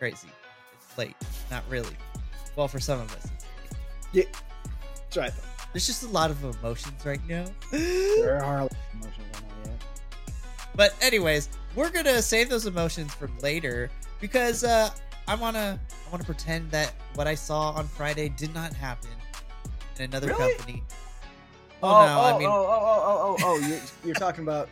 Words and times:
crazy. 0.00 0.28
It's 0.74 0.98
late. 0.98 1.14
Not 1.50 1.62
really. 1.68 1.94
Well, 2.56 2.66
for 2.66 2.80
some 2.80 2.98
of 3.00 3.14
us, 3.14 3.26
it's 3.26 4.14
late. 4.16 4.28
Try 5.12 5.26
it. 5.26 5.34
There's 5.72 5.86
just 5.86 6.02
a 6.02 6.08
lot 6.08 6.32
of 6.32 6.42
emotions 6.42 7.04
right 7.06 7.20
now. 7.28 7.44
There 7.70 8.42
are 8.44 8.68
emotions 8.94 9.26
on 9.36 9.42
that, 9.64 9.72
But 10.74 10.94
anyways, 11.00 11.48
we're 11.76 11.90
gonna 11.90 12.20
save 12.22 12.48
those 12.48 12.66
emotions 12.66 13.14
for 13.14 13.30
later 13.40 13.88
because 14.20 14.64
uh, 14.64 14.90
I 15.28 15.36
wanna 15.36 15.78
I 16.08 16.10
wanna 16.10 16.24
pretend 16.24 16.70
that 16.72 16.92
what 17.14 17.28
I 17.28 17.34
saw 17.36 17.70
on 17.70 17.86
Friday 17.86 18.30
did 18.30 18.52
not 18.54 18.72
happen 18.74 19.10
in 19.98 20.06
another 20.06 20.28
Really? 20.28 20.54
company. 20.54 20.82
Oh, 21.82 21.88
Oh, 21.88 22.06
no, 22.06 22.20
I 22.20 22.38
mean 22.38 22.48
oh, 22.48 22.52
oh, 22.52 22.80
oh, 22.82 23.02
oh, 23.04 23.36
oh, 23.38 23.44
oh, 23.44 23.58
you're, 23.68 23.80
you're 24.04 24.14
talking 24.14 24.42
about 24.44 24.68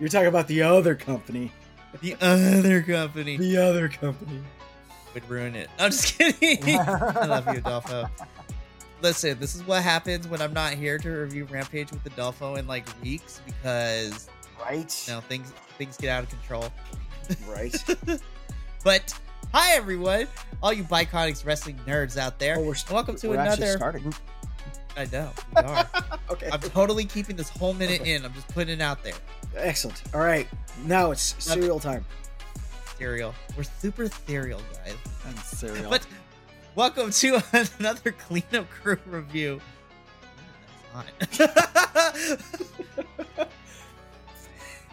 you're 0.00 0.08
talking 0.08 0.28
about 0.28 0.46
the 0.48 0.62
other 0.62 0.94
company. 0.94 1.52
the 2.00 2.16
other 2.20 2.82
company 2.82 3.36
The 3.36 3.56
other 3.58 3.88
company. 3.88 4.40
Would 5.14 5.28
ruin 5.28 5.54
it. 5.54 5.68
I'm 5.78 5.90
just 5.90 6.18
kidding. 6.18 6.78
I 6.78 7.26
love 7.26 7.46
you, 7.46 7.54
Adolfo. 7.60 8.08
Listen, 9.00 9.38
this 9.38 9.54
is 9.54 9.62
what 9.66 9.82
happens 9.82 10.26
when 10.28 10.42
I'm 10.42 10.52
not 10.52 10.74
here 10.74 10.98
to 10.98 11.08
review 11.08 11.44
Rampage 11.44 11.90
with 11.92 12.04
Adolfo 12.06 12.56
in 12.56 12.66
like 12.66 12.86
weeks 13.02 13.40
because 13.46 14.28
Right. 14.60 15.04
you 15.06 15.14
know 15.14 15.20
things 15.20 15.52
things 15.78 15.96
get 15.96 16.10
out 16.10 16.24
of 16.24 16.30
control. 16.30 16.70
Right. 17.46 17.74
But 18.84 19.12
hi 19.52 19.72
everyone, 19.74 20.28
all 20.62 20.72
you 20.72 20.84
Bi-Conics 20.84 21.44
wrestling 21.44 21.78
nerds 21.86 22.16
out 22.16 22.38
there. 22.38 22.56
Oh, 22.58 22.62
we're, 22.62 22.74
welcome 22.90 23.16
to 23.16 23.32
another. 23.32 23.76
starting. 23.76 24.14
I 24.96 25.06
know 25.12 25.30
we 25.56 25.62
are. 25.62 25.88
Okay. 26.30 26.48
I'm 26.52 26.60
totally 26.60 27.04
keeping 27.06 27.34
this 27.36 27.48
whole 27.48 27.72
minute 27.74 28.02
Okay. 28.02 28.14
in. 28.14 28.24
I'm 28.24 28.32
just 28.34 28.48
putting 28.48 28.74
it 28.74 28.82
out 28.82 29.02
there. 29.02 29.14
Excellent. 29.56 30.02
All 30.14 30.20
right. 30.20 30.46
Now 30.84 31.10
it's 31.10 31.34
cereal 31.42 31.80
time. 31.80 32.04
We're 33.00 33.62
super 33.78 34.08
cereal 34.26 34.60
guys. 34.74 34.94
And 35.26 35.38
cereal. 35.38 35.88
But 35.90 36.06
welcome 36.74 37.10
to 37.10 37.42
another 37.78 38.12
cleanup 38.12 38.68
crew 38.70 38.98
review. 39.06 39.60
Ooh. 40.96 41.02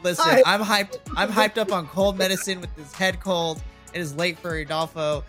Listen, 0.03 0.25
Hi. 0.25 0.43
I'm 0.45 0.61
hyped. 0.61 0.99
I'm 1.17 1.31
hyped 1.31 1.57
up 1.57 1.71
on 1.71 1.87
cold 1.87 2.15
medicine 2.17 2.61
with 2.61 2.75
this 2.75 2.93
head 2.93 3.19
cold. 3.19 3.61
It 3.93 4.01
is 4.01 4.15
late 4.15 4.37
for 4.37 4.55
Adolfo. 4.55 5.23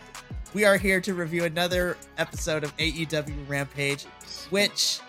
We 0.52 0.64
are 0.64 0.76
here 0.76 1.00
to 1.00 1.14
review 1.14 1.44
another 1.44 1.96
episode 2.18 2.62
of 2.62 2.76
AEW 2.76 3.48
Rampage, 3.48 4.04
which 4.50 5.00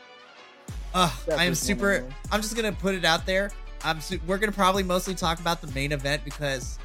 uh, 0.93 1.11
I 1.35 1.43
am 1.43 1.55
super. 1.55 2.05
I'm 2.31 2.41
just 2.41 2.55
gonna 2.55 2.71
put 2.71 2.95
it 2.95 3.03
out 3.03 3.25
there. 3.25 3.51
I'm. 3.83 3.99
Su- 3.99 4.21
we're 4.25 4.37
gonna 4.37 4.53
probably 4.53 4.83
mostly 4.83 5.15
talk 5.15 5.39
about 5.41 5.59
the 5.59 5.67
main 5.73 5.91
event 5.91 6.23
because 6.23 6.79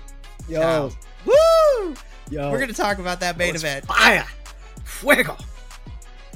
yo, 0.49 0.91
woo. 1.27 1.95
yo. 2.31 2.51
We're 2.51 2.59
gonna 2.61 2.73
talk 2.73 2.99
about 2.99 3.21
that 3.21 3.37
main 3.37 3.55
event. 3.55 3.87
Fire. 3.87 4.27
Fuego. 4.85 5.37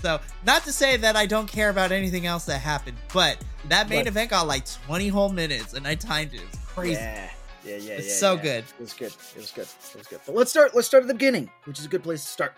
So, 0.02 0.20
not 0.44 0.62
to 0.64 0.72
say 0.72 0.96
that 0.98 1.16
I 1.16 1.26
don't 1.26 1.50
care 1.50 1.70
about 1.70 1.90
anything 1.90 2.26
else 2.26 2.44
that 2.46 2.60
happened, 2.60 2.96
but 3.12 3.38
that 3.68 3.88
main 3.88 4.00
But- 4.00 4.08
event 4.08 4.30
got 4.30 4.46
like 4.46 4.64
20 4.86 5.08
whole 5.08 5.30
minutes, 5.30 5.74
and 5.74 5.86
I 5.86 5.94
timed 5.94 6.34
it. 6.34 6.40
It 6.42 6.50
was 6.50 6.60
crazy. 6.66 6.92
Yeah. 7.00 7.30
Yeah, 7.64 7.76
yeah, 7.78 7.92
It's 7.94 8.06
yeah, 8.08 8.14
so 8.14 8.34
yeah. 8.36 8.42
good. 8.42 8.64
It 8.78 8.80
was 8.80 8.92
good. 8.92 9.06
It 9.34 9.36
was 9.38 9.50
good. 9.50 9.62
It 9.66 9.96
was 9.98 10.06
good. 10.06 10.20
But 10.24 10.36
let's 10.36 10.50
start. 10.50 10.74
Let's 10.76 10.86
start 10.86 11.02
at 11.02 11.08
the 11.08 11.14
beginning, 11.14 11.50
which 11.64 11.80
is 11.80 11.84
a 11.84 11.88
good 11.88 12.04
place 12.04 12.22
to 12.22 12.28
start. 12.28 12.54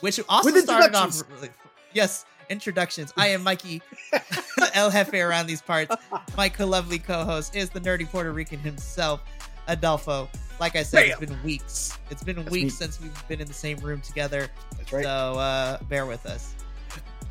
Which 0.00 0.20
also 0.28 0.52
With 0.52 0.62
started 0.62 0.94
off. 0.94 1.20
Really, 1.28 1.50
yes, 1.92 2.24
introductions. 2.48 3.12
I 3.16 3.28
am 3.28 3.42
Mikey, 3.42 3.82
El 4.74 4.90
Jefe 4.92 5.14
around 5.14 5.46
these 5.48 5.60
parts. 5.60 5.94
My 6.36 6.48
co-lovely 6.48 7.00
co-host 7.00 7.56
is 7.56 7.70
the 7.70 7.80
nerdy 7.80 8.08
Puerto 8.08 8.30
Rican 8.32 8.60
himself, 8.60 9.22
Adolfo. 9.70 10.28
Like 10.58 10.76
I 10.76 10.82
said, 10.82 11.06
it's 11.06 11.20
been 11.20 11.42
weeks. 11.42 11.98
It's 12.10 12.22
been 12.22 12.36
That's 12.36 12.50
weeks 12.50 12.64
me. 12.64 12.86
since 12.86 13.00
we've 13.00 13.28
been 13.28 13.40
in 13.40 13.46
the 13.46 13.54
same 13.54 13.78
room 13.78 14.00
together. 14.02 14.48
That's 14.76 14.92
right. 14.92 15.04
So 15.04 15.10
uh, 15.10 15.82
bear 15.84 16.04
with 16.04 16.26
us. 16.26 16.54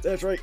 That's 0.01 0.23
right. 0.23 0.41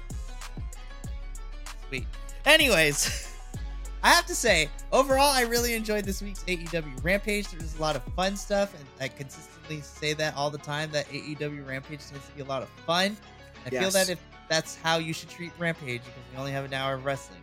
Sweet. 1.89 2.07
Anyways, 2.45 3.37
I 4.05 4.11
have 4.11 4.27
to 4.27 4.35
say, 4.37 4.69
overall, 4.93 5.33
I 5.33 5.43
really 5.43 5.75
enjoyed 5.75 6.05
this 6.05 6.23
week's 6.23 6.45
AEW 6.45 7.03
Rampage. 7.03 7.49
There 7.49 7.59
was 7.59 7.77
a 7.77 7.81
lot 7.83 7.97
of 7.97 8.05
fun 8.15 8.37
stuff, 8.37 8.73
and 8.79 8.85
I 9.01 9.09
consistently 9.09 9.81
say 9.81 10.13
that 10.13 10.37
all 10.37 10.51
the 10.51 10.59
time 10.59 10.91
that 10.93 11.09
AEW 11.09 11.67
Rampage 11.67 12.07
tends 12.07 12.25
to 12.25 12.33
be 12.37 12.43
a 12.43 12.45
lot 12.45 12.63
of 12.63 12.69
fun. 12.69 13.17
I 13.65 13.71
feel 13.71 13.91
that 13.91 14.09
if 14.09 14.21
that's 14.49 14.77
how 14.77 14.99
you 14.99 15.13
should 15.13 15.29
treat 15.29 15.51
Rampage, 15.59 16.03
because 16.05 16.21
we 16.33 16.39
only 16.39 16.53
have 16.53 16.65
an 16.65 16.73
hour 16.73 16.95
of 16.95 17.05
wrestling. 17.05 17.41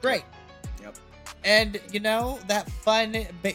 Great. 0.00 0.24
And 1.44 1.80
you 1.92 2.00
know 2.00 2.38
that 2.48 2.70
fun 2.70 3.12
ba- 3.42 3.54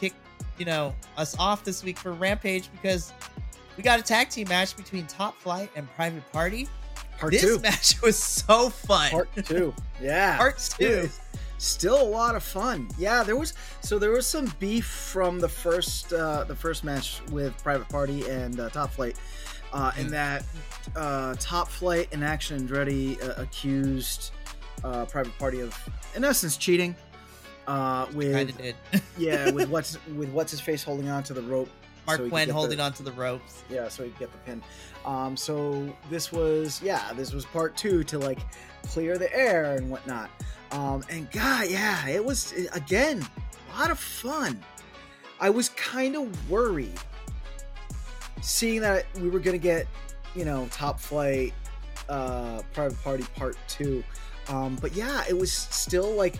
kick, 0.00 0.12
you 0.58 0.64
know, 0.66 0.94
us 1.16 1.36
off 1.38 1.64
this 1.64 1.82
week 1.82 1.98
for 1.98 2.12
Rampage 2.12 2.70
because 2.72 3.12
we 3.76 3.82
got 3.82 3.98
a 3.98 4.02
tag 4.02 4.28
team 4.28 4.48
match 4.48 4.76
between 4.76 5.06
Top 5.06 5.36
Flight 5.40 5.70
and 5.76 5.88
Private 5.94 6.30
Party. 6.32 6.68
Part 7.18 7.32
this 7.32 7.42
two. 7.42 7.58
match 7.60 8.00
was 8.02 8.18
so 8.18 8.68
fun. 8.68 9.10
Part 9.10 9.28
two. 9.46 9.74
Yeah. 10.02 10.36
Part 10.38 10.58
two. 10.78 11.08
Still 11.58 12.02
a 12.02 12.04
lot 12.04 12.34
of 12.34 12.42
fun. 12.42 12.88
Yeah, 12.98 13.22
there 13.22 13.36
was 13.36 13.54
so 13.80 13.98
there 13.98 14.10
was 14.10 14.26
some 14.26 14.52
beef 14.58 14.84
from 14.86 15.38
the 15.40 15.48
first 15.48 16.12
uh, 16.12 16.44
the 16.44 16.54
first 16.54 16.84
match 16.84 17.22
with 17.30 17.56
Private 17.62 17.88
Party 17.88 18.28
and 18.28 18.60
uh, 18.60 18.68
Top 18.68 18.92
Flight, 18.92 19.16
uh, 19.72 19.90
in 19.96 20.08
Mm. 20.08 20.10
that 20.10 20.44
uh, 20.94 21.34
Top 21.40 21.68
Flight 21.68 22.08
and 22.12 22.22
Action 22.22 22.68
Andretti 22.68 23.22
uh, 23.26 23.40
accused 23.40 24.32
uh, 24.86 25.04
Private 25.06 25.36
Party 25.38 25.60
of, 25.60 25.76
in 26.14 26.24
essence, 26.24 26.56
cheating. 26.56 26.94
Uh, 27.66 28.06
with 28.14 28.56
did. 28.56 28.76
yeah, 29.18 29.50
with 29.50 29.68
what's 29.74 29.98
with 30.14 30.28
what's 30.30 30.52
his 30.52 30.60
face 30.60 30.84
holding 30.84 31.08
on 31.08 31.22
to 31.24 31.34
the 31.34 31.42
rope. 31.42 31.68
Marq 32.06 32.18
so 32.18 32.28
Quen 32.28 32.48
holding 32.48 32.78
the- 32.78 32.84
onto 32.84 33.02
the 33.02 33.10
ropes. 33.10 33.64
yeah 33.68 33.88
so 33.88 34.04
he 34.04 34.10
could 34.10 34.20
get 34.20 34.30
the 34.32 34.38
pin 34.38 34.62
um 35.04 35.36
so 35.36 35.92
this 36.08 36.30
was 36.30 36.80
yeah 36.80 37.12
this 37.14 37.32
was 37.32 37.44
part 37.44 37.76
two 37.76 38.04
to 38.04 38.16
like 38.20 38.38
clear 38.84 39.18
the 39.18 39.34
air 39.36 39.74
and 39.74 39.90
whatnot 39.90 40.30
um 40.70 41.02
and 41.10 41.28
god 41.32 41.66
yeah 41.68 42.06
it 42.08 42.24
was 42.24 42.52
again 42.74 43.26
a 43.74 43.76
lot 43.80 43.90
of 43.90 43.98
fun 43.98 44.62
i 45.40 45.50
was 45.50 45.70
kind 45.70 46.14
of 46.14 46.48
worried 46.50 46.94
seeing 48.40 48.80
that 48.82 49.06
we 49.20 49.28
were 49.28 49.40
gonna 49.40 49.58
get 49.58 49.88
you 50.36 50.44
know 50.44 50.68
top 50.70 51.00
flight 51.00 51.52
uh 52.08 52.62
private 52.72 53.02
party 53.02 53.24
part 53.34 53.56
two 53.66 54.04
um 54.48 54.76
but 54.76 54.94
yeah 54.94 55.24
it 55.28 55.36
was 55.36 55.52
still 55.52 56.14
like 56.14 56.38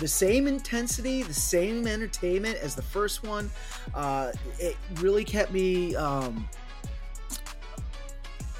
the 0.00 0.08
same 0.08 0.46
intensity 0.46 1.22
the 1.22 1.32
same 1.34 1.86
entertainment 1.86 2.56
as 2.58 2.74
the 2.74 2.82
first 2.82 3.22
one. 3.22 3.50
Uh 3.94 4.32
it 4.58 4.76
really 4.96 5.24
kept 5.24 5.52
me 5.52 5.94
um 5.96 6.48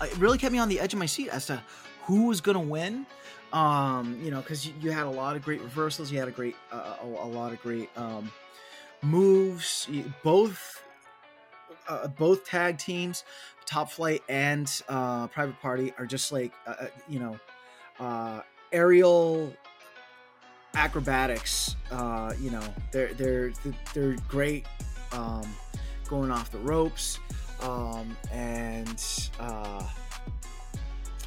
it 0.03 0.17
really 0.19 0.39
kept 0.39 0.53
me 0.53 0.59
on 0.59 0.69
the 0.69 0.81
edge 0.81 0.93
of 0.93 0.99
my 0.99 1.07
seat 1.07 1.29
as 1.29 1.47
to 1.47 1.63
who 2.05 2.27
was 2.27 2.41
gonna 2.41 2.61
win. 2.61 3.07
Um 3.53 4.19
you 4.23 4.31
know 4.31 4.41
because 4.41 4.67
you, 4.67 4.73
you 4.81 4.91
had 4.91 5.07
a 5.07 5.11
lot 5.11 5.37
of 5.37 5.43
great 5.43 5.61
reversals 5.61 6.11
you 6.11 6.19
had 6.19 6.29
a 6.29 6.33
great 6.33 6.57
uh, 6.73 6.97
a, 7.03 7.07
a 7.07 7.29
lot 7.29 7.53
of 7.53 7.61
great 7.63 7.91
um 7.97 8.31
moves. 9.03 9.89
Both 10.23 10.83
uh, 11.89 12.09
both 12.09 12.45
tag 12.45 12.79
teams 12.79 13.25
top 13.65 13.91
flight 13.91 14.23
and 14.29 14.83
uh 14.89 15.27
private 15.29 15.61
party 15.61 15.93
are 15.99 16.07
just 16.07 16.33
like 16.33 16.53
uh, 16.67 16.75
uh, 16.81 16.87
you 17.09 17.19
know 17.19 17.39
uh 18.01 18.41
aerial 18.73 19.53
acrobatics 20.75 21.77
uh 21.91 22.33
you 22.39 22.51
know 22.51 22.63
they're 22.93 23.15
they're 23.15 23.53
they're 23.95 24.17
great 24.29 24.67
um 25.13 25.47
going 26.09 26.31
off 26.31 26.51
the 26.51 26.59
ropes 26.59 27.19
um 27.61 28.17
and 28.31 29.31
uh 29.41 29.83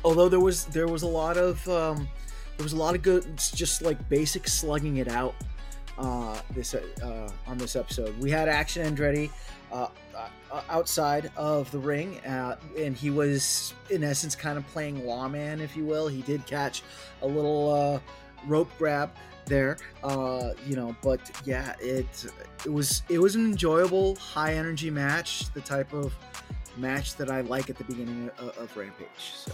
although 0.04 0.30
there 0.30 0.40
was 0.40 0.66
there 0.66 0.88
was 0.88 1.02
a 1.04 1.08
lot 1.08 1.38
of 1.38 1.68
um 1.70 2.08
there 2.58 2.64
was 2.64 2.74
a 2.74 2.78
lot 2.78 2.94
of 2.94 3.02
good 3.02 3.26
just 3.56 3.82
like 3.82 4.10
basic 4.10 4.48
slugging 4.48 4.98
it 4.98 5.08
out 5.08 5.34
uh 5.98 6.40
this 6.52 6.74
uh 6.76 7.30
on 7.48 7.58
this 7.58 7.76
episode. 7.76 8.18
We 8.20 8.32
had 8.32 8.48
action 8.48 8.84
andretti 8.96 9.30
uh, 9.72 9.88
uh 10.52 10.62
outside 10.70 11.32
of 11.38 11.70
the 11.72 11.80
ring 11.80 12.20
uh, 12.26 12.56
and 12.78 12.96
he 12.96 13.10
was 13.10 13.74
in 13.90 14.04
essence 14.04 14.36
kind 14.36 14.58
of 14.58 14.68
playing 14.68 15.06
lawman 15.06 15.60
if 15.62 15.76
you 15.76 15.86
will 15.86 16.08
he 16.08 16.22
did 16.24 16.46
catch 16.46 16.84
a 17.22 17.28
little 17.28 17.72
uh 17.72 18.00
rope 18.48 18.72
grab 18.78 19.12
there 19.46 19.78
uh 20.04 20.52
you 20.68 20.76
know 20.76 20.96
but 21.02 21.20
yeah 21.46 21.76
it 21.80 22.26
it 22.66 22.72
was 22.72 23.04
it 23.10 23.20
was 23.20 23.36
an 23.36 23.46
enjoyable 23.46 24.16
high 24.16 24.54
energy 24.54 24.90
match 24.90 25.52
the 25.54 25.62
type 25.62 25.92
of 25.94 26.14
match 26.78 27.16
that 27.16 27.32
i 27.32 27.42
like 27.42 27.70
at 27.70 27.78
the 27.78 27.84
beginning 27.86 28.30
of, 28.38 28.58
of 28.58 28.78
rampage 28.78 29.08
so 29.18 29.54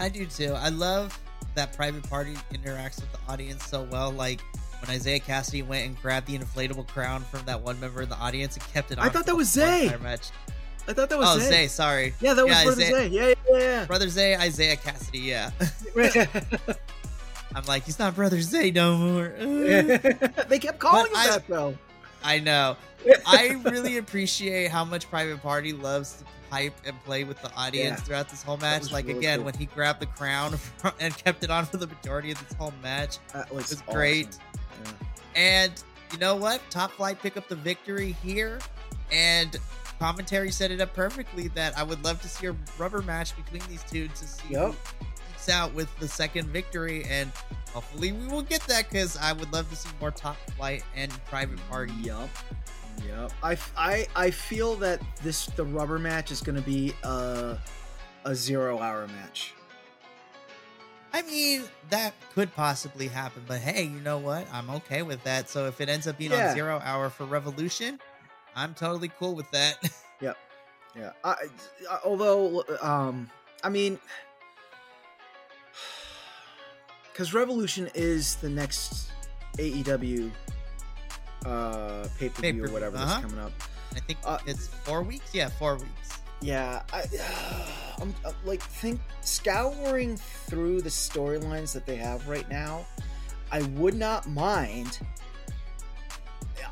I 0.00 0.08
do 0.08 0.24
too. 0.24 0.54
I 0.54 0.70
love 0.70 1.16
that 1.54 1.74
Private 1.74 2.08
Party 2.08 2.34
interacts 2.54 3.02
with 3.02 3.12
the 3.12 3.18
audience 3.28 3.66
so 3.66 3.82
well. 3.90 4.10
Like 4.10 4.40
when 4.84 4.96
Isiah 4.96 5.20
Kassidy 5.20 5.66
went 5.66 5.86
and 5.86 6.00
grabbed 6.00 6.26
the 6.26 6.38
inflatable 6.38 6.86
crown 6.88 7.22
from 7.22 7.44
that 7.46 7.60
one 7.60 7.78
member 7.80 8.02
of 8.02 8.08
the 8.08 8.16
audience 8.16 8.56
and 8.56 8.64
kept 8.72 8.90
it 8.90 8.98
on. 8.98 9.06
I 9.06 9.08
thought 9.10 9.26
that 9.26 9.36
was 9.36 9.50
Zay. 9.50 9.94
Match. 10.02 10.28
i 10.88 10.92
thought 10.92 11.08
that 11.10 11.18
was 11.18 11.36
Oh, 11.36 11.38
Zay. 11.38 11.50
Zay. 11.50 11.66
Sorry, 11.68 12.14
yeah 12.20 12.34
that 12.34 12.44
was 12.46 12.54
Yeah, 12.56 12.64
brother 12.64 12.80
Zay. 12.82 12.90
Zay. 12.90 13.06
yeah 13.08 13.34
yeah 13.58 13.84
brother 13.84 14.08
Zay, 14.08 14.46
Isiah 14.46 14.76
Kassidy. 14.76 15.24
Yeah. 15.24 15.50
yeah 15.96 16.26
I'm 17.54 17.64
like, 17.66 17.84
he's 17.84 17.98
not 17.98 18.14
Brother 18.14 18.40
Zay 18.40 18.70
no 18.70 18.96
more. 18.96 19.26
Uh. 19.40 20.44
they 20.48 20.58
kept 20.60 20.78
calling 20.78 21.06
But 21.10 21.10
him 21.10 21.16
I- 21.16 21.26
that 21.36 21.48
though. 21.48 21.76
I 22.22 22.38
know. 22.38 22.76
I 23.26 23.58
really 23.64 23.96
appreciate 23.96 24.70
how 24.70 24.84
much 24.84 25.08
Private 25.08 25.40
Party 25.42 25.72
loves 25.72 26.16
to 26.18 26.24
hype 26.50 26.74
and 26.84 27.02
play 27.04 27.24
with 27.24 27.40
the 27.40 27.50
audience 27.54 27.98
Yeah. 27.98 28.04
throughout 28.04 28.28
this 28.28 28.42
whole 28.42 28.58
match. 28.58 28.92
Like 28.92 29.06
really 29.06 29.18
again, 29.20 29.38
cool. 29.38 29.46
when 29.46 29.54
he 29.54 29.64
grabbed 29.66 30.00
the 30.00 30.06
crown 30.06 30.58
and 31.00 31.16
kept 31.16 31.42
it 31.44 31.50
on 31.50 31.64
for 31.64 31.78
the 31.78 31.86
majority 31.86 32.30
of 32.30 32.38
this 32.46 32.52
whole 32.58 32.74
match, 32.82 33.16
That 33.32 33.50
was, 33.52 33.70
was 33.70 33.80
awesome. 33.82 33.94
great. 33.94 34.38
Yeah. 34.84 34.92
And 35.36 35.82
you 36.12 36.18
know 36.18 36.36
what? 36.36 36.60
Top 36.70 36.92
Flight 36.92 37.20
pick 37.22 37.36
up 37.36 37.48
the 37.48 37.56
victory 37.56 38.12
here, 38.22 38.58
and 39.12 39.56
commentary 39.98 40.50
set 40.50 40.70
it 40.70 40.80
up 40.80 40.94
perfectly. 40.94 41.48
That 41.48 41.76
I 41.78 41.82
would 41.82 42.02
love 42.04 42.20
to 42.22 42.28
see 42.28 42.46
a 42.46 42.56
rubber 42.78 43.02
match 43.02 43.36
between 43.36 43.62
these 43.68 43.82
two 43.84 44.08
to 44.08 44.16
see 44.24 44.48
Yep. 44.50 44.74
who 44.74 45.52
out 45.52 45.72
with 45.74 45.88
the 45.98 46.06
second 46.08 46.48
victory, 46.48 47.04
and 47.04 47.30
hopefully 47.72 48.12
we 48.12 48.26
will 48.26 48.42
get 48.42 48.60
that 48.62 48.88
because 48.90 49.16
I 49.16 49.32
would 49.32 49.52
love 49.52 49.68
to 49.70 49.76
see 49.76 49.88
more 50.00 50.10
Top 50.10 50.36
Flight 50.56 50.84
and 50.94 51.10
Private 51.26 51.58
Party. 51.70 51.94
Yup. 51.94 52.28
Yup. 53.08 53.32
I 53.42 54.30
feel 54.30 54.76
that 54.76 55.00
this 55.22 55.46
the 55.46 55.64
rubber 55.64 55.98
match 55.98 56.30
is 56.30 56.40
going 56.40 56.56
to 56.56 56.62
be 56.62 56.92
a 57.02 57.56
a 58.24 58.34
zero 58.34 58.78
hour 58.78 59.06
match. 59.08 59.54
I 61.12 61.22
mean, 61.22 61.64
that 61.90 62.14
could 62.34 62.54
possibly 62.54 63.08
happen, 63.08 63.42
but 63.46 63.58
hey, 63.60 63.82
you 63.84 64.00
know 64.00 64.18
what? 64.18 64.46
I'm 64.52 64.70
okay 64.70 65.02
with 65.02 65.22
that. 65.24 65.48
So 65.48 65.66
if 65.66 65.80
it 65.80 65.88
ends 65.88 66.06
up 66.06 66.16
being 66.18 66.30
Yeah. 66.30 66.48
on 66.50 66.54
zero 66.54 66.80
hour 66.84 67.10
for 67.10 67.24
Revolution, 67.24 67.98
I'm 68.54 68.74
totally 68.74 69.08
cool 69.18 69.34
with 69.34 69.50
that. 69.50 69.78
yep. 70.20 70.36
Yeah. 70.96 71.12
I, 71.24 71.34
I, 71.90 71.98
although, 72.04 72.64
um, 72.80 73.28
I 73.64 73.68
mean, 73.68 73.98
because 77.12 77.34
Revolution 77.34 77.90
is 77.94 78.36
the 78.36 78.48
next 78.48 79.10
AEW 79.58 80.30
uh, 81.46 82.06
pay 82.18 82.28
Pay-per-view, 82.28 82.66
or 82.66 82.70
whatever 82.70 82.96
uh-huh. 82.96 83.06
that's 83.06 83.20
coming 83.22 83.38
up. 83.38 83.52
I 83.96 84.00
think 84.00 84.18
Uh, 84.24 84.38
it's 84.46 84.68
four 84.68 85.02
weeks. 85.02 85.34
Yeah, 85.34 85.48
four 85.48 85.76
weeks. 85.76 86.09
Yeah, 86.40 86.82
I, 86.92 87.04
I'm 88.00 88.14
uh, 88.24 88.32
like 88.44 88.62
think 88.62 89.00
scouring 89.20 90.16
through 90.16 90.82
the 90.82 90.90
storylines 90.90 91.72
that 91.74 91.86
they 91.86 91.96
have 91.96 92.26
right 92.28 92.48
now. 92.48 92.86
I 93.52 93.62
would 93.62 93.94
not 93.94 94.28
mind. 94.28 95.00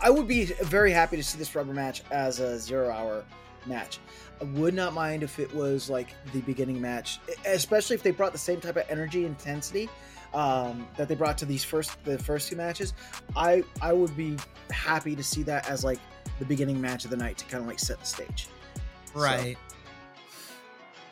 I 0.00 0.11
would 0.11 0.29
be 0.29 0.44
very 0.44 0.93
happy 0.93 1.17
to 1.17 1.23
see 1.23 1.38
this 1.38 1.55
rubber 1.55 1.75
match 1.75 2.03
as 2.11 2.41
a 2.41 2.59
zero 2.59 2.91
hour 2.91 3.25
match. 3.67 3.99
I 4.41 4.44
would 4.44 4.75
not 4.75 4.94
mind 4.94 5.23
if 5.23 5.38
it 5.38 5.53
was 5.53 5.91
like 5.91 6.15
the 6.32 6.41
beginning 6.43 6.81
match, 6.81 7.19
especially 7.44 7.94
if 7.94 8.03
they 8.03 8.12
brought 8.12 8.32
the 8.32 8.38
same 8.38 8.61
type 8.61 8.76
of 8.76 8.85
energy 8.88 9.25
intensity 9.25 9.88
um, 10.32 10.87
that 10.97 11.09
they 11.09 11.15
brought 11.15 11.37
to 11.38 11.47
these 11.47 11.65
first 11.65 12.03
the 12.05 12.19
first 12.19 12.49
two 12.49 12.56
matches. 12.56 12.94
I 13.37 13.65
I 13.82 13.93
would 13.93 14.17
be 14.17 14.37
happy 14.70 15.17
to 15.17 15.23
see 15.23 15.43
that 15.44 15.69
as 15.69 15.85
like 15.85 15.99
the 16.38 16.44
beginning 16.44 16.81
match 16.81 17.05
of 17.05 17.11
the 17.11 17.17
night 17.17 17.38
to 17.38 17.44
kind 17.47 17.62
of 17.62 17.69
like 17.69 17.81
set 17.81 17.99
the 17.99 18.06
stage. 18.06 18.49
So- 19.14 19.20
Right. 19.20 19.56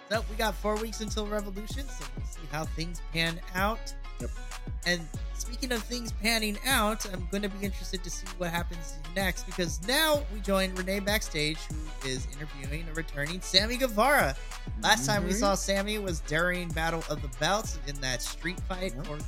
So 0.09 0.25
we 0.31 0.37
got 0.37 0.55
four 0.55 0.77
weeks 0.77 1.01
until 1.01 1.27
Revolution, 1.27 1.89
so 1.89 2.05
we'll 2.17 2.27
see 2.27 2.41
how 2.53 2.65
things 2.65 3.01
pan 3.13 3.41
out. 3.57 3.93
Yep. 4.21 4.31
And 4.87 5.09
speaking 5.35 5.73
of 5.73 5.83
things 5.83 6.13
panning 6.13 6.57
out, 6.65 7.05
I'm 7.13 7.27
going 7.33 7.43
to 7.43 7.49
be 7.49 7.65
interested 7.67 8.05
to 8.05 8.11
see 8.11 8.25
what 8.39 8.51
happens 8.51 8.95
next 9.17 9.47
because 9.47 9.85
now 9.89 10.23
we 10.33 10.39
join 10.41 10.73
Renee 10.77 11.01
backstage, 11.01 11.59
who 12.03 12.09
is 12.09 12.29
interviewing 12.33 12.87
a 12.89 12.95
returning 12.95 13.41
Sammy 13.41 13.77
Guevara. 13.77 14.37
Last 14.81 15.07
time 15.07 15.25
we 15.25 15.33
saw 15.33 15.57
Sammy 15.57 15.99
was 15.99 16.21
during 16.21 16.69
Battle 16.69 17.03
of 17.11 17.21
the 17.21 17.29
Belts 17.41 17.81
in 17.89 18.01
that 18.01 18.23
street 18.23 18.61
fight 18.69 18.95
Yep. 18.95 19.07
for 19.07 19.17
the 19.17 19.25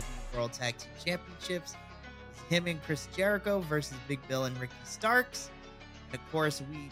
AEW 0.00 0.04
World 0.34 0.54
Tag 0.54 0.78
Team 0.78 0.90
Championships. 1.04 1.74
Him 2.48 2.66
and 2.66 2.82
Chris 2.84 3.08
Jericho 3.14 3.60
versus 3.60 3.96
Big 4.08 4.26
Bill 4.26 4.44
and 4.46 4.58
Ricky 4.58 4.72
Starks. 4.84 5.50
And 6.10 6.18
of 6.20 6.32
course, 6.32 6.62
we, 6.70 6.88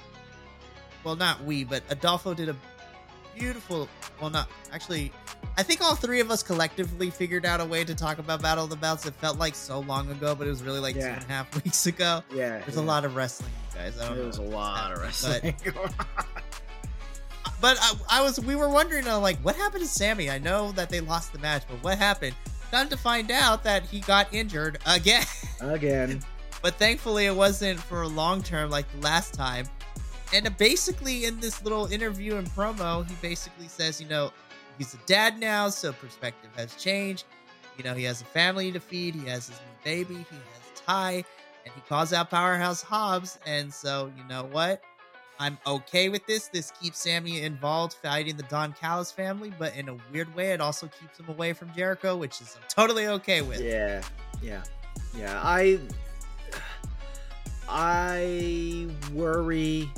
well, 1.04 1.16
not 1.16 1.42
we, 1.44 1.64
but 1.64 1.82
Adolfo 1.90 2.34
did 2.34 2.48
a 2.48 2.56
beautiful, 3.36 3.88
well, 4.20 4.30
not 4.30 4.48
actually, 4.72 5.10
I 5.56 5.62
think 5.62 5.80
all 5.80 5.94
three 5.94 6.20
of 6.20 6.30
us 6.30 6.42
collectively 6.42 7.10
figured 7.10 7.44
out 7.46 7.60
a 7.60 7.64
way 7.64 7.82
to 7.84 7.94
talk 7.94 8.18
about 8.18 8.42
Battle 8.42 8.64
of 8.64 8.70
the 8.70 8.76
Belts. 8.76 9.06
It 9.06 9.14
felt 9.14 9.38
like 9.38 9.54
so 9.54 9.80
long 9.80 10.10
ago, 10.10 10.34
but 10.34 10.46
it 10.46 10.50
was 10.50 10.62
really 10.62 10.80
like 10.80 10.94
two 10.94 11.00
Yeah. 11.00 11.14
and 11.14 11.24
a 11.24 11.28
half 11.28 11.54
weeks 11.64 11.86
ago. 11.86 12.22
Yeah, 12.32 12.58
There's 12.60 12.76
yeah. 12.76 12.82
a 12.82 12.84
lot 12.84 13.04
of 13.04 13.16
wrestling, 13.16 13.50
guys. 13.74 13.98
I 13.98 14.06
don't 14.08 14.16
There 14.18 14.26
was 14.26 14.38
a 14.38 14.42
lot 14.42 14.92
of 14.92 15.02
happening, 15.02 15.54
but- 15.64 15.74
wrestling. 15.74 15.94
but 17.60 17.78
I, 17.80 18.18
I 18.18 18.22
was 18.22 18.40
we 18.40 18.56
were 18.56 18.68
wondering 18.68 19.06
uh, 19.06 19.18
like 19.18 19.38
what 19.38 19.56
happened 19.56 19.82
to 19.82 19.88
Sammy? 19.88 20.30
I 20.30 20.38
know 20.38 20.72
that 20.72 20.88
they 20.90 21.00
lost 21.00 21.32
the 21.32 21.38
match, 21.38 21.62
but 21.68 21.82
what 21.82 21.98
happened? 21.98 22.34
Time 22.70 22.88
to 22.88 22.96
find 22.96 23.30
out 23.30 23.62
that 23.64 23.82
he 23.84 24.00
got 24.00 24.32
injured 24.32 24.78
again. 24.86 25.24
Again, 25.60 26.20
but 26.62 26.74
thankfully 26.74 27.26
it 27.26 27.34
wasn't 27.34 27.78
for 27.78 28.06
long 28.06 28.42
term 28.42 28.70
like 28.70 28.90
the 28.92 28.98
last 28.98 29.34
time. 29.34 29.66
And 30.32 30.56
basically 30.56 31.26
in 31.26 31.40
this 31.40 31.62
little 31.62 31.86
interview 31.86 32.36
and 32.36 32.48
promo, 32.48 33.06
he 33.08 33.14
basically 33.20 33.68
says, 33.68 34.00
you 34.00 34.08
know, 34.08 34.32
he's 34.78 34.94
a 34.94 34.98
dad 35.06 35.38
now, 35.38 35.68
so 35.68 35.92
perspective 35.92 36.50
has 36.56 36.74
changed. 36.76 37.24
You 37.76 37.84
know, 37.84 37.94
he 37.94 38.04
has 38.04 38.22
a 38.22 38.26
family 38.26 38.72
to 38.72 38.80
feed, 38.80 39.14
he 39.14 39.26
has 39.28 39.48
his 39.48 39.58
new 39.58 39.84
baby, 39.84 40.14
he 40.14 40.20
has 40.36 40.80
Ty, 40.86 41.24
and 41.64 41.74
he 41.74 41.80
calls 41.88 42.12
out 42.12 42.30
Powerhouse 42.30 42.82
Hobbs. 42.82 43.38
And 43.46 43.72
so, 43.72 44.10
you 44.16 44.24
know 44.24 44.44
what? 44.50 44.82
I'm 45.38 45.58
okay 45.66 46.08
with 46.08 46.24
this. 46.26 46.48
This 46.48 46.70
keeps 46.80 46.98
Sammy 46.98 47.42
involved 47.42 47.94
fighting 47.94 48.36
the 48.36 48.42
Don 48.44 48.72
Callis 48.74 49.10
family, 49.10 49.52
but 49.58 49.74
in 49.76 49.88
a 49.88 49.96
weird 50.12 50.32
way, 50.34 50.52
it 50.52 50.60
also 50.60 50.86
keeps 50.86 51.18
him 51.18 51.28
away 51.28 51.52
from 51.52 51.72
Jericho, 51.74 52.16
which 52.16 52.40
is 52.40 52.56
I'm 52.56 52.68
totally 52.68 53.06
okay 53.08 53.42
with. 53.42 53.60
yeah, 53.60 54.02
yeah, 54.42 54.62
yeah. 55.16 55.40
I, 55.42 55.80
I 57.68 58.86
worry 59.12 59.90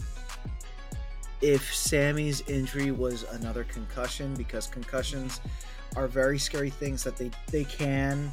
if 1.44 1.74
Sammy's 1.74 2.40
injury 2.48 2.90
was 2.90 3.24
another 3.32 3.64
concussion 3.64 4.34
because 4.34 4.66
concussions 4.66 5.40
are 5.94 6.08
very 6.08 6.38
scary 6.38 6.70
things 6.70 7.04
that 7.04 7.16
they 7.16 7.30
they 7.50 7.64
can 7.64 8.32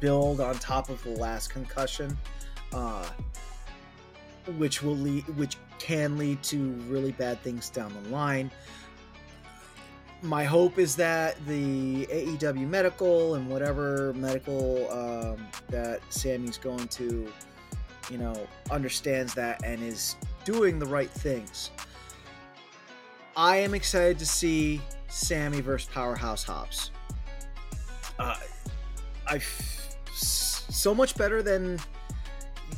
build 0.00 0.40
on 0.40 0.58
top 0.58 0.88
of 0.88 1.02
the 1.02 1.10
last 1.10 1.50
concussion. 1.50 2.16
Uh, 2.72 3.08
which 4.56 4.82
will 4.82 4.96
lead 4.96 5.24
which 5.36 5.56
can 5.78 6.16
lead 6.16 6.42
to 6.42 6.72
really 6.86 7.12
bad 7.12 7.38
things 7.42 7.68
down 7.68 7.92
the 8.02 8.08
line 8.08 8.50
my 10.22 10.44
hope 10.44 10.78
is 10.78 10.96
that 10.96 11.36
the 11.46 12.06
AEW 12.06 12.68
medical 12.68 13.34
and 13.34 13.48
whatever 13.48 14.12
medical 14.14 14.90
um, 14.90 15.46
that 15.68 16.00
Sammy's 16.10 16.58
going 16.58 16.88
to, 16.88 17.32
you 18.10 18.18
know, 18.18 18.34
understands 18.70 19.32
that 19.34 19.64
and 19.64 19.82
is 19.82 20.16
doing 20.48 20.78
the 20.78 20.86
right 20.86 21.10
things. 21.10 21.70
I 23.36 23.58
am 23.58 23.74
excited 23.74 24.18
to 24.18 24.24
see 24.24 24.80
Sammy 25.08 25.60
versus 25.60 25.90
Powerhouse 25.92 26.42
Hobbs. 26.42 26.90
Uh, 28.18 28.34
I 29.26 29.42
so 30.10 30.94
much 30.94 31.14
better 31.16 31.42
than 31.42 31.78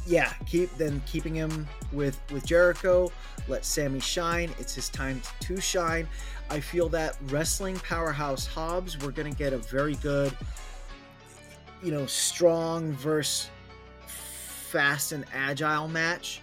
yeah 0.05 0.33
keep 0.47 0.77
than 0.79 1.01
keeping 1.07 1.33
him 1.33 1.69
with 1.93 2.21
with 2.33 2.45
Jericho. 2.45 3.13
Let 3.47 3.65
Sammy 3.65 4.01
shine. 4.01 4.51
It's 4.59 4.75
his 4.75 4.89
time 4.89 5.23
to 5.39 5.61
shine. 5.61 6.09
I 6.51 6.59
feel 6.59 6.89
that 6.89 7.19
wrestling 7.29 7.77
powerhouse 7.79 8.49
Hobbs, 8.49 8.99
we're 8.99 9.13
gonna 9.13 9.31
get 9.31 9.53
a 9.53 9.59
very 9.59 9.95
good, 9.97 10.37
you 11.85 11.93
know, 11.93 12.05
strong 12.07 12.91
versus 12.95 13.49
fast 14.07 15.13
and 15.13 15.25
agile 15.33 15.87
match. 15.87 16.41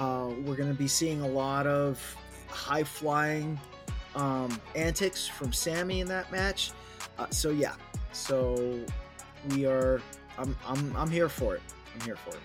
Uh, 0.00 0.30
we're 0.46 0.56
gonna 0.56 0.72
be 0.72 0.88
seeing 0.88 1.20
a 1.20 1.28
lot 1.28 1.66
of 1.66 2.00
high 2.48 2.82
flying 2.82 3.60
um, 4.16 4.58
antics 4.74 5.28
from 5.28 5.52
Sammy 5.52 6.00
in 6.00 6.08
that 6.08 6.32
match. 6.32 6.72
Uh, 7.18 7.26
so 7.28 7.50
yeah, 7.50 7.74
so 8.12 8.80
we 9.50 9.66
are. 9.66 10.00
I'm 10.38 10.56
I'm 10.66 10.96
I'm 10.96 11.10
here 11.10 11.28
for 11.28 11.54
it. 11.54 11.60
I'm 11.94 12.00
here 12.06 12.16
for 12.16 12.30
it. 12.30 12.40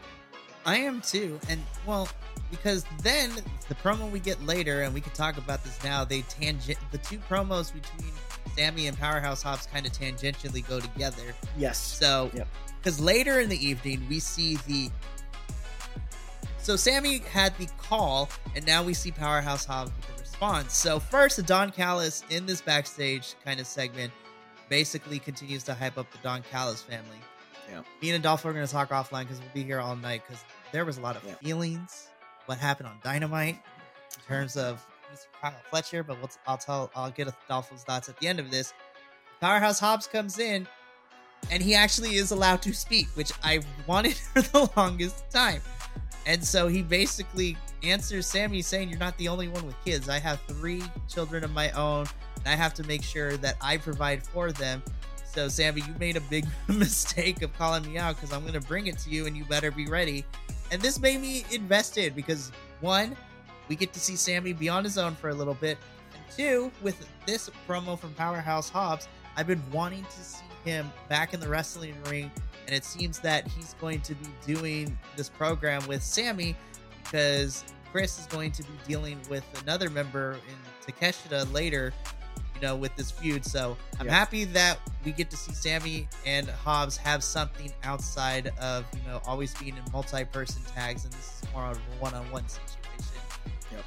I 0.66 0.78
am 0.80 1.00
too, 1.00 1.40
and 1.48 1.64
well, 1.86 2.10
because 2.52 2.84
then 3.02 3.32
the 3.70 3.76
promo 3.76 4.12
we 4.12 4.20
get 4.20 4.44
later, 4.46 4.82
and 4.82 4.94
we 4.94 5.00
can 5.00 5.14
talk 5.14 5.38
about 5.38 5.64
this 5.64 5.82
now. 5.82 6.04
They 6.04 6.24
tangent 6.24 6.78
the 6.92 6.98
two 6.98 7.20
promos 7.20 7.72
between 7.74 8.12
Sammy 8.58 8.88
and 8.88 8.98
Powerhouse 9.00 9.42
Hobbs 9.42 9.66
kind 9.68 9.86
of 9.86 9.94
tangentially 9.94 10.68
go 10.68 10.82
together. 10.82 11.24
Yes. 11.58 11.78
So, 11.78 12.32
Yep. 12.34 12.48
because 12.82 13.00
later 13.00 13.40
in 13.40 13.48
the 13.48 13.66
evening 13.66 14.06
we 14.10 14.20
see 14.20 14.58
the. 14.68 14.92
So 16.65 16.75
Sammy 16.75 17.19
had 17.19 17.55
the 17.60 17.67
call, 17.77 18.27
and 18.55 18.65
now 18.65 18.81
we 18.81 18.95
see 18.95 19.12
Powerhouse 19.12 19.65
Hobbs 19.65 19.91
with 19.95 20.07
the 20.15 20.22
response. 20.24 20.75
So 20.75 21.00
first, 21.00 21.38
the 21.38 21.43
Don 21.43 21.69
Callis 21.72 22.24
in 22.31 22.48
this 22.48 22.60
backstage 22.60 23.36
kind 23.45 23.60
of 23.60 23.67
segment 23.67 24.12
basically 24.67 25.19
continues 25.19 25.62
to 25.65 25.75
hype 25.75 26.00
up 26.00 26.12
the 26.12 26.17
Don 26.24 26.41
Callis 26.50 26.81
family. 26.81 27.19
Yeah. 27.69 27.84
Me 28.01 28.10
and 28.10 28.19
Adolfo 28.19 28.50
are 28.50 28.53
going 28.53 28.65
to 28.65 28.72
talk 28.72 28.89
offline 28.89 29.25
because 29.25 29.39
we'll 29.41 29.53
be 29.53 29.62
here 29.62 29.79
all 29.79 29.95
night 29.95 30.24
because 30.27 30.43
there 30.72 30.86
was 30.86 30.98
a 30.98 31.01
lot 31.01 31.15
of 31.15 31.24
Yeah. 31.24 31.36
feelings. 31.36 32.07
What 32.48 32.57
happened 32.57 32.88
on 32.89 32.98
Dynamite 33.03 33.60
in 34.15 34.22
terms 34.27 34.57
of 34.57 34.84
Mr. 35.13 35.27
Kyle 35.39 35.53
Fletcher, 35.69 36.01
but 36.01 36.17
we'll, 36.17 36.31
I'll 36.48 36.57
tell 36.57 36.89
I'll 36.95 37.12
get 37.12 37.27
Adolfo's 37.27 37.84
thoughts 37.84 38.10
at 38.10 38.19
the 38.19 38.27
end 38.27 38.39
of 38.39 38.50
this. 38.50 38.74
Powerhouse 39.39 39.79
Hobbs 39.79 40.07
comes 40.07 40.39
in 40.39 40.67
and 41.51 41.62
he 41.62 41.75
actually 41.75 42.15
is 42.15 42.31
allowed 42.31 42.63
to 42.63 42.74
speak, 42.74 43.05
which 43.13 43.31
I 43.43 43.60
wanted 43.86 44.15
for 44.34 44.41
the 44.41 44.67
longest 44.75 45.29
time. 45.29 45.62
And 46.25 46.44
so 46.44 46.67
he 46.67 46.82
basically 46.82 47.55
answers 47.84 48.25
Sammy 48.25 48.62
saying, 48.62 48.89
You're 48.89 49.00
not 49.00 49.17
the 49.17 49.27
only 49.27 49.48
one 49.48 49.65
with 49.65 49.75
kids. 49.86 50.10
I 50.10 50.20
have 50.20 50.39
three 50.48 50.84
children 51.08 51.44
of 51.44 51.53
my 51.53 51.72
own, 51.72 52.08
and 52.38 52.48
I 52.48 52.55
have 52.55 52.74
to 52.75 52.84
make 52.84 53.03
sure 53.03 53.38
that 53.38 53.55
I 53.62 53.77
provide 53.77 54.24
for 54.24 54.51
them. 54.51 54.82
So, 55.25 55.48
Sammy, 55.48 55.82
you 55.82 55.94
made 56.00 56.15
a 56.15 56.22
big 56.22 56.46
mistake 56.67 57.41
of 57.41 57.53
calling 57.58 57.84
me 57.86 57.98
out 57.98 58.15
because 58.15 58.34
I'm 58.34 58.41
going 58.41 58.60
to 58.60 58.67
bring 58.67 58.88
it 58.88 58.98
to 59.00 59.10
you, 59.10 59.27
and 59.27 59.36
you 59.36 59.46
better 59.46 59.70
be 59.70 59.86
ready. 59.86 60.25
And 60.72 60.82
this 60.82 61.00
made 61.00 61.22
me 61.22 61.46
invested 61.51 62.15
because, 62.15 62.51
one, 62.82 63.15
we 63.67 63.75
get 63.75 63.94
to 63.94 64.00
see 64.00 64.15
Sammy 64.15 64.53
be 64.53 64.70
on 64.70 64.84
his 64.84 64.98
own 64.98 65.15
for 65.15 65.29
a 65.29 65.34
little 65.34 65.53
bit. 65.53 65.77
And 66.13 66.24
two, 66.36 66.72
with 66.82 67.08
this 67.25 67.50
promo 67.67 68.00
from 68.00 68.13
Powerhouse 68.13 68.70
Hobbs, 68.70 69.08
I've 69.36 69.48
been 69.48 69.62
wanting 69.72 70.05
to 70.05 70.24
see 70.24 70.46
him 70.63 70.91
back 71.10 71.34
in 71.34 71.39
the 71.39 71.48
wrestling 71.48 71.96
ring 72.10 72.32
and 72.65 72.75
it 72.75 72.84
seems 72.86 73.19
that 73.19 73.48
he's 73.48 73.75
going 73.79 74.01
to 74.01 74.15
be 74.15 74.27
doing 74.45 74.98
this 75.15 75.29
program 75.29 75.86
with 75.88 76.01
Sammy 76.03 76.55
because 77.03 77.63
Chris 77.91 78.19
is 78.19 78.25
going 78.27 78.51
to 78.53 78.63
be 78.63 78.69
dealing 78.88 79.19
with 79.29 79.43
another 79.63 79.89
member 79.89 80.34
in 80.50 80.93
Takeshita 80.93 81.51
later, 81.53 81.93
you 82.55 82.62
know, 82.62 82.75
with 82.75 82.95
this 82.95 83.12
feud. 83.12 83.45
So 83.45 83.77
I'm 84.00 84.07
Yeah. 84.07 84.13
happy 84.13 84.43
that 84.45 84.79
we 85.03 85.12
get 85.12 85.29
to 85.31 85.38
see 85.38 85.53
Sammy 85.53 86.07
and 86.25 86.50
Hobbs 86.50 86.98
have 86.98 87.24
something 87.24 87.72
outside 87.84 88.51
of, 88.60 88.86
you 88.95 89.01
know, 89.07 89.22
always 89.25 89.53
being 89.55 89.77
in 89.77 89.84
multi 89.93 90.25
person 90.25 90.62
tags, 90.74 91.03
and 91.05 91.13
this 91.13 91.41
is 91.41 91.53
more 91.53 91.65
of 91.65 91.77
a 91.77 91.81
one 92.01 92.13
on 92.13 92.29
one 92.31 92.48
situation. 92.48 92.74
Yep. 93.72 93.86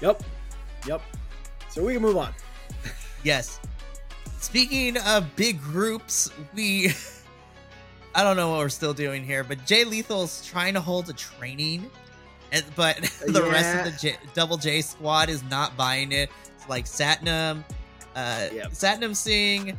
Yep. 0.00 0.22
Yep. 0.86 1.02
So 1.70 1.84
we 1.84 1.94
can 1.94 2.02
move 2.02 2.16
on. 2.16 2.34
Yes. 3.22 3.60
Speaking 4.42 4.98
of 4.98 5.34
big 5.36 5.62
groups, 5.62 6.30
we 6.52 6.92
I 8.14 8.22
don't 8.24 8.36
know 8.36 8.50
what 8.50 8.58
we're 8.58 8.68
still 8.68 8.92
doing 8.92 9.24
here, 9.24 9.44
but 9.44 9.64
Jay 9.64 9.84
Lethal's 9.84 10.44
trying 10.44 10.74
to 10.74 10.80
hold 10.80 11.08
a 11.08 11.12
training, 11.12 11.88
and 12.50 12.64
but 12.76 12.96
the 13.26 13.42
rest 13.44 13.78
of 13.78 13.92
the 13.92 13.98
J, 13.98 14.16
Double 14.34 14.56
J 14.56 14.82
squad 14.82 15.30
is 15.30 15.42
not 15.44 15.76
buying 15.76 16.10
it. 16.12 16.28
It's 16.56 16.68
like 16.68 16.86
Satnam, 16.86 17.64
uh, 18.16 18.48
Yep. 18.52 18.72
Satnam 18.72 19.14
Singh, 19.14 19.78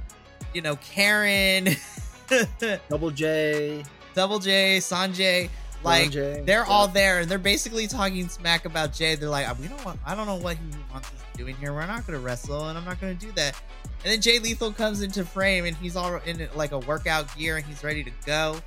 you 0.54 0.62
know 0.62 0.78
Karen, 0.78 1.68
Double 2.90 3.12
J. 3.12 3.84
Double 4.16 4.40
J, 4.40 4.78
Sonjay, 4.78 5.50
like 5.84 6.12
they're 6.14 6.66
all 6.66 6.88
there 6.88 7.20
and 7.20 7.30
they're 7.30 7.38
basically 7.38 7.88
talking 7.88 8.30
smack 8.30 8.66
about 8.66 8.94
Jay. 8.94 9.16
They're 9.16 9.30
like, 9.30 9.60
we 9.60 9.68
don't 9.68 9.84
want, 9.84 10.00
I 10.06 10.16
don't 10.16 10.26
know 10.26 10.38
what 10.38 10.56
he 10.56 10.64
wants 10.92 11.10
us 11.10 11.24
doing 11.36 11.56
here. 11.58 11.74
We're 11.74 11.86
not 11.86 12.08
going 12.08 12.18
to 12.18 12.24
wrestle 12.26 12.70
and 12.70 12.78
I'm 12.78 12.86
not 12.86 13.02
going 13.02 13.18
to 13.18 13.26
do 13.26 13.32
that. 13.34 13.60
And 14.04 14.12
then 14.12 14.22
Jay 14.22 14.40
Lethal 14.40 14.72
comes 14.74 15.02
into 15.02 15.24
frame 15.24 15.66
and 15.66 15.76
he's 15.78 15.96
all 15.96 16.16
in 16.26 16.48
like 16.56 16.72
a 16.74 16.80
workout 16.80 17.36
gear 17.38 17.58
and 17.58 17.66
he's 17.66 17.84
ready 17.84 18.04
to 18.04 18.12
go. 18.26 18.58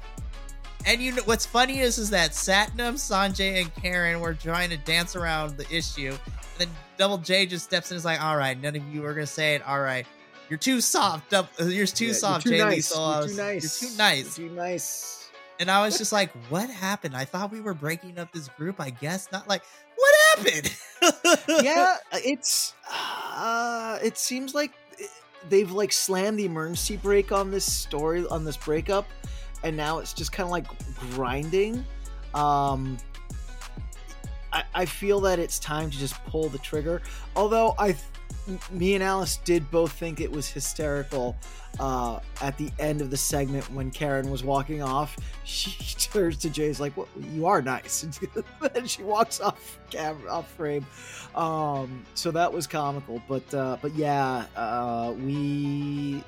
And 0.87 1.03
you 1.03 1.13
know 1.13 1.23
what's 1.25 1.45
funny 1.45 1.81
is 1.81 1.99
is 1.99 2.11
that 2.11 2.31
Satnam, 2.31 2.95
Sonjay, 2.95 3.61
and 3.61 3.75
Karen 3.75 4.21
were 4.21 4.35
trying 4.35 4.71
to 4.71 4.77
dance 4.79 5.17
around 5.17 5.57
the 5.59 5.67
issue. 5.75 6.11
And 6.11 6.59
then 6.59 6.69
Double 6.97 7.19
J 7.19 7.45
just 7.47 7.65
steps 7.65 7.91
in 7.91 7.97
and 7.97 7.99
is 7.99 8.05
like, 8.05 8.23
all 8.23 8.37
right, 8.37 8.61
none 8.61 8.77
of 8.77 8.83
you 8.95 9.05
are 9.05 9.13
going 9.13 9.27
to 9.27 9.33
say 9.33 9.55
it. 9.55 9.67
All 9.67 9.81
right. 9.81 10.07
You're 10.49 10.59
too 10.59 10.81
soft. 10.81 11.31
Dub- 11.31 11.49
You're 11.59 11.87
too 11.87 12.07
Yeah, 12.07 12.13
soft, 12.13 12.45
You're 12.47 12.53
Jay 12.55 12.59
too 12.61 12.65
nice. 12.67 12.91
Lethal. 12.93 13.13
You're 13.13 13.23
was- 13.23 13.31
too 13.33 13.37
nice. 13.43 13.83
You're 13.83 13.91
too 13.91 13.97
nice. 13.99 14.39
You're 14.39 14.49
too 14.49 14.55
nice. 14.55 15.31
And 15.59 15.71
I 15.71 15.85
was 15.85 15.99
just 15.99 16.13
like, 16.13 16.31
what 16.51 16.71
happened? 16.71 17.17
I 17.17 17.25
thought 17.25 17.51
we 17.51 17.61
were 17.61 17.75
breaking 17.75 18.19
up 18.19 18.31
this 18.33 18.49
group. 18.49 18.79
I 18.81 18.91
guess 18.91 19.33
not. 19.33 19.49
Like, 19.49 19.63
what 19.97 20.15
happened? 20.37 20.77
yeah, 21.65 21.97
it's 22.13 22.75
uh 23.35 23.99
it 24.03 24.19
seems 24.19 24.55
like 24.55 24.73
they've 25.49 25.71
like 25.71 25.93
slammed 25.93 26.39
the 26.39 26.45
emergency 26.45 26.97
brake 26.97 27.33
on 27.33 27.51
this 27.51 27.71
story 27.71 28.27
on 28.29 28.45
this 28.45 28.57
breakup 28.57 29.07
and 29.63 29.77
now 29.77 29.99
it's 29.99 30.13
just 30.13 30.33
kind 30.33 30.47
of 30.47 30.51
like 30.51 30.67
grinding. 31.15 31.85
Um 32.35 32.99
I, 34.53 34.65
I 34.75 34.85
feel 34.87 35.21
that 35.21 35.39
it's 35.39 35.59
time 35.59 35.91
to 35.91 35.99
just 35.99 36.15
pull 36.27 36.49
the 36.49 36.59
trigger. 36.59 37.03
Although 37.35 37.75
I 37.79 37.97
me 38.71 38.95
and 38.95 39.03
Alice 39.03 39.39
did 39.39 39.69
both 39.71 39.93
think 39.93 40.21
it 40.21 40.31
was 40.31 40.49
hysterical 40.49 41.37
uh, 41.81 42.21
at 42.41 42.57
the 42.57 42.71
end 42.79 43.01
of 43.01 43.11
the 43.11 43.17
segment 43.17 43.71
when 43.73 43.91
Karen 43.91 44.31
was 44.31 44.45
walking 44.45 44.83
off. 44.83 45.17
She 45.47 45.95
turns 46.11 46.39
to 46.39 46.51
Jay's 46.51 46.81
like, 46.81 46.97
"Well, 46.97 47.07
you 47.33 47.47
are 47.47 47.63
nice," 47.63 48.03
and 48.75 48.91
she 48.91 49.05
walks 49.05 49.41
off 49.41 49.79
camera, 49.91 50.29
off 50.29 50.51
frame. 50.55 50.85
Um, 51.37 52.05
so 52.15 52.33
that 52.33 52.53
was 52.53 52.67
comical, 52.67 53.23
but 53.29 53.55
uh, 53.55 53.77
but 53.81 53.95
yeah, 53.95 54.47
uh, 54.57 55.15
we 55.17 56.21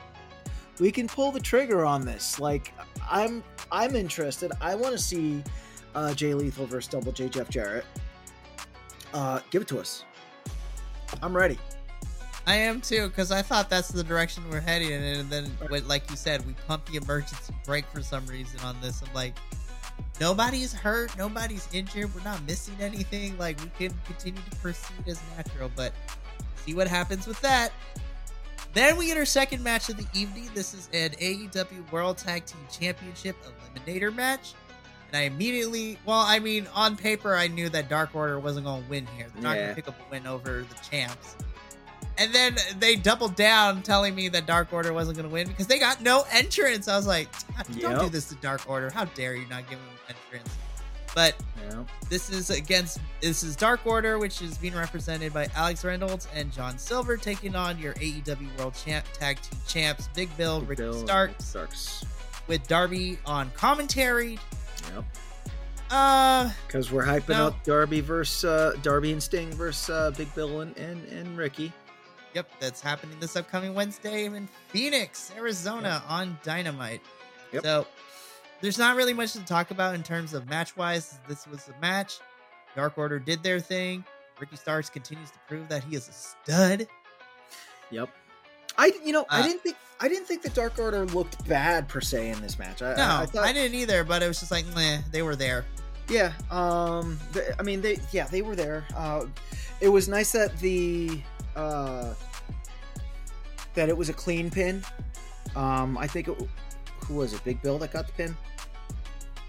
we 0.78 0.92
can 0.92 1.08
pull 1.08 1.32
the 1.32 1.40
trigger 1.40 1.84
on 1.84 2.04
this. 2.04 2.38
Like, 2.38 2.72
I'm 3.10 3.42
I'm 3.72 3.96
interested. 3.96 4.52
I 4.60 4.76
want 4.76 4.92
to 4.92 5.02
see 5.02 5.42
uh, 5.96 6.14
Jay 6.14 6.32
Lethal 6.32 6.66
versus 6.66 6.88
Double 6.88 7.10
J 7.10 7.28
Jeff 7.28 7.48
Jarrett. 7.48 7.84
Uh, 9.12 9.40
give 9.50 9.62
it 9.62 9.68
to 9.68 9.80
us. 9.80 10.04
I'm 11.22 11.37
ready. 11.37 11.58
I 12.49 12.55
am 12.55 12.81
too, 12.81 13.09
because 13.09 13.31
I 13.31 13.43
thought 13.43 13.69
that's 13.69 13.88
the 13.88 14.02
direction 14.02 14.43
we're 14.50 14.61
heading 14.61 14.90
in. 14.90 15.02
And 15.02 15.28
then, 15.28 15.52
like 15.87 16.09
you 16.11 16.17
said, 16.17 16.47
we 16.47 16.55
pump 16.67 16.87
the 16.87 16.97
emergency 16.97 17.55
brake 17.67 17.85
for 17.93 18.02
some 18.02 18.25
reason 18.26 18.59
on 18.61 18.75
this. 18.81 19.02
I'm 19.07 19.12
like, 19.12 19.37
nobody's 20.19 20.73
hurt, 20.73 21.14
nobody's 21.19 21.69
injured, 21.75 22.14
we're 22.14 22.23
not 22.23 22.43
missing 22.47 22.75
anything. 22.81 23.37
Like, 23.37 23.61
we 23.61 23.71
can 23.78 23.95
continue 24.07 24.40
to 24.50 24.57
proceed 24.57 25.07
as 25.07 25.21
natural, 25.37 25.71
but 25.76 25.93
see 26.64 26.73
what 26.73 26.88
happens 26.88 27.26
with 27.26 27.38
that. 27.43 27.71
Then 28.73 28.97
we 28.97 29.09
get 29.09 29.19
our 29.19 29.26
second 29.26 29.62
match 29.62 29.90
of 29.90 29.99
the 29.99 30.07
evening. 30.19 30.49
This 30.55 30.73
is 30.73 30.88
an 30.95 31.11
AEW 31.21 31.93
World 31.93 32.17
Tag 32.17 32.47
Team 32.47 32.61
Championship 32.71 33.37
Eliminator 33.45 34.14
match. 34.14 34.55
And 35.09 35.19
I 35.19 35.25
immediately, 35.25 35.99
well, 36.07 36.21
I 36.21 36.38
mean, 36.38 36.67
on 36.75 36.97
paper, 36.97 37.35
I 37.35 37.49
knew 37.49 37.69
that 37.71 37.90
Dark 37.90 38.14
Order 38.14 38.40
wasn't 38.40 38.64
going 38.64 38.85
to 38.85 38.88
win 38.88 39.07
here. 39.19 39.26
They're 39.35 39.43
not 39.43 39.57
going 39.57 39.69
to 39.69 39.75
pick 39.75 39.88
up 39.88 40.00
a 40.00 40.11
win 40.11 40.26
over 40.26 40.64
the 40.69 40.75
champs. 40.90 41.37
And 42.18 42.32
then 42.34 42.56
they 42.80 42.96
doubled 42.96 43.37
down, 43.37 43.82
telling 43.82 44.14
me 44.14 44.28
that 44.30 44.44
Dark 44.46 44.72
Order 44.72 44.92
wasn't 44.92 45.16
going 45.18 45.28
to 45.28 45.32
win 45.32 45.46
because 45.46 45.66
they 45.68 45.78
got 45.78 46.02
no 46.02 46.25
entrance. 46.32 46.88
I 46.88 46.96
was 46.96 47.06
like, 47.06 47.28
don't 47.78 48.00
do 48.00 48.08
this 48.08 48.28
to 48.30 48.34
Dark 48.37 48.68
Order. 48.68 48.90
How 48.90 49.04
dare 49.04 49.37
you 49.37 49.46
not 49.48 49.68
give 49.70 49.78
them 49.78 49.88
entrance? 50.08 50.56
But 51.14 51.37
Yeah. 51.70 51.84
this 52.10 52.28
is 52.30 52.50
against 52.50 52.98
this 53.20 53.42
is 53.42 53.56
Dark 53.56 53.87
Order, 53.87 54.18
which 54.18 54.42
is 54.42 54.58
being 54.58 54.75
represented 54.75 55.32
by 55.32 55.48
Alex 55.56 55.84
Reynolds 55.84 56.28
and 56.34 56.52
John 56.52 56.76
Silver, 56.76 57.16
taking 57.16 57.56
on 57.56 57.78
your 57.78 57.94
AEW 57.94 58.58
World 58.58 58.75
Champ 58.75 59.06
Tag 59.14 59.40
Team 59.40 59.58
Champs 59.66 60.08
Big 60.14 60.34
Bill, 60.37 60.60
Ricky 60.62 60.82
Bill 60.82 60.92
Starks, 61.06 61.44
Starks. 61.44 62.04
with 62.46 62.66
Darby 62.68 63.18
on 63.26 63.50
commentary. 63.52 64.38
Yep. 64.94 65.04
Uh, 65.90 66.50
Because 66.66 66.90
we're 66.92 67.04
hyping 67.06 67.30
No. 67.30 67.46
up 67.48 67.64
Darby 67.64 68.00
versus 68.00 68.44
uh, 68.44 68.75
Darby 68.82 69.12
and 69.12 69.22
Sting 69.22 69.50
versus 69.52 69.88
uh, 69.88 70.10
Big 70.16 70.32
Bill 70.34 70.60
and, 70.60 70.76
and, 70.76 71.02
and 71.08 71.37
Ricky. 71.38 71.72
Yep, 72.38 72.50
that's 72.61 72.80
happening 72.80 73.16
this 73.18 73.35
upcoming 73.37 73.75
Wednesday 73.75 74.26
in 74.26 74.49
Phoenix, 74.68 75.33
Arizona 75.37 76.02
on 76.09 76.38
Dynamite. 76.45 77.00
Yep. 77.52 77.62
So 77.64 77.87
there's 78.61 78.78
not 78.78 78.95
really 78.97 79.12
much 79.14 79.33
to 79.33 79.45
talk 79.45 79.71
about 79.73 79.95
in 79.97 80.02
terms 80.04 80.35
of 80.35 80.49
match 80.49 80.76
wise. 80.76 81.18
This 81.28 81.47
was 81.49 81.68
a 81.68 81.80
match. 81.80 82.18
Dark 82.76 82.97
Order 82.97 83.18
did 83.18 83.42
their 83.42 83.59
thing. 83.59 84.04
Ricky 84.38 84.54
Starks 84.57 84.88
continues 84.88 85.30
to 85.33 85.38
prove 85.49 85.68
that 85.68 85.83
he 85.83 85.97
is 85.97 86.09
a 86.09 86.12
stud. 86.12 86.87
Yep. 87.90 88.09
I 88.76 88.92
you 89.04 89.12
know 89.12 89.26
I 89.28 89.40
Uh, 89.40 89.42
didn't 89.45 89.62
think 89.62 89.76
I 90.00 90.09
didn't 90.09 90.26
think 90.26 90.42
the 90.42 90.50
Dark 90.50 90.78
Order 90.78 91.07
looked 91.07 91.45
bad 91.49 91.88
per 91.88 92.00
se 92.00 92.30
in 92.30 92.40
this 92.40 92.57
match. 92.57 92.83
I, 92.83 92.95
No, 92.95 93.02
I, 93.02 93.26
I, 93.40 93.49
I 93.49 93.52
didn't 93.52 93.75
either, 93.75 94.04
but 94.04 94.23
it 94.23 94.28
was 94.28 94.38
just 94.38 94.52
like, 94.52 94.64
meh, 94.76 94.99
they 95.11 95.23
were 95.23 95.35
there. 95.35 95.64
yeah. 96.09 96.33
Um. 96.52 97.18
th- 97.33 97.47
I 97.59 97.62
mean 97.64 97.80
they 97.80 97.99
yeah 98.12 98.28
they 98.28 98.42
were 98.42 98.54
there. 98.54 98.85
Uh, 98.95 99.26
it 99.80 99.88
was 99.88 100.07
nice 100.09 100.30
that 100.33 100.57
the 100.61 101.21
uh 101.57 102.12
that 103.75 103.88
it 103.88 103.96
was 103.96 104.08
a 104.08 104.12
clean 104.14 104.50
pin. 104.50 104.82
Um. 105.56 105.96
I 105.98 106.06
think 106.06 106.28
it, 106.28 106.37
who 107.06 107.14
was 107.14 107.32
it? 107.32 107.42
Big 107.44 107.60
Bill 107.62 107.78
that 107.78 107.92
got 107.92 108.06
the 108.06 108.12
pin. 108.12 108.37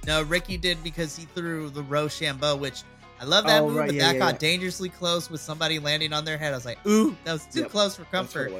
No, 0.07 0.23
Ricky 0.23 0.57
did 0.57 0.81
because 0.83 1.15
he 1.17 1.25
threw 1.25 1.69
the 1.69 1.83
Roshambo, 1.83 2.57
which 2.57 2.83
I 3.19 3.25
love 3.25 3.45
that 3.45 3.61
Oh, 3.61 3.67
move, 3.67 3.75
right, 3.75 3.87
but 3.87 3.95
yeah, 3.95 4.07
that 4.07 4.13
yeah, 4.13 4.19
got 4.19 4.33
yeah. 4.35 4.37
dangerously 4.39 4.87
close 4.89 5.29
with 5.29 5.41
somebody 5.41 5.77
landing 5.77 6.13
on 6.13 6.23
their 6.23 6.37
head. 6.37 6.53
I 6.53 6.55
was 6.55 6.65
like, 6.65 6.79
ooh, 6.87 7.15
that 7.25 7.33
was 7.33 7.45
too 7.47 7.61
Yep. 7.61 7.69
close 7.71 7.95
for 7.97 8.05
comfort. 8.05 8.51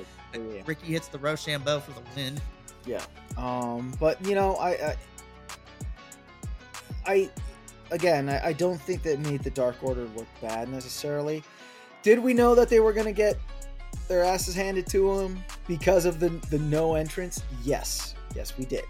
Ricky 0.66 0.88
hits 0.92 1.08
the 1.08 1.18
Roshambo 1.18 1.82
for 1.82 1.92
the 1.92 2.02
win. 2.16 2.40
Yeah. 2.86 3.02
Um, 3.38 3.94
but 4.00 4.24
you 4.26 4.36
know, 4.36 4.56
I, 4.56 4.70
I, 4.70 4.96
I 7.06 7.30
again, 7.92 8.30
I, 8.30 8.48
I 8.48 8.54
don't 8.54 8.80
think 8.80 9.02
that 9.04 9.20
made 9.20 9.42
the 9.44 9.50
Dark 9.50 9.78
Order 9.82 10.06
look 10.16 10.28
bad 10.42 10.70
necessarily. 10.70 11.42
Did 12.04 12.20
we 12.20 12.34
know 12.34 12.54
that 12.56 12.70
they 12.70 12.80
were 12.80 12.94
going 12.94 13.06
to 13.08 13.14
get 13.14 13.38
their 14.10 14.24
asses 14.24 14.56
handed 14.56 14.86
to 14.88 15.16
them 15.18 15.42
because 15.68 16.04
of 16.06 16.20
the 16.20 16.30
the 16.50 16.60
no 16.60 16.96
entrance? 16.96 17.42
Yes, 17.64 18.16
yes, 18.36 18.58
we 18.58 18.66
did. 18.66 18.84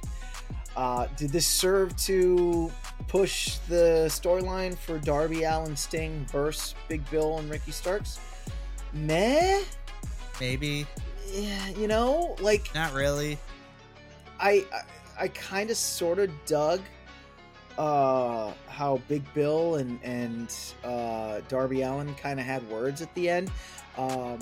Uh, 0.75 1.07
did 1.17 1.29
this 1.31 1.45
serve 1.45 1.95
to 1.97 2.71
push 3.07 3.57
the 3.67 4.05
storyline 4.07 4.77
for 4.77 4.97
Darby 4.97 5.43
Allin 5.43 5.75
Sting 5.75 6.25
versus 6.31 6.73
Big 6.87 7.07
Bill 7.11 7.37
and 7.39 7.49
Ricky 7.49 7.71
Starks? 7.71 8.19
Meh 8.93 9.61
Maybe. 10.39 10.85
yeah, 11.31 11.69
you 11.69 11.87
know, 11.87 12.35
like 12.39 12.73
Not 12.73 12.93
really. 12.93 13.37
I 14.39 14.65
I, 14.73 15.23
I 15.23 15.27
kind 15.29 15.69
of 15.69 15.77
sort 15.77 16.19
of 16.19 16.31
dug 16.45 16.79
uh 17.77 18.51
how 18.67 19.01
Big 19.07 19.23
Bill 19.33 19.75
and 19.75 19.99
and 20.03 20.55
uh 20.83 21.41
Darby 21.49 21.81
Allin 21.81 22.13
kind 22.15 22.39
of 22.39 22.45
had 22.45 22.67
words 22.69 23.01
at 23.01 23.13
the 23.15 23.29
end. 23.29 23.51
Um 23.97 24.39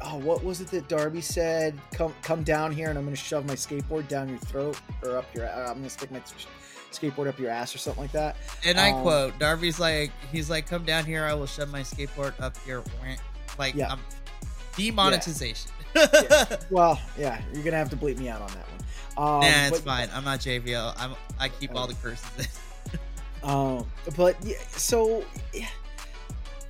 Oh, 0.00 0.16
what 0.18 0.44
was 0.44 0.60
it 0.60 0.68
that 0.68 0.88
Darby 0.88 1.20
said? 1.20 1.78
Come, 1.92 2.14
come 2.22 2.42
down 2.44 2.72
here, 2.72 2.88
and 2.88 2.96
I'm 2.98 3.04
going 3.04 3.16
to 3.16 3.20
shove 3.22 3.44
my 3.46 3.54
skateboard 3.54 4.06
down 4.08 4.28
your 4.28 4.38
throat, 4.38 4.80
or 5.02 5.16
up 5.18 5.34
your. 5.34 5.48
I'm 5.48 5.66
going 5.74 5.82
to 5.84 5.90
stick 5.90 6.10
my 6.10 6.20
skateboard 6.92 7.26
up 7.28 7.38
your 7.38 7.50
ass, 7.50 7.74
or 7.74 7.78
something 7.78 8.02
like 8.04 8.12
that. 8.12 8.36
And 8.64 8.78
I 8.78 8.92
Um, 8.92 9.02
quote, 9.02 9.38
Darby's 9.38 9.80
like, 9.80 10.12
he's 10.30 10.48
like, 10.48 10.66
come 10.66 10.84
down 10.84 11.04
here, 11.04 11.24
I 11.24 11.34
will 11.34 11.46
shove 11.46 11.70
my 11.70 11.80
skateboard 11.80 12.40
up 12.40 12.54
your 12.66 12.84
like 13.58 13.74
Yeah. 13.74 13.88
um, 13.92 14.00
demonetization. 14.76 15.70
Well, 16.70 17.00
yeah, 17.18 17.40
you're 17.52 17.64
gonna 17.64 17.76
have 17.78 17.90
to 17.90 17.96
bleep 17.96 18.18
me 18.18 18.28
out 18.28 18.40
on 18.40 18.48
that 18.48 18.66
one. 18.68 19.26
Um, 19.26 19.40
nah, 19.40 19.66
it's 19.66 19.80
but- 19.80 19.84
fine. 19.84 20.08
I'm 20.14 20.22
not 20.24 20.38
JVL. 20.38 20.94
I'm 20.96 21.14
I 21.40 21.48
keep 21.48 21.74
all 21.74 21.86
the 21.88 21.94
curses 21.94 22.24
in. 22.38 22.44
Um, 23.42 23.86
but 24.16 24.36
yeah, 24.44 24.56
so 24.68 25.24
yeah, 25.54 25.68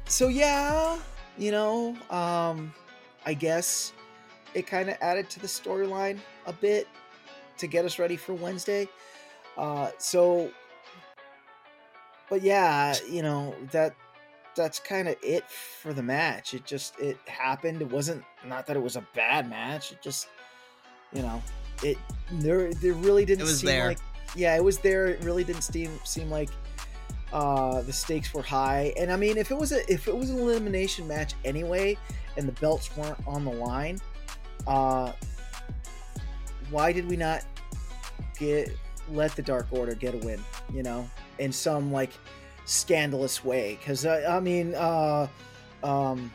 so 0.06 0.28
yeah, 0.28 0.98
you 1.38 1.50
know, 1.50 1.96
um, 2.10 2.72
I 3.28 3.34
guess 3.34 3.92
it 4.54 4.66
kind 4.66 4.88
of 4.88 4.96
added 5.02 5.28
to 5.28 5.40
the 5.40 5.46
storyline 5.46 6.18
a 6.46 6.52
bit 6.54 6.88
to 7.58 7.66
get 7.66 7.84
us 7.84 7.98
ready 7.98 8.16
for 8.16 8.32
Wednesday. 8.32 8.88
Uh, 9.58 9.90
so, 9.98 10.50
but 12.30 12.40
yeah, 12.40 12.94
you 13.10 13.20
know 13.20 13.54
that 13.70 13.94
that's 14.56 14.78
kind 14.80 15.08
of 15.08 15.16
it 15.22 15.44
for 15.50 15.92
the 15.92 16.02
match. 16.02 16.54
It 16.54 16.64
just 16.64 16.98
it 16.98 17.18
happened. 17.26 17.82
It 17.82 17.90
wasn't 17.90 18.24
not 18.46 18.66
that 18.66 18.76
it 18.78 18.82
was 18.82 18.96
a 18.96 19.06
bad 19.14 19.50
match. 19.50 19.92
It 19.92 20.00
just 20.00 20.28
you 21.12 21.20
know 21.20 21.42
it 21.82 21.98
there 22.32 22.72
there 22.72 22.94
really 22.94 23.26
didn't 23.26 23.42
It 23.42 23.44
was 23.44 23.60
seem 23.60 23.66
there. 23.66 23.88
like 23.88 23.98
yeah 24.34 24.56
it 24.56 24.64
was 24.64 24.78
there. 24.78 25.08
It 25.08 25.22
really 25.22 25.44
didn't 25.44 25.62
seem 25.62 26.00
seem 26.04 26.30
like 26.30 26.48
uh 27.30 27.82
the 27.82 27.92
stakes 27.92 28.32
were 28.32 28.40
high 28.42 28.90
and 28.96 29.12
i 29.12 29.16
mean 29.16 29.36
if 29.36 29.50
it 29.50 29.54
was 29.54 29.70
a 29.72 29.92
if 29.92 30.08
it 30.08 30.16
was 30.16 30.30
an 30.30 30.38
elimination 30.38 31.06
match 31.06 31.34
anyway 31.44 31.94
and 32.38 32.48
the 32.48 32.52
belts 32.52 32.96
weren't 32.96 33.18
on 33.26 33.44
the 33.44 33.50
line 33.50 34.00
uh 34.66 35.12
why 36.70 36.92
did 36.92 37.06
we 37.08 37.16
not 37.16 37.44
get 38.38 38.70
let 39.10 39.34
the 39.36 39.42
dark 39.42 39.66
order 39.70 39.94
get 39.94 40.14
a 40.14 40.18
win 40.18 40.40
you 40.72 40.82
know 40.82 41.08
in 41.38 41.52
some 41.52 41.92
like 41.92 42.12
scandalous 42.64 43.44
way 43.44 43.76
because 43.80 44.06
uh, 44.06 44.26
i 44.30 44.40
mean 44.40 44.74
uh 44.74 45.26
um 45.82 46.32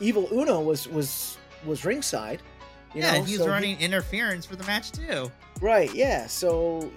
evil 0.00 0.28
uno 0.32 0.60
was 0.60 0.88
was 0.88 1.38
was 1.64 1.84
ringside 1.84 2.42
you 2.94 3.00
yeah, 3.00 3.18
know 3.18 3.22
he's 3.22 3.38
so 3.38 3.44
he- 3.44 3.50
running 3.50 3.80
interference 3.80 4.44
for 4.44 4.56
the 4.56 4.64
match 4.64 4.92
too. 4.92 5.30
Right. 5.62 5.94
Yeah. 5.94 6.26
So, 6.26 6.90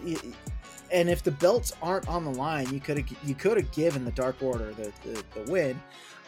and 0.96 1.10
if 1.10 1.22
the 1.22 1.32
belts 1.32 1.74
aren't 1.82 2.08
on 2.08 2.24
the 2.24 2.32
line, 2.32 2.74
you 2.74 2.80
could 2.80 2.98
have 2.98 3.06
you 3.26 3.36
could 3.36 3.58
have 3.58 3.70
given 3.74 4.06
the 4.06 4.12
Dark 4.12 4.42
Order 4.42 4.72
the 4.72 4.92
the, 5.04 5.24
the 5.34 5.52
win. 5.52 5.80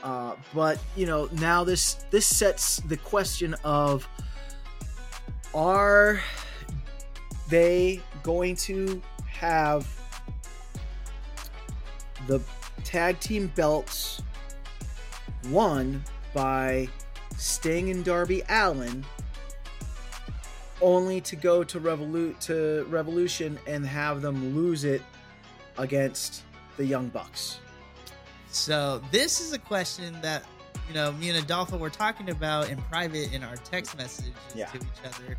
Uh, 0.03 0.35
but 0.53 0.77
you 0.95 1.05
know 1.05 1.29
now 1.31 1.63
this 1.63 1.93
this 2.11 2.27
sets 2.27 2.81
the 2.81 2.97
question 2.97 3.55
of 3.63 4.07
are 5.55 6.21
they 7.47 8.01
going 8.23 8.57
to 8.57 9.01
have 9.25 9.87
the 12.27 12.41
tag 12.83 13.17
team 13.21 13.49
belts 13.55 14.21
won 15.49 16.03
by 16.33 16.89
Sting 17.37 17.89
and 17.89 18.03
Darby 18.03 18.43
Allin 18.49 19.05
only 20.81 21.21
to 21.21 21.35
go 21.35 21.63
to 21.63 21.79
Revolu- 21.79 22.37
to 22.41 22.85
Revolution 22.89 23.57
and 23.67 23.85
have 23.85 24.21
them 24.21 24.55
lose 24.55 24.83
it 24.83 25.01
against 25.77 26.43
the 26.77 26.85
Young 26.85 27.09
Bucks. 27.09 27.59
So 28.51 29.01
this 29.11 29.39
is 29.41 29.53
a 29.53 29.59
question 29.59 30.17
that 30.21 30.43
you 30.87 30.93
know 30.93 31.11
me 31.13 31.29
and 31.29 31.37
Adolfo 31.37 31.77
were 31.77 31.89
talking 31.89 32.29
about 32.29 32.69
in 32.69 32.77
private 32.83 33.33
in 33.33 33.43
our 33.43 33.57
text 33.57 33.97
messages 33.97 34.33
Yeah. 34.55 34.67
to 34.67 34.77
each 34.77 35.05
other, 35.05 35.37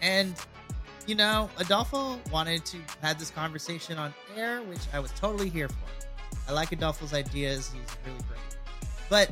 and 0.00 0.34
you 1.06 1.14
know 1.14 1.50
Adolfo 1.58 2.18
wanted 2.30 2.64
to 2.66 2.78
have 3.02 3.18
this 3.18 3.30
conversation 3.30 3.98
on 3.98 4.14
air, 4.36 4.62
which 4.62 4.80
I 4.92 5.00
was 5.00 5.10
totally 5.12 5.48
here 5.48 5.68
for. 5.68 5.76
I 6.48 6.52
like 6.52 6.72
Adolfo's 6.72 7.12
ideas; 7.12 7.70
he's 7.74 7.96
really 8.06 8.24
great. 8.28 8.40
But 9.10 9.30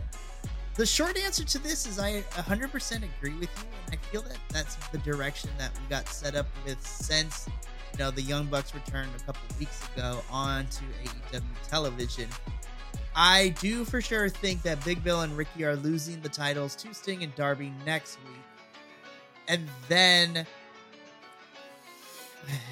the 0.77 0.87
short 0.87 1.19
answer 1.19 1.45
to 1.45 1.59
this 1.59 1.87
is 1.87 1.99
I 1.99 2.23
100% 2.33 2.97
agree 3.19 3.35
with 3.35 3.51
you, 3.59 3.65
and 3.87 3.95
I 3.95 3.97
feel 4.11 4.23
that 4.23 4.39
that's 4.51 4.77
the 4.89 4.99
direction 4.99 5.51
that 5.59 5.71
we 5.81 5.89
got 5.89 6.09
set 6.09 6.35
up 6.35 6.47
with 6.65 6.85
since 6.87 7.49
you 7.93 7.99
know 7.99 8.11
the 8.11 8.23
Young 8.23 8.47
Bucks 8.47 8.75
returned 8.75 9.11
a 9.17 9.23
couple 9.25 9.43
weeks 9.59 9.83
ago 9.95 10.21
onto 10.31 10.85
AEW 11.33 11.43
television. 11.69 12.29
I 13.15 13.55
do 13.61 13.87
for 13.87 14.03
sure 14.03 14.29
think 14.29 14.63
that 14.63 14.85
Big 14.85 15.03
Bill 15.03 15.23
and 15.23 15.35
Ricky 15.35 15.65
are 15.65 15.77
losing 15.77 16.21
the 16.21 16.29
titles 16.29 16.77
to 16.77 16.93
Sting 16.93 17.23
and 17.23 17.35
Darby 17.35 17.73
next 17.87 18.19
week. 18.27 18.43
And 19.49 19.67
then 19.89 20.47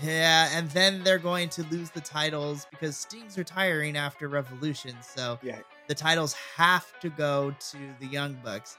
yeah, 0.02 0.50
and 0.52 0.70
then 0.70 1.02
they're 1.02 1.18
going 1.18 1.48
to 1.50 1.62
lose 1.70 1.90
the 1.90 2.00
titles 2.00 2.66
because 2.70 2.96
Sting's 2.96 3.38
retiring 3.38 3.96
after 3.96 4.28
Revolution. 4.28 4.94
So 5.00 5.38
Yeah. 5.42 5.60
The 5.86 5.94
titles 5.94 6.34
have 6.56 6.98
to 7.00 7.10
go 7.10 7.54
to 7.70 7.78
the 8.00 8.06
Young 8.06 8.34
Bucks. 8.44 8.78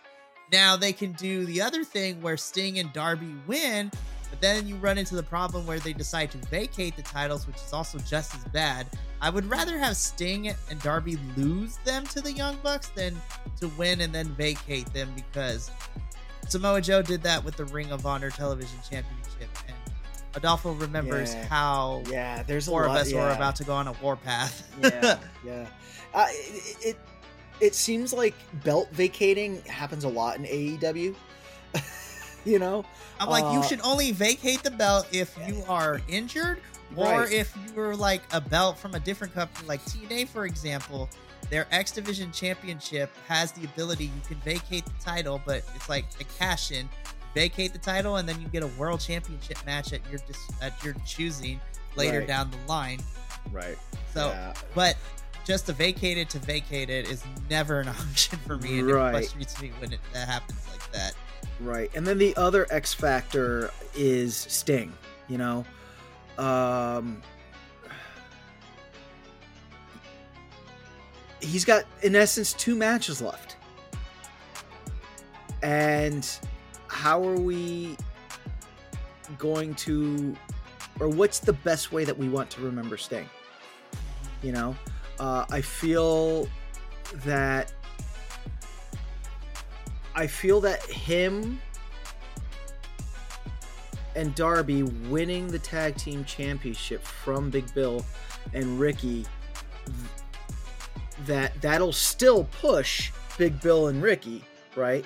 Now 0.51 0.75
they 0.75 0.93
can 0.93 1.13
do 1.13 1.45
the 1.45 1.61
other 1.61 1.83
thing 1.83 2.21
where 2.21 2.37
Sting 2.37 2.79
and 2.79 2.91
Darby 2.93 3.33
win, 3.47 3.91
but 4.29 4.41
then 4.41 4.67
you 4.67 4.75
run 4.75 4.97
into 4.97 5.15
the 5.15 5.23
problem 5.23 5.65
where 5.65 5.79
they 5.79 5.93
decide 5.93 6.31
to 6.31 6.37
vacate 6.49 6.95
the 6.95 7.01
titles, 7.01 7.47
which 7.47 7.57
is 7.57 7.73
also 7.73 7.97
just 7.99 8.35
as 8.35 8.43
bad. 8.45 8.87
I 9.21 9.29
would 9.29 9.45
rather 9.45 9.77
have 9.77 9.97
Sting 9.97 10.47
and 10.47 10.81
Darby 10.81 11.17
lose 11.35 11.77
them 11.85 12.05
to 12.07 12.21
the 12.21 12.31
Young 12.31 12.57
Bucks 12.63 12.89
than 12.89 13.15
to 13.59 13.67
win 13.69 14.01
and 14.01 14.13
then 14.13 14.27
vacate 14.35 14.91
them 14.93 15.11
because 15.15 15.71
Samoa 16.47 16.81
Joe 16.81 17.01
did 17.01 17.23
that 17.23 17.43
with 17.43 17.55
the 17.55 17.65
Ring 17.65 17.91
of 17.91 18.05
Honor 18.05 18.29
Television 18.29 18.77
Championship, 18.87 19.49
and 19.67 19.74
Adolfo 20.35 20.73
remembers 20.73 21.33
Yeah. 21.33 21.45
how 21.47 22.03
Yeah, 22.09 22.43
there's 22.43 22.67
a 22.67 22.71
four 22.71 22.85
of 22.85 22.91
us 22.91 23.11
yeah. 23.11 23.23
were 23.23 23.29
about 23.31 23.55
to 23.57 23.63
go 23.63 23.73
on 23.73 23.87
a 23.87 23.93
warpath. 23.93 24.67
yeah, 24.83 25.17
yeah. 25.45 25.67
Uh, 26.13 26.27
it, 26.29 26.77
it 26.81 26.97
it 27.61 27.75
seems 27.75 28.11
like 28.13 28.35
belt 28.63 28.89
vacating 28.91 29.61
happens 29.63 30.03
a 30.03 30.09
lot 30.09 30.37
in 30.37 30.43
AEW. 30.43 31.15
you 32.45 32.59
know, 32.59 32.83
I'm 33.19 33.29
like, 33.29 33.43
you 33.53 33.59
Uh, 33.59 33.63
should 33.63 33.81
only 33.81 34.11
vacate 34.11 34.61
the 34.63 34.71
belt 34.71 35.07
if 35.11 35.35
you 35.47 35.63
are 35.67 36.01
injured, 36.09 36.59
or 36.97 37.21
Right. 37.21 37.31
if 37.31 37.55
you 37.65 37.73
were 37.73 37.95
like 37.95 38.21
a 38.33 38.41
belt 38.41 38.77
from 38.77 38.93
a 38.95 38.99
different 38.99 39.33
company, 39.33 39.67
like 39.67 39.83
TNA, 39.85 40.27
for 40.27 40.45
example. 40.45 41.09
Their 41.51 41.67
X 41.71 41.91
Division 41.91 42.31
Championship 42.31 43.11
has 43.27 43.51
the 43.51 43.65
ability 43.65 44.05
you 44.05 44.21
can 44.27 44.37
vacate 44.37 44.83
the 44.85 44.91
title, 44.99 45.39
but 45.45 45.63
it's 45.75 45.87
like 45.87 46.05
a 46.19 46.23
cash 46.39 46.71
in. 46.71 46.89
Vacate 47.35 47.73
the 47.73 47.79
title, 47.79 48.15
and 48.15 48.27
then 48.27 48.41
you 48.41 48.47
get 48.47 48.63
a 48.63 48.67
World 48.67 48.99
Championship 49.01 49.57
match 49.65 49.93
at 49.93 49.99
your 50.09 50.19
dis- 50.25 50.49
at 50.61 50.81
your 50.83 50.95
choosing 51.05 51.59
later 51.95 52.19
Right. 52.19 52.27
down 52.27 52.49
the 52.49 52.57
line. 52.67 52.99
right? 53.51 53.77
So, 54.13 54.29
yeah. 54.29 54.53
but 54.73 54.95
just 55.45 55.67
to 55.67 55.73
vacate 55.73 56.17
it 56.17 56.29
to 56.31 56.39
vacate 56.39 56.89
it 56.89 57.07
is 57.07 57.23
never 57.49 57.81
an 57.81 57.87
option 57.89 58.39
for 58.39 58.57
me, 58.57 58.79
and 58.79 58.89
Right. 58.89 59.09
it 59.09 59.11
frustrates 59.11 59.61
me 59.61 59.71
when 59.79 59.93
it, 59.93 59.99
that 60.13 60.27
happens 60.27 60.59
like 60.71 60.91
that. 60.93 61.13
Right. 61.59 61.91
And 61.93 62.07
then 62.07 62.17
the 62.17 62.35
other 62.37 62.65
X 62.71 62.93
factor 62.93 63.69
is 63.93 64.35
Sting, 64.35 64.91
you 65.27 65.37
know. 65.37 65.65
Um 66.37 67.21
He's 71.41 71.65
got 71.65 71.83
in 72.01 72.15
essence 72.15 72.53
two 72.53 72.75
matches 72.75 73.21
left. 73.21 73.57
And 75.61 76.27
how 76.95 77.21
are 77.27 77.35
we 77.35 77.97
going 79.37 79.75
to 79.75 80.33
or 81.01 81.09
what's 81.09 81.39
the 81.39 81.51
best 81.51 81.91
way 81.91 82.05
that 82.05 82.17
we 82.17 82.29
want 82.29 82.49
to 82.51 82.61
remember 82.61 82.95
Sting? 82.95 83.29
You 84.41 84.53
know, 84.53 84.75
uh, 85.19 85.45
I 85.51 85.59
feel 85.59 86.47
that 87.25 87.73
I 90.15 90.25
feel 90.25 90.61
that 90.61 90.83
him 90.85 91.59
and 94.15 94.33
Darby 94.33 94.83
winning 94.83 95.47
the 95.47 95.59
tag 95.59 95.97
team 95.97 96.23
championship 96.23 97.03
from 97.03 97.49
Big 97.49 97.71
Bill 97.73 98.05
and 98.53 98.79
Ricky 98.79 99.25
that 101.25 101.61
that'll 101.61 101.91
still 101.91 102.45
push 102.61 103.11
Big 103.37 103.59
Bill 103.59 103.87
and 103.87 104.01
Ricky, 104.01 104.45
right? 104.77 105.05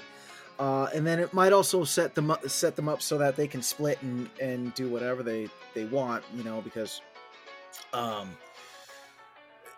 Uh, 0.59 0.89
and 0.93 1.07
then 1.07 1.19
it 1.19 1.33
might 1.33 1.53
also 1.53 1.85
set 1.85 2.13
them 2.15 2.29
up 2.29 2.47
set 2.49 2.75
them 2.75 2.89
up 2.89 3.01
so 3.01 3.17
that 3.17 3.37
they 3.37 3.47
can 3.47 3.61
split 3.61 3.97
and 4.01 4.29
and 4.41 4.73
do 4.73 4.89
whatever 4.89 5.23
they 5.23 5.47
they 5.73 5.85
want, 5.85 6.21
you 6.35 6.43
know, 6.43 6.61
because 6.61 7.01
um 7.93 8.37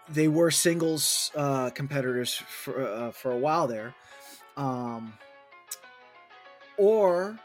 they 0.09 0.27
were 0.27 0.49
singles 0.49 1.31
uh 1.35 1.69
competitors 1.69 2.41
for 2.49 2.81
uh, 2.81 3.11
for 3.11 3.31
a 3.31 3.37
while 3.37 3.67
there. 3.67 3.93
Um 4.57 5.13
or, 6.77 7.37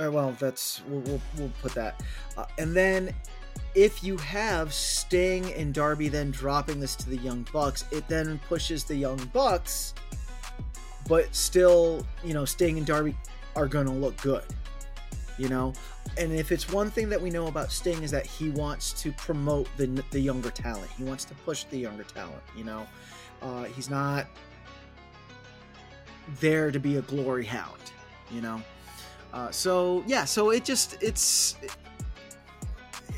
uh, 0.00 0.08
well, 0.12 0.36
that's 0.38 0.80
we'll 0.86 1.00
we'll, 1.00 1.20
we'll 1.36 1.52
put 1.60 1.74
that, 1.74 2.00
uh, 2.36 2.46
and 2.58 2.76
then 2.76 3.12
if 3.74 4.04
you 4.04 4.16
have 4.18 4.72
Sting 4.72 5.52
and 5.54 5.74
Darby 5.74 6.08
then 6.08 6.30
dropping 6.30 6.78
this 6.78 6.94
to 6.96 7.10
the 7.10 7.16
Young 7.16 7.46
Bucks, 7.52 7.84
it 7.90 8.06
then 8.08 8.40
pushes 8.48 8.84
the 8.84 8.94
Young 8.94 9.18
Bucks, 9.32 9.94
but 11.08 11.34
still, 11.34 12.06
you 12.22 12.34
know, 12.34 12.44
Sting 12.44 12.78
and 12.78 12.86
Darby 12.86 13.16
are 13.56 13.66
going 13.66 13.86
to 13.86 13.92
look 13.92 14.16
good, 14.20 14.44
you 15.38 15.48
know. 15.48 15.72
And 16.16 16.32
if 16.32 16.52
it's 16.52 16.70
one 16.70 16.90
thing 16.90 17.08
that 17.08 17.20
we 17.20 17.30
know 17.30 17.46
about 17.46 17.72
Sting 17.72 18.02
is 18.02 18.10
that 18.10 18.26
he 18.26 18.50
wants 18.50 18.92
to 19.02 19.12
promote 19.12 19.68
the 19.76 19.86
the 20.10 20.20
younger 20.20 20.50
talent. 20.50 20.90
He 20.96 21.04
wants 21.04 21.24
to 21.26 21.34
push 21.34 21.64
the 21.64 21.78
younger 21.78 22.04
talent, 22.04 22.42
you 22.56 22.64
know. 22.64 22.86
Uh, 23.42 23.64
he's 23.64 23.88
not 23.90 24.26
there 26.40 26.70
to 26.70 26.78
be 26.78 26.96
a 26.96 27.02
glory 27.02 27.44
hound, 27.44 27.80
you 28.30 28.40
know. 28.40 28.62
Uh, 29.32 29.50
so 29.50 30.02
yeah, 30.06 30.24
so 30.24 30.50
it 30.50 30.64
just 30.64 30.96
it's 31.02 31.56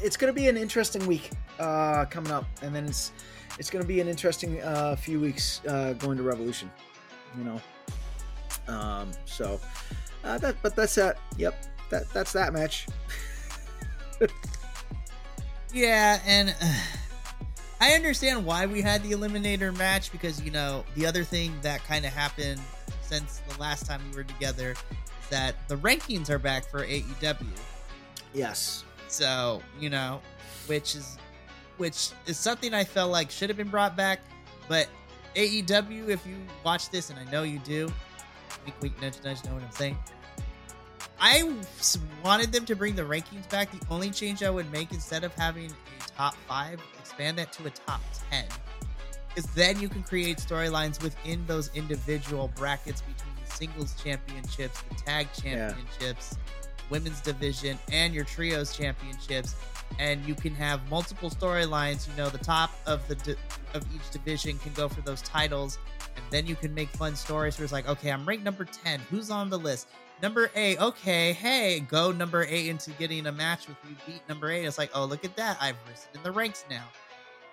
it's 0.02 0.16
going 0.16 0.32
to 0.32 0.38
be 0.38 0.48
an 0.48 0.56
interesting 0.56 1.06
week 1.06 1.30
uh, 1.58 2.04
coming 2.06 2.32
up, 2.32 2.46
and 2.62 2.74
then 2.74 2.84
it's 2.84 3.12
it's 3.58 3.70
going 3.70 3.82
to 3.82 3.88
be 3.88 4.00
an 4.00 4.08
interesting 4.08 4.60
uh, 4.62 4.96
few 4.96 5.20
weeks 5.20 5.60
uh, 5.66 5.92
going 5.94 6.16
to 6.16 6.22
Revolution, 6.22 6.70
you 7.36 7.44
know. 7.44 7.60
Um, 8.70 9.10
so 9.24 9.60
uh, 10.24 10.38
that, 10.38 10.56
but 10.62 10.76
that's 10.76 10.94
that. 10.94 11.18
Yep, 11.36 11.66
that 11.90 12.08
that's 12.12 12.32
that 12.32 12.52
match. 12.52 12.86
yeah, 15.72 16.20
and 16.26 16.54
uh, 16.60 16.74
I 17.80 17.92
understand 17.92 18.44
why 18.44 18.66
we 18.66 18.82
had 18.82 19.02
the 19.02 19.12
eliminator 19.12 19.76
match 19.76 20.12
because 20.12 20.40
you 20.42 20.50
know 20.50 20.84
the 20.94 21.06
other 21.06 21.24
thing 21.24 21.54
that 21.62 21.82
kind 21.84 22.04
of 22.04 22.12
happened 22.12 22.60
since 23.02 23.42
the 23.48 23.58
last 23.58 23.86
time 23.86 24.00
we 24.10 24.16
were 24.16 24.24
together 24.24 24.72
is 24.72 25.28
that 25.30 25.68
the 25.68 25.76
rankings 25.76 26.30
are 26.30 26.38
back 26.38 26.70
for 26.70 26.86
AEW. 26.86 27.46
Yes. 28.32 28.84
So, 29.08 29.60
you 29.80 29.90
know, 29.90 30.20
which 30.66 30.94
is 30.94 31.18
which 31.78 32.10
is 32.26 32.38
something 32.38 32.74
I 32.74 32.84
felt 32.84 33.10
like 33.10 33.30
should 33.30 33.48
have 33.48 33.56
been 33.56 33.70
brought 33.70 33.96
back, 33.96 34.20
but 34.68 34.86
AEW, 35.34 36.08
if 36.08 36.26
you 36.26 36.36
watch 36.64 36.90
this, 36.90 37.10
and 37.10 37.18
I 37.18 37.24
know 37.30 37.42
you 37.42 37.58
do, 37.60 37.90
wink, 38.64 38.76
wink, 38.80 39.02
nudge, 39.02 39.22
nudge, 39.24 39.44
know 39.44 39.54
what 39.54 39.62
I'm 39.62 39.70
saying. 39.72 39.98
I 41.20 41.52
wanted 42.24 42.50
them 42.50 42.64
to 42.66 42.76
bring 42.76 42.94
the 42.94 43.02
rankings 43.02 43.48
back. 43.50 43.70
The 43.70 43.86
only 43.90 44.10
change 44.10 44.42
I 44.42 44.50
would 44.50 44.70
make 44.72 44.92
instead 44.92 45.22
of 45.22 45.34
having 45.34 45.66
a 45.66 46.10
top 46.16 46.34
five, 46.48 46.80
expand 46.98 47.38
that 47.38 47.52
to 47.54 47.66
a 47.66 47.70
top 47.70 48.00
10. 48.30 48.44
Because 49.28 49.50
then 49.52 49.78
you 49.80 49.88
can 49.88 50.02
create 50.02 50.38
storylines 50.38 51.02
within 51.02 51.46
those 51.46 51.70
individual 51.74 52.50
brackets 52.56 53.02
between 53.02 53.34
the 53.44 53.50
singles 53.52 53.94
championships, 54.02 54.82
the 54.82 54.94
tag 54.94 55.28
championships, 55.34 56.36
yeah 56.38 56.50
women's 56.90 57.20
division 57.20 57.78
and 57.90 58.12
your 58.12 58.24
trios 58.24 58.76
championships 58.76 59.54
and 59.98 60.24
you 60.24 60.34
can 60.34 60.54
have 60.54 60.88
multiple 60.90 61.30
storylines. 61.30 62.08
You 62.08 62.14
know 62.16 62.28
the 62.28 62.38
top 62.38 62.70
of 62.86 63.06
the 63.08 63.14
di- 63.16 63.36
of 63.74 63.84
each 63.94 64.10
division 64.10 64.58
can 64.58 64.72
go 64.72 64.88
for 64.88 65.00
those 65.02 65.22
titles 65.22 65.78
and 66.16 66.24
then 66.30 66.46
you 66.46 66.56
can 66.56 66.74
make 66.74 66.88
fun 66.88 67.14
stories 67.14 67.58
where 67.58 67.64
it's 67.64 67.72
like 67.72 67.88
okay 67.88 68.10
i'm 68.10 68.26
ranked 68.26 68.44
number 68.44 68.64
10 68.64 69.00
who's 69.10 69.30
on 69.30 69.50
the 69.50 69.58
list? 69.58 69.88
Number 70.22 70.50
8 70.54 70.80
okay 70.80 71.32
hey 71.32 71.80
go 71.80 72.12
number 72.12 72.44
8 72.44 72.68
into 72.68 72.90
getting 72.92 73.26
a 73.26 73.32
match 73.32 73.66
with 73.68 73.76
you 73.88 73.96
beat 74.06 74.20
number 74.28 74.50
8 74.50 74.64
it's 74.64 74.76
like 74.76 74.90
oh 74.94 75.04
look 75.04 75.24
at 75.24 75.34
that. 75.36 75.56
I've 75.60 75.76
risen 75.88 76.08
in 76.14 76.22
the 76.22 76.32
ranks 76.32 76.64
now. 76.68 76.84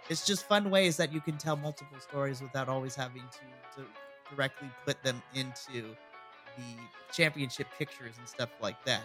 It's 0.09 0.25
just 0.25 0.47
fun 0.47 0.69
ways 0.69 0.97
that 0.97 1.13
you 1.13 1.21
can 1.21 1.37
tell 1.37 1.55
multiple 1.55 1.97
stories 1.99 2.41
without 2.41 2.69
always 2.69 2.95
having 2.95 3.21
to, 3.21 3.81
to 3.81 3.87
directly 4.33 4.69
put 4.85 5.01
them 5.03 5.21
into 5.33 5.83
the 6.57 7.13
championship 7.13 7.67
pictures 7.77 8.15
and 8.17 8.27
stuff 8.27 8.49
like 8.61 8.83
that. 8.85 9.01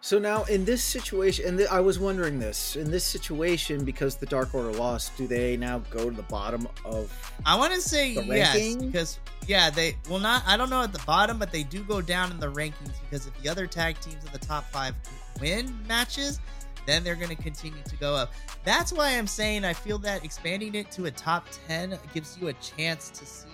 So 0.00 0.18
now 0.18 0.44
in 0.44 0.64
this 0.64 0.82
situation, 0.82 1.46
and 1.46 1.58
th- 1.58 1.70
I 1.70 1.80
was 1.80 1.98
wondering 1.98 2.38
this 2.38 2.76
in 2.76 2.90
this 2.90 3.04
situation 3.04 3.84
because 3.84 4.16
the 4.16 4.26
Dark 4.26 4.54
Order 4.54 4.72
lost, 4.72 5.16
do 5.16 5.26
they 5.26 5.56
now 5.56 5.80
go 5.90 6.08
to 6.08 6.14
the 6.14 6.22
bottom 6.22 6.68
of? 6.84 7.12
I 7.44 7.56
want 7.58 7.74
to 7.74 7.80
say 7.80 8.12
yes 8.12 8.76
because 8.76 9.18
yeah, 9.46 9.70
they 9.70 9.96
well 10.08 10.20
not. 10.20 10.44
I 10.46 10.56
don't 10.56 10.70
know 10.70 10.82
at 10.82 10.92
the 10.92 11.02
bottom, 11.04 11.38
but 11.38 11.50
they 11.50 11.64
do 11.64 11.82
go 11.82 12.00
down 12.00 12.30
in 12.30 12.38
the 12.38 12.50
rankings 12.50 12.94
because 13.02 13.26
if 13.26 13.42
the 13.42 13.48
other 13.48 13.66
tag 13.66 13.98
teams 14.00 14.24
in 14.24 14.32
the 14.32 14.38
top 14.38 14.64
five 14.70 14.94
win 15.40 15.76
matches, 15.88 16.38
then 16.86 17.02
they're 17.02 17.16
going 17.16 17.34
to 17.34 17.42
continue 17.42 17.82
to 17.84 17.96
go 17.96 18.14
up. 18.14 18.32
That's 18.64 18.92
why 18.92 19.18
I'm 19.18 19.26
saying 19.26 19.64
I 19.64 19.72
feel 19.72 19.98
that 19.98 20.24
expanding 20.24 20.76
it 20.76 20.92
to 20.92 21.06
a 21.06 21.10
top 21.10 21.48
ten 21.66 21.98
gives 22.14 22.38
you 22.40 22.48
a 22.48 22.52
chance 22.54 23.10
to 23.10 23.26
see 23.26 23.48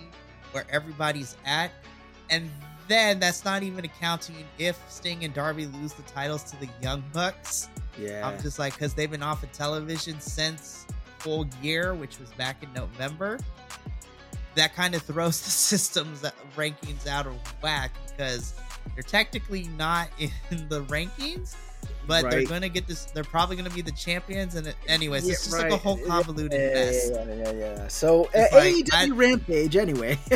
where 0.51 0.65
everybody's 0.69 1.35
at, 1.43 1.71
and 2.29 2.49
then 2.87 3.19
that's 3.19 3.43
not 3.43 3.63
even 3.63 3.85
accounting 3.85 4.35
if 4.57 4.79
Sting 4.89 5.23
and 5.23 5.33
Darby 5.33 5.65
lose 5.65 5.93
the 5.93 6.03
titles 6.03 6.43
to 6.43 6.59
the 6.59 6.69
Young 6.81 7.03
Bucks. 7.13 7.69
Yeah. 7.99 8.27
I'm 8.27 8.39
just 8.41 8.59
like, 8.59 8.73
because 8.73 8.93
they've 8.93 9.09
been 9.09 9.23
off 9.23 9.43
of 9.43 9.51
television 9.51 10.19
since 10.19 10.85
Full 11.19 11.45
Gear, 11.61 11.95
which 11.95 12.19
was 12.19 12.29
back 12.31 12.61
in 12.61 12.71
November. 12.73 13.39
That 14.55 14.75
kind 14.75 14.93
of 14.93 15.01
throws 15.03 15.41
the 15.41 15.49
system's 15.49 16.23
uh, 16.23 16.31
rankings 16.55 17.07
out 17.07 17.25
of 17.25 17.35
whack 17.61 17.91
because 18.09 18.53
they're 18.93 19.03
technically 19.03 19.67
not 19.77 20.09
in 20.19 20.29
the 20.69 20.83
rankings, 20.83 21.55
but 22.07 22.23
right. 22.23 22.31
they're 22.31 22.45
gonna 22.45 22.69
get 22.69 22.87
this. 22.87 23.05
They're 23.05 23.23
probably 23.23 23.55
gonna 23.55 23.69
be 23.69 23.81
the 23.81 23.91
champions. 23.91 24.55
And 24.55 24.67
it, 24.67 24.75
anyways, 24.87 25.25
yeah, 25.25 25.33
it's 25.33 25.43
just 25.45 25.55
right. 25.55 25.71
like 25.71 25.79
a 25.79 25.83
whole 25.83 25.97
convoluted 25.97 26.59
yeah, 26.59 26.73
mess. 26.73 27.09
Yeah, 27.11 27.33
yeah, 27.33 27.51
yeah. 27.51 27.87
So 27.87 28.25
uh, 28.35 28.47
like, 28.53 28.75
AEW 28.75 28.93
I, 28.93 29.09
Rampage, 29.09 29.75
anyway. 29.75 30.19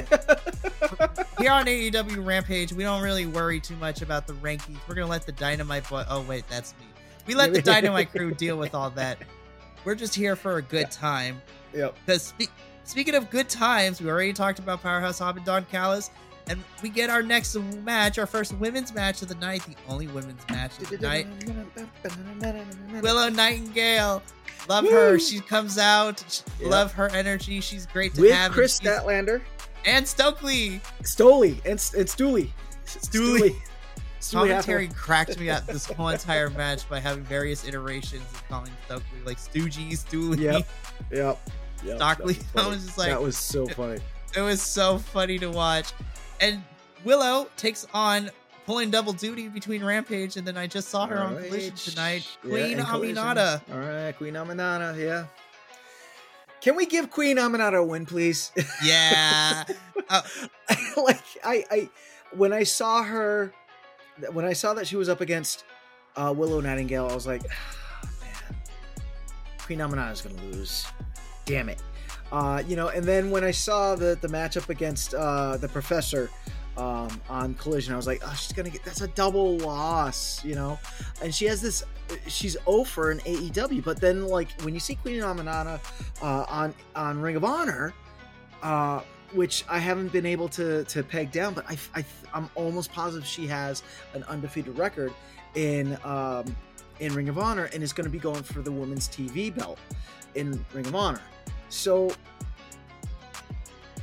here 1.40 1.52
on 1.52 1.66
AEW 1.66 2.26
Rampage, 2.26 2.74
we 2.74 2.84
don't 2.84 3.02
really 3.02 3.26
worry 3.26 3.60
too 3.60 3.76
much 3.76 4.02
about 4.02 4.28
the 4.28 4.34
rankings. 4.34 4.78
We're 4.88 4.96
gonna 4.96 5.08
let 5.08 5.26
the 5.26 5.32
Dynamite. 5.32 5.90
Boy- 5.90 6.06
oh 6.10 6.22
wait, 6.22 6.46
that's 6.50 6.74
me. 6.80 6.86
We 7.28 7.36
let 7.36 7.54
the 7.54 7.62
Dynamite 7.62 8.12
crew 8.12 8.32
deal 8.36 8.58
with 8.58 8.74
all 8.74 8.90
that. 8.92 9.20
We're 9.86 9.96
just 9.96 10.16
here 10.16 10.36
for 10.36 10.58
a 10.58 10.62
good 10.62 10.92
time. 10.92 11.42
Yep. 11.74 11.96
Because 12.06 12.24
spe- 12.24 12.52
speaking 12.84 13.16
of 13.16 13.30
good 13.30 13.50
times, 13.50 14.02
we 14.02 14.10
already 14.10 14.34
talked 14.34 14.60
about 14.60 14.82
Powerhouse 14.82 15.20
Hobbs 15.20 15.38
and 15.38 15.46
Don 15.46 15.66
Callis. 15.66 16.10
And 16.50 16.64
we 16.82 16.90
get 16.90 17.12
our 17.12 17.22
next 17.22 17.56
match, 17.56 18.18
our 18.18 18.26
first 18.26 18.54
women's 18.54 18.92
match 18.94 19.22
of 19.22 19.28
the 19.28 19.36
night, 19.36 19.64
the 19.68 19.76
only 19.88 20.08
women's 20.08 20.42
match 20.50 20.78
of 20.80 20.90
the 20.90 20.98
night. 20.98 21.28
Willow 23.02 23.30
Nightingale. 23.30 24.24
Love 24.68 24.86
Woo! 24.86 24.92
her. 24.92 25.20
She 25.20 25.42
comes 25.42 25.78
out. 25.78 26.44
Yep. 26.60 26.70
Love 26.70 26.92
her 26.94 27.10
energy. 27.10 27.62
She's 27.62 27.86
great 27.86 28.16
to 28.16 28.22
With 28.22 28.32
have. 28.32 28.52
Kris 28.52 28.80
Statlander. 28.80 29.42
And 29.86 30.08
Stokely. 30.08 30.82
Stoley. 31.04 31.54
And, 31.66 31.80
and 31.96 32.08
Stooley. 32.10 32.50
Stooley. 32.86 33.56
Commentary 34.32 34.88
cracked 34.90 35.40
me 35.40 35.50
up 35.50 35.66
this 35.68 35.86
whole 35.86 36.10
entire 36.10 36.50
match 36.50 36.90
by 36.90 37.00
having 37.00 37.24
various 37.24 37.66
iterations 37.66 38.24
of 38.34 38.48
calling 38.50 38.72
Stokely 38.86 39.20
like 39.24 39.38
Stoogie, 39.38 39.92
Stooley. 39.92 40.40
Yep. 40.40 40.68
Yep. 41.12 41.50
yep. 41.84 41.96
Stockley. 41.98 42.34
That 42.34 42.56
was, 42.56 42.66
I 42.66 42.70
was 42.70 42.86
just 42.86 42.98
like 42.98 43.10
that 43.10 43.22
was 43.22 43.38
so 43.38 43.68
funny. 43.68 43.94
It, 43.94 44.02
it 44.38 44.42
was 44.42 44.62
so 44.62 44.98
funny 44.98 45.40
to 45.40 45.50
watch 45.50 45.94
and 46.40 46.64
Willow 47.04 47.50
takes 47.58 47.86
on 47.94 48.30
pulling 48.66 48.92
double 48.92 49.14
duty 49.14 49.48
between 49.48 49.84
Rampage 49.84 50.38
and 50.38 50.46
then 50.46 50.58
I 50.58 50.68
just 50.68 50.90
saw 50.90 51.08
her 51.08 51.20
All 51.20 51.28
on 51.28 51.36
right. 51.36 51.48
Collision 51.48 51.76
tonight. 51.76 52.28
Queen 52.42 52.78
yeah, 52.78 52.86
Aminata. 52.86 53.62
All 53.72 53.80
right, 53.80 54.16
Queen 54.16 54.34
Aminata, 54.36 54.98
yeah. 54.98 55.26
Can 56.62 56.76
we 56.76 56.86
give 56.86 57.10
Queen 57.10 57.38
Aminata 57.38 57.80
a 57.80 57.84
win, 57.84 58.06
please? 58.06 58.52
Yeah. 58.84 59.64
uh, 60.10 60.22
like 60.98 61.24
I, 61.44 61.66
I, 61.72 61.90
when 62.36 62.54
I 62.54 62.64
saw 62.64 63.02
her, 63.04 63.54
when 64.34 64.46
I 64.46 64.54
saw 64.54 64.74
that 64.74 64.86
she 64.88 64.96
was 64.96 65.10
up 65.10 65.22
against 65.22 65.64
uh, 66.16 66.34
Willow 66.36 66.60
Nightingale, 66.60 67.08
I 67.10 67.16
was 67.16 67.26
like, 67.26 67.42
oh, 67.46 68.10
man, 68.22 68.58
Queen 69.60 69.80
Aminata's 69.80 70.22
gonna 70.22 70.42
lose. 70.44 70.86
Damn 71.46 71.70
it. 71.70 71.82
Uh, 72.32 72.64
you 72.68 72.76
know, 72.76 72.90
and 72.90 73.04
then 73.04 73.32
when 73.32 73.44
I 73.44 73.52
saw 73.52 73.96
the 73.96 74.18
the 74.22 74.28
matchup 74.28 74.70
against 74.70 75.14
uh, 75.14 75.58
the 75.58 75.68
professor 75.68 76.30
um, 76.78 77.10
on 77.30 77.56
Collision, 77.56 77.94
I 77.94 77.98
was 77.98 78.08
like, 78.08 78.22
oh, 78.24 78.34
she's 78.34 78.54
gonna 78.54 78.70
get 78.70 78.84
that's 78.84 79.02
a 79.02 79.08
double 79.08 79.58
loss, 79.58 80.44
you 80.46 80.56
know. 80.56 80.80
And 81.22 81.34
she 81.34 81.46
has 81.46 81.62
this, 81.62 81.84
she's 82.28 82.56
over 82.68 83.12
in 83.12 83.20
AEW, 83.20 83.84
but 83.84 84.00
then 84.00 84.28
like 84.28 84.50
when 84.62 84.74
you 84.74 84.80
see 84.80 84.96
Queen 84.96 85.22
Aminata 85.22 85.80
uh, 86.22 86.46
on 86.48 86.74
on 86.96 87.20
Ring 87.20 87.36
of 87.36 87.44
Honor, 87.44 87.94
uh, 88.62 89.02
which 89.34 89.66
I 89.70 89.80
haven't 89.80 90.12
been 90.12 90.26
able 90.26 90.50
to 90.50 90.84
to 90.84 91.04
peg 91.04 91.32
down, 91.32 91.54
but 91.54 91.66
I, 91.68 91.78
I 91.96 92.06
I'm 92.34 92.50
almost 92.56 92.92
positive 92.92 93.26
she 93.26 93.48
has 93.48 93.82
an 94.14 94.24
undefeated 94.24 94.78
record 94.78 95.14
in 95.56 95.98
um, 96.04 96.46
in 97.00 97.14
Ring 97.14 97.30
of 97.30 97.38
Honor 97.38 97.66
and 97.74 97.82
is 97.82 97.94
going 97.94 98.06
to 98.06 98.12
be 98.12 98.20
going 98.20 98.44
for 98.44 98.62
the 98.62 98.72
women's 98.72 99.08
TV 99.08 99.54
belt 99.56 99.80
in 100.36 100.64
Ring 100.74 100.86
of 100.86 100.96
Honor. 100.96 101.22
So 101.70 102.12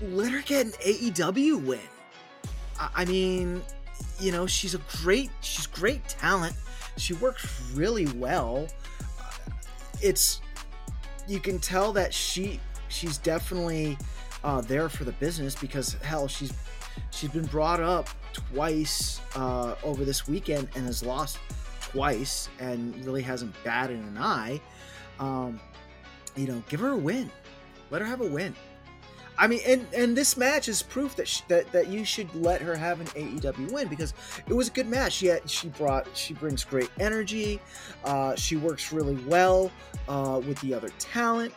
let 0.00 0.31
her 0.31 0.42
get 0.42 0.66
an 0.66 0.72
AEW 0.72 1.64
win. 1.64 1.81
I 2.79 3.05
mean, 3.05 3.62
you 4.20 4.33
know, 4.33 4.46
she's 4.46 4.74
a 4.74 4.81
great 5.02 5.31
she's 5.40 5.66
great 5.66 6.07
talent. 6.09 6.55
She 6.96 7.14
works 7.14 7.70
really 7.74 8.07
well. 8.16 8.68
It's 10.02 10.40
you 11.26 11.40
can 11.40 11.59
tell 11.59 11.92
that 11.92 12.12
she 12.12 12.61
she's 12.88 13.18
definitely 13.18 13.98
uh, 14.44 14.61
there 14.61 14.88
for 14.88 15.05
the 15.05 15.12
business 15.12 15.55
because 15.55 15.94
hell, 15.94 16.29
she's 16.29 16.52
she's 17.11 17.31
been 17.31 17.46
brought 17.46 17.81
up 17.81 18.09
twice 18.33 19.20
uh, 19.35 19.74
over 19.83 20.05
this 20.05 20.29
weekend 20.29 20.68
and 20.74 20.87
has 20.87 21.02
lost 21.02 21.38
twice 21.81 22.48
and 22.61 22.94
really 23.05 23.22
hasn't 23.22 23.55
batted 23.64 23.98
an 23.98 24.18
eye. 24.18 24.61
Um, 25.18 25.59
you 26.37 26.46
know, 26.46 26.62
give 26.68 26.81
her 26.81 26.90
a 26.90 26.96
win. 26.96 27.31
Let 27.90 28.03
her 28.03 28.07
have 28.07 28.20
a 28.20 28.27
win. 28.27 28.55
I 29.38 29.46
mean, 29.46 29.61
and 29.66 29.87
and 29.92 30.16
this 30.16 30.37
match 30.37 30.68
is 30.68 30.83
proof 30.83 31.14
that 31.16 31.29
she, 31.29 31.42
that 31.49 31.70
that 31.72 31.88
you 31.88 32.05
should 32.05 32.35
let 32.35 32.62
her 32.62 32.75
have 32.75 33.01
an 33.01 33.07
AEW 33.09 33.70
win 33.70 33.88
because 33.88 34.14
it 34.46 34.55
was 34.55 34.68
a 34.68 34.70
good 34.70 34.87
match. 34.87 35.12
She 35.12 35.27
had, 35.27 35.49
she 35.49 35.68
brought 35.68 36.07
she 36.16 36.33
brings 36.33 36.64
great 36.64 36.90
energy. 36.99 37.61
Uh, 38.05 38.35
she 38.35 38.57
works 38.57 38.92
really 38.92 39.16
well 39.27 39.70
uh, 40.09 40.40
with 40.46 40.59
the 40.61 40.72
other 40.72 40.88
talent. 40.99 41.53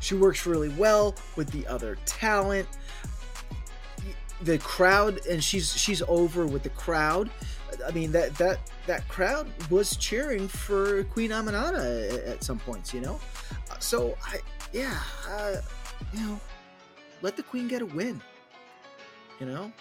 She 0.00 0.14
works 0.14 0.44
really 0.46 0.70
well 0.70 1.14
with 1.36 1.50
the 1.50 1.66
other 1.66 1.96
talent. 2.04 2.68
The 4.42 4.58
crowd, 4.58 5.24
and 5.26 5.42
she's 5.42 5.74
she's 5.76 6.02
over 6.08 6.46
with 6.46 6.62
the 6.62 6.70
crowd. 6.70 7.30
I 7.86 7.90
mean 7.92 8.12
that 8.12 8.34
that 8.36 8.58
that 8.86 9.06
crowd 9.08 9.48
was 9.70 9.96
cheering 9.96 10.48
for 10.48 11.04
Queen 11.04 11.30
Aminata 11.30 12.28
at 12.28 12.44
some 12.44 12.58
points, 12.58 12.92
you 12.94 13.00
know. 13.00 13.20
So 13.78 14.16
I 14.24 14.40
yeah, 14.72 14.98
uh, 15.28 15.56
you 16.12 16.20
know, 16.20 16.40
let 17.22 17.36
the 17.36 17.42
Queen 17.42 17.68
get 17.68 17.82
a 17.82 17.86
win. 17.86 18.20
You 19.38 19.46
know. 19.46 19.72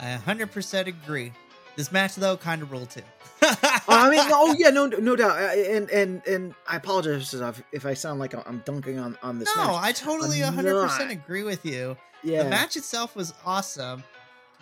I 0.00 0.18
100% 0.26 0.86
agree. 0.86 1.32
This 1.76 1.92
match 1.92 2.14
though 2.16 2.36
kind 2.36 2.62
of 2.62 2.72
ruled 2.72 2.90
too. 2.90 3.02
I 3.42 4.08
mean, 4.10 4.20
oh 4.32 4.54
yeah, 4.58 4.70
no, 4.70 4.86
no 4.86 5.16
doubt, 5.16 5.38
and 5.38 5.90
and 5.90 6.26
and 6.26 6.54
I 6.66 6.76
apologize 6.76 7.34
if 7.72 7.84
I 7.84 7.94
sound 7.94 8.18
like 8.18 8.32
I'm 8.32 8.62
dunking 8.64 8.98
on 8.98 9.18
on 9.22 9.38
this. 9.38 9.54
No, 9.56 9.66
match. 9.66 9.82
I 9.82 9.92
totally 9.92 10.38
100% 10.38 11.10
agree 11.10 11.42
with 11.42 11.66
you. 11.66 11.96
Yeah, 12.22 12.44
The 12.44 12.50
match 12.50 12.76
itself 12.76 13.14
was 13.14 13.34
awesome. 13.44 14.02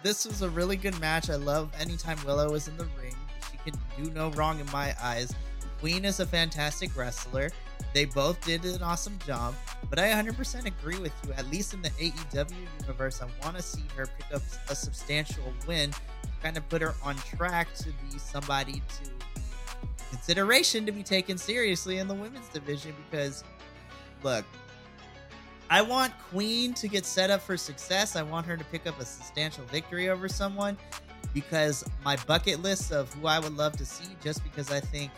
This 0.02 0.26
was 0.26 0.42
a 0.42 0.50
really 0.50 0.76
good 0.76 0.98
match. 1.00 1.30
I 1.30 1.36
love 1.36 1.70
anytime 1.78 2.18
Willow 2.26 2.54
is 2.54 2.66
in 2.66 2.76
the 2.76 2.88
ring. 3.00 3.14
She 3.50 3.70
can 3.70 3.80
do 4.02 4.10
no 4.10 4.30
wrong 4.30 4.58
in 4.58 4.66
my 4.72 4.96
eyes. 5.00 5.32
Queen 5.78 6.04
is 6.04 6.18
a 6.18 6.26
fantastic 6.26 6.96
wrestler. 6.96 7.50
They 7.94 8.06
both 8.06 8.44
did 8.44 8.64
an 8.64 8.82
awesome 8.82 9.16
job. 9.24 9.54
But 9.88 10.00
I 10.00 10.08
100% 10.08 10.66
agree 10.66 10.98
with 10.98 11.12
you. 11.24 11.32
At 11.34 11.48
least 11.50 11.72
in 11.72 11.82
the 11.82 11.90
AEW 11.90 12.52
universe, 12.80 13.22
I 13.22 13.26
want 13.44 13.56
to 13.56 13.62
see 13.62 13.84
her 13.96 14.06
pick 14.06 14.34
up 14.34 14.42
a 14.68 14.74
substantial 14.74 15.44
win, 15.68 15.92
kind 16.42 16.56
of 16.56 16.68
put 16.68 16.82
her 16.82 16.94
on 17.04 17.14
track 17.16 17.72
to 17.76 17.84
be 17.84 18.18
somebody 18.18 18.82
to 19.02 19.10
consideration 20.10 20.84
to 20.84 20.92
be 20.92 21.02
taken 21.02 21.38
seriously 21.38 21.98
in 21.98 22.08
the 22.08 22.14
women's 22.14 22.48
division. 22.48 22.92
Because, 23.08 23.44
look, 24.24 24.44
I 25.72 25.80
want 25.80 26.12
Queen 26.30 26.74
to 26.74 26.86
get 26.86 27.06
set 27.06 27.30
up 27.30 27.40
for 27.40 27.56
success. 27.56 28.14
I 28.14 28.22
want 28.22 28.44
her 28.44 28.58
to 28.58 28.64
pick 28.64 28.86
up 28.86 29.00
a 29.00 29.06
substantial 29.06 29.64
victory 29.64 30.10
over 30.10 30.28
someone 30.28 30.76
because 31.32 31.82
my 32.04 32.16
bucket 32.26 32.62
list 32.62 32.92
of 32.92 33.10
who 33.14 33.26
I 33.26 33.38
would 33.38 33.56
love 33.56 33.74
to 33.78 33.86
see, 33.86 34.14
just 34.22 34.44
because 34.44 34.70
I 34.70 34.80
think 34.80 35.10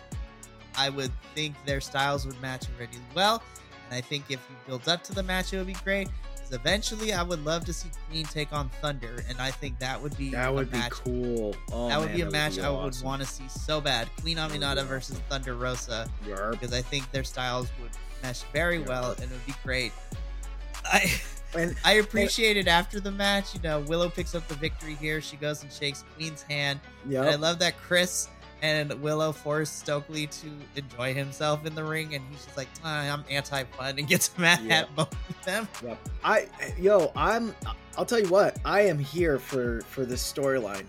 I 0.76 0.90
would 0.90 1.10
think 1.34 1.56
their 1.66 1.80
styles 1.80 2.24
would 2.24 2.40
match 2.40 2.66
really 2.78 3.02
well. 3.16 3.42
And 3.90 3.98
I 3.98 4.00
think 4.00 4.26
if 4.28 4.38
you 4.48 4.56
build 4.68 4.88
up 4.88 5.02
to 5.04 5.12
the 5.12 5.24
match, 5.24 5.52
it 5.52 5.58
would 5.58 5.66
be 5.66 5.72
great. 5.84 6.08
Because 6.36 6.52
eventually, 6.52 7.12
I 7.12 7.24
would 7.24 7.44
love 7.44 7.64
to 7.64 7.72
see 7.72 7.88
Queen 8.08 8.24
take 8.24 8.52
on 8.52 8.68
Thunder, 8.80 9.24
and 9.28 9.40
I 9.40 9.50
think 9.50 9.80
that 9.80 10.00
would 10.00 10.16
be 10.16 10.30
that 10.30 10.50
a 10.50 10.52
would 10.52 10.70
be 10.70 10.78
match. 10.78 10.92
cool. 10.92 11.56
Oh, 11.72 11.88
that 11.88 11.98
would 11.98 12.10
man, 12.10 12.16
be 12.16 12.22
a 12.22 12.30
match 12.30 12.60
I 12.60 12.70
would 12.70 13.02
want 13.02 13.22
to 13.22 13.26
see 13.26 13.48
so 13.48 13.80
bad. 13.80 14.08
Queen 14.20 14.36
be 14.36 14.40
Aminata 14.40 14.84
versus. 14.84 15.18
Thunder 15.28 15.54
Rosa 15.56 16.08
Yarp. 16.24 16.52
because 16.52 16.72
I 16.72 16.80
think 16.80 17.10
their 17.10 17.24
styles 17.24 17.68
would 17.82 17.90
mesh 18.22 18.42
very 18.52 18.78
Yeah. 18.78 18.86
well 18.86 19.10
and 19.12 19.22
it 19.24 19.30
would 19.32 19.46
be 19.46 19.54
great. 19.64 19.92
I 20.84 21.12
And 21.54 21.76
I 21.84 21.94
appreciated 21.94 22.66
after 22.68 22.98
the 23.00 23.12
match, 23.12 23.54
you 23.54 23.60
know, 23.62 23.80
Willow 23.80 24.08
picks 24.08 24.34
up 24.34 24.46
the 24.48 24.54
victory 24.56 24.94
here. 25.00 25.20
She 25.20 25.36
goes 25.36 25.62
and 25.62 25.72
shakes 25.72 26.04
Queen's 26.16 26.42
hand. 26.42 26.80
And 27.04 27.16
I 27.18 27.34
love 27.36 27.58
that 27.60 27.76
Kris 27.78 28.28
and 28.62 28.92
Willow 29.02 29.30
force 29.30 29.70
Stokely 29.70 30.26
to 30.26 30.46
enjoy 30.74 31.12
himself 31.14 31.64
in 31.66 31.74
the 31.74 31.84
ring, 31.84 32.14
and 32.14 32.24
he's 32.30 32.44
just 32.44 32.56
like, 32.56 32.68
"Ah, 32.82 33.12
"I'm 33.12 33.22
anti-fun," 33.28 33.98
and 33.98 34.08
gets 34.08 34.36
mad 34.38 34.60
Yeah. 34.64 34.80
at 34.80 34.96
both 34.96 35.12
of 35.12 35.44
them. 35.44 35.68
I 36.24 36.48
yo, 36.78 37.12
I'm. 37.14 37.54
I'll 37.98 38.06
tell 38.06 38.18
you 38.20 38.28
what, 38.28 38.58
I 38.64 38.80
am 38.82 38.98
here 38.98 39.38
for 39.38 39.82
for 39.82 40.04
this 40.06 40.22
storyline. 40.32 40.86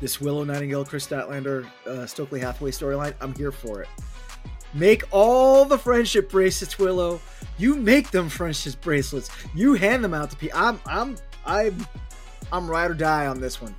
This 0.00 0.20
Willow 0.20 0.44
Nightingale, 0.44 0.84
Kris 0.84 1.06
Statlander, 1.06 1.66
uh, 1.86 2.04
Stokely 2.06 2.40
Hathaway 2.40 2.70
storyline. 2.72 3.14
I'm 3.20 3.34
here 3.34 3.52
for 3.52 3.80
it. 3.82 3.88
Make 4.74 5.04
all 5.12 5.64
the 5.64 5.78
friendship 5.78 6.30
bracelets, 6.30 6.78
Willow. 6.78 7.20
You 7.58 7.76
make 7.76 8.10
them 8.10 8.28
friendship 8.28 8.80
bracelets. 8.80 9.30
You 9.54 9.74
hand 9.74 10.02
them 10.02 10.14
out 10.14 10.30
to 10.30 10.36
people. 10.36 10.58
I'm. 10.58 10.80
I'm. 10.86 11.16
I'm. 11.46 11.86
I'm 12.52 12.68
ride 12.70 12.90
or 12.90 12.94
die 12.94 13.26
on 13.26 13.40
this 13.40 13.60
one. 13.62 13.74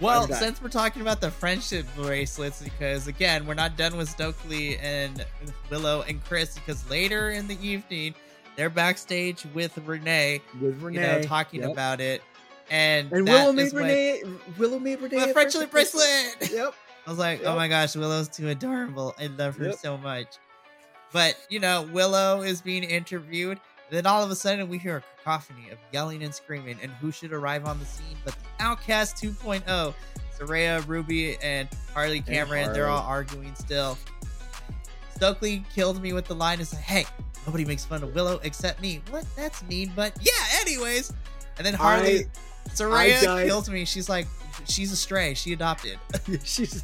Well, 0.00 0.28
since 0.28 0.62
we're 0.62 0.68
talking 0.68 1.02
about 1.02 1.20
the 1.20 1.30
friendship 1.30 1.84
bracelets, 1.96 2.62
because 2.62 3.08
again, 3.08 3.46
we're 3.46 3.54
not 3.54 3.76
done 3.76 3.96
with 3.96 4.08
Stokely 4.08 4.78
and 4.78 5.24
Willow 5.70 6.02
and 6.02 6.24
Kris, 6.24 6.54
because 6.54 6.88
later 6.88 7.30
in 7.30 7.48
the 7.48 7.58
evening, 7.66 8.14
they're 8.56 8.70
backstage 8.70 9.44
with 9.54 9.76
Renee, 9.78 10.40
With 10.60 10.80
Renee, 10.80 11.00
you 11.00 11.06
know, 11.20 11.22
talking 11.22 11.62
Yep. 11.62 11.70
about 11.72 12.00
it, 12.00 12.22
and 12.70 13.12
And 13.12 13.26
Willow 13.26 13.52
made 13.52 13.72
Renee. 13.72 14.22
Willow 14.56 14.78
made 14.78 15.00
Renee. 15.00 15.30
a 15.30 15.32
friendship 15.32 15.68
bracelet. 15.72 16.48
Yep. 16.52 16.74
I 17.06 17.10
was 17.10 17.18
like, 17.18 17.42
oh 17.44 17.56
my 17.56 17.66
gosh, 17.66 17.96
Willow's 17.96 18.28
too 18.28 18.48
adorable. 18.50 19.16
I 19.18 19.26
love 19.26 19.56
her 19.56 19.66
Yep. 19.70 19.78
so 19.80 19.96
much. 19.98 20.36
But, 21.12 21.36
you 21.48 21.60
know, 21.60 21.88
Willow 21.92 22.42
is 22.42 22.60
being 22.60 22.84
interviewed. 22.84 23.58
Then 23.90 24.06
all 24.06 24.22
of 24.22 24.30
a 24.30 24.36
sudden, 24.36 24.68
we 24.68 24.76
hear 24.78 24.98
a 24.98 25.02
cacophony 25.18 25.70
of 25.70 25.78
yelling 25.92 26.22
and 26.22 26.34
screaming. 26.34 26.78
And 26.82 26.92
who 26.92 27.10
should 27.10 27.32
arrive 27.32 27.64
on 27.64 27.78
the 27.78 27.86
scene 27.86 28.16
but 28.24 28.34
the 28.34 28.64
Outcast 28.64 29.16
2.0? 29.16 29.94
Saraya, 30.38 30.86
Ruby, 30.86 31.36
and 31.42 31.68
Harley 31.94 32.20
Cameron. 32.20 32.72
They're 32.72 32.88
all 32.88 33.02
arguing 33.02 33.54
still. 33.54 33.98
Stokely 35.14 35.64
killed 35.74 36.00
me 36.00 36.12
with 36.12 36.26
the 36.26 36.34
line 36.34 36.58
and 36.58 36.68
said, 36.68 36.80
hey, 36.80 37.04
nobody 37.46 37.64
makes 37.64 37.84
fun 37.84 38.02
of 38.02 38.14
Willow 38.14 38.38
except 38.44 38.80
me. 38.80 39.02
What? 39.10 39.24
That's 39.34 39.62
mean. 39.64 39.92
But 39.96 40.16
yeah, 40.20 40.60
anyways. 40.60 41.12
And 41.56 41.66
then 41.66 41.74
Harley, 41.74 42.26
Saraya 42.68 43.20
died- 43.22 43.48
kills 43.48 43.68
me. 43.68 43.84
She's 43.84 44.08
like, 44.08 44.28
she's 44.66 44.92
a 44.92 44.96
stray. 44.96 45.34
She 45.34 45.52
adopted. 45.52 45.98
She's. 46.44 46.82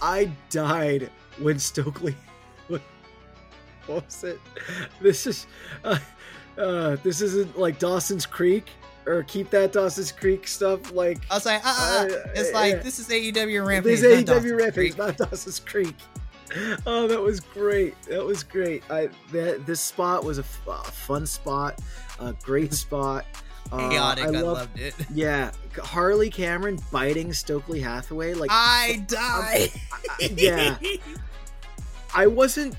I 0.00 0.30
died 0.50 1.10
when 1.38 1.58
Stokely. 1.58 2.14
What 3.86 4.04
was 4.06 4.24
it? 4.24 4.40
This 5.00 5.26
is. 5.26 5.46
Uh, 5.84 5.98
uh, 6.58 6.96
this 7.02 7.20
isn't 7.20 7.58
like 7.58 7.78
Dawson's 7.78 8.26
Creek 8.26 8.70
or 9.06 9.22
keep 9.24 9.50
that 9.50 9.72
Dawson's 9.72 10.12
Creek 10.12 10.46
stuff. 10.48 10.92
Like 10.92 11.18
I 11.30 11.34
was 11.34 11.46
like, 11.46 11.60
uh, 11.64 11.68
uh, 11.68 12.04
Uh, 12.04 12.16
it's 12.34 12.52
like 12.52 12.74
yeah. 12.74 12.78
this 12.82 12.98
is 12.98 13.08
AEW 13.08 13.66
Rampage. 13.66 14.00
this 14.00 14.24
Dawson's 14.24 14.50
AEW 14.52 14.58
Rampage, 14.58 14.74
Creek. 14.74 14.98
not 14.98 15.16
Dawson's 15.16 15.60
Creek. 15.60 15.94
Oh, 16.86 17.08
that 17.08 17.20
was 17.20 17.40
great. 17.40 18.00
That 18.02 18.24
was 18.24 18.44
great. 18.44 18.84
I 18.88 19.08
that 19.32 19.66
this 19.66 19.80
spot 19.80 20.22
was 20.22 20.38
a, 20.38 20.42
f- 20.68 20.94
fun 20.94 21.26
spot, 21.26 21.80
a 22.20 22.32
great 22.44 22.72
spot. 22.74 23.24
Uh, 23.72 23.88
Chaotic. 23.90 24.24
I, 24.26 24.28
love- 24.28 24.42
loved 24.58 24.78
it. 24.78 24.94
Yeah, 25.14 25.50
Harley 25.82 26.30
Cameron 26.30 26.78
biting 26.92 27.32
Stokely 27.32 27.80
Hathaway. 27.80 28.34
Like 28.34 28.50
I 28.52 29.04
die. 29.08 29.68
yeah. 30.20 30.76
I 32.14 32.28
wasn't 32.28 32.76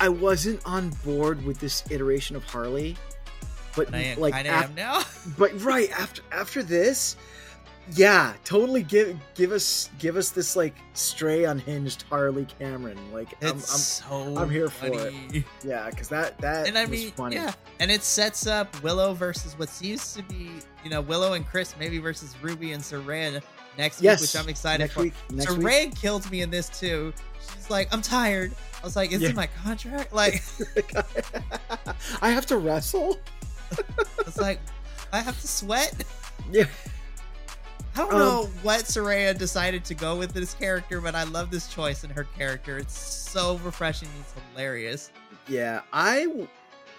I 0.00 0.08
wasn't 0.08 0.60
on 0.64 0.90
board 1.04 1.44
with 1.44 1.58
this 1.58 1.84
iteration 1.90 2.36
of 2.36 2.44
Harley. 2.44 2.96
But 3.76 3.94
I 3.94 4.14
like 4.18 4.32
kind 4.34 4.48
of 4.48 4.54
af- 4.54 4.64
am 4.70 4.74
now. 4.74 5.02
but 5.38 5.62
right 5.62 5.90
after 5.92 6.22
after 6.32 6.62
this, 6.64 7.16
yeah, 7.94 8.34
totally 8.44 8.82
give 8.82 9.16
give 9.34 9.52
us 9.52 9.88
give 9.98 10.16
us 10.16 10.30
this 10.30 10.56
like 10.56 10.74
stray 10.94 11.44
unhinged 11.44 12.02
Harley 12.10 12.46
Cameron. 12.58 12.98
Like 13.12 13.34
I'm, 13.42 13.56
It's 13.58 13.70
so 13.70 14.34
I'm 14.36 14.50
here 14.50 14.68
for 14.68 14.86
it. 14.86 15.44
yeah, 15.64 15.88
cuz 15.90 16.08
that 16.08 16.38
that 16.38 16.66
And 16.66 16.76
I 16.76 16.82
was 16.82 16.90
mean, 16.90 17.10
funny. 17.12 17.36
yeah, 17.36 17.52
and 17.78 17.90
it 17.90 18.02
sets 18.02 18.46
up 18.48 18.82
Willow 18.82 19.14
versus 19.14 19.56
what 19.58 19.68
seems 19.68 20.12
to 20.14 20.22
be, 20.24 20.50
you 20.82 20.90
know, 20.90 21.00
Willow 21.00 21.34
and 21.34 21.46
Kris 21.46 21.74
maybe 21.78 21.98
versus 21.98 22.34
Ruby 22.42 22.72
and 22.72 22.82
Saraya 22.82 23.40
next 23.78 24.02
Yes, 24.02 24.20
week, 24.20 24.28
which 24.34 24.36
I'm 24.42 24.48
excited 24.50 24.80
next 24.80 24.94
for. 24.94 25.02
week 25.04 25.14
next 25.32 25.56
week. 25.56 25.66
Saraya 25.66 25.96
killed 26.00 26.30
me 26.30 26.42
in 26.42 26.50
this 26.50 26.68
too. 26.68 27.14
She's 27.54 27.70
like, 27.70 27.88
I'm 27.94 28.02
tired. 28.02 28.52
I 28.82 28.84
was 28.84 28.96
like, 28.96 29.12
is 29.12 29.22
Yeah. 29.22 29.30
it 29.30 29.34
my 29.36 29.46
contract? 29.64 30.12
Like, 30.12 30.42
I 32.22 32.30
have 32.30 32.44
to 32.46 32.58
wrestle. 32.58 33.18
it's 34.20 34.36
like, 34.38 34.60
I 35.12 35.20
have 35.20 35.40
to 35.40 35.48
sweat. 35.48 36.04
Yeah. 36.50 36.64
I 37.94 37.98
don't 37.98 38.12
Um, 38.14 38.18
know 38.20 38.46
what 38.62 38.82
Saraya 38.84 39.36
decided 39.36 39.84
to 39.86 39.94
go 39.94 40.16
with 40.16 40.32
this 40.32 40.54
character, 40.54 40.98
but 41.02 41.14
I 41.14 41.24
love 41.24 41.50
this 41.50 41.66
choice 41.68 42.04
in 42.04 42.10
her 42.10 42.24
character. 42.38 42.78
It's 42.78 42.96
so 42.96 43.56
refreshing. 43.58 44.08
It's 44.20 44.32
hilarious. 44.52 45.10
Yeah, 45.46 45.82
I 45.92 46.46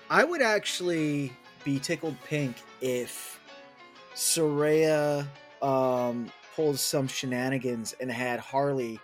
I 0.10 0.24
would 0.24 0.44
actually 0.44 1.32
be 1.64 1.80
tickled 1.80 2.16
pink 2.26 2.58
if 2.82 3.40
Saraya 4.14 5.26
um 5.64 6.32
pulled 6.60 6.78
some 6.78 7.08
shenanigans 7.08 7.96
and 8.02 8.12
had 8.12 8.38
Harley 8.38 9.00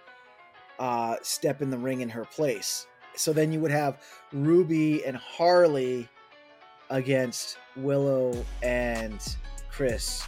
uh, 0.78 1.16
step 1.22 1.62
in 1.62 1.70
the 1.70 1.78
ring 1.78 2.02
in 2.02 2.10
her 2.10 2.26
place. 2.26 2.86
So 3.16 3.32
then 3.32 3.54
you 3.54 3.62
would 3.62 3.72
have 3.72 4.02
Ruby 4.34 5.06
and 5.06 5.16
Harley 5.16 6.10
against 6.90 7.58
Willow 7.78 8.46
and 8.62 9.22
Kris. 9.70 10.28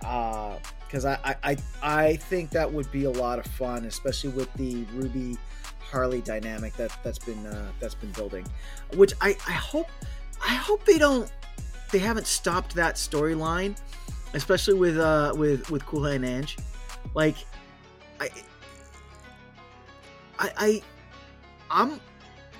Because 0.00 1.04
I, 1.04 1.16
I, 1.24 1.36
I, 1.44 1.56
I 1.84 2.16
think 2.16 2.50
that 2.50 2.72
would 2.72 2.90
be 2.90 3.04
a 3.04 3.10
lot 3.10 3.38
of 3.38 3.46
fun, 3.46 3.84
especially 3.84 4.30
with 4.30 4.52
the 4.54 4.82
Ruby 4.94 5.38
Harley 5.78 6.22
dynamic 6.22 6.74
that 6.74 6.90
that's 7.04 7.20
been 7.20 7.46
uh, 7.46 7.70
that's 7.78 7.94
been 7.94 8.10
building. 8.10 8.44
Which 8.96 9.12
I, 9.20 9.36
I 9.46 9.52
hope 9.52 9.88
I 10.44 10.54
hope 10.54 10.84
they 10.84 10.98
don't 10.98 11.30
they 11.92 12.00
haven't 12.00 12.26
stopped 12.26 12.74
that 12.74 12.96
storyline, 12.96 13.76
especially 14.34 14.74
with 14.74 14.98
uh 14.98 15.32
with 15.36 15.70
with 15.70 15.86
Cool 15.86 16.04
Hand 16.04 16.24
Ange. 16.24 16.58
Like 17.14 17.36
I 18.20 18.28
I 20.38 20.50
I 20.56 20.82
I'm 21.70 22.00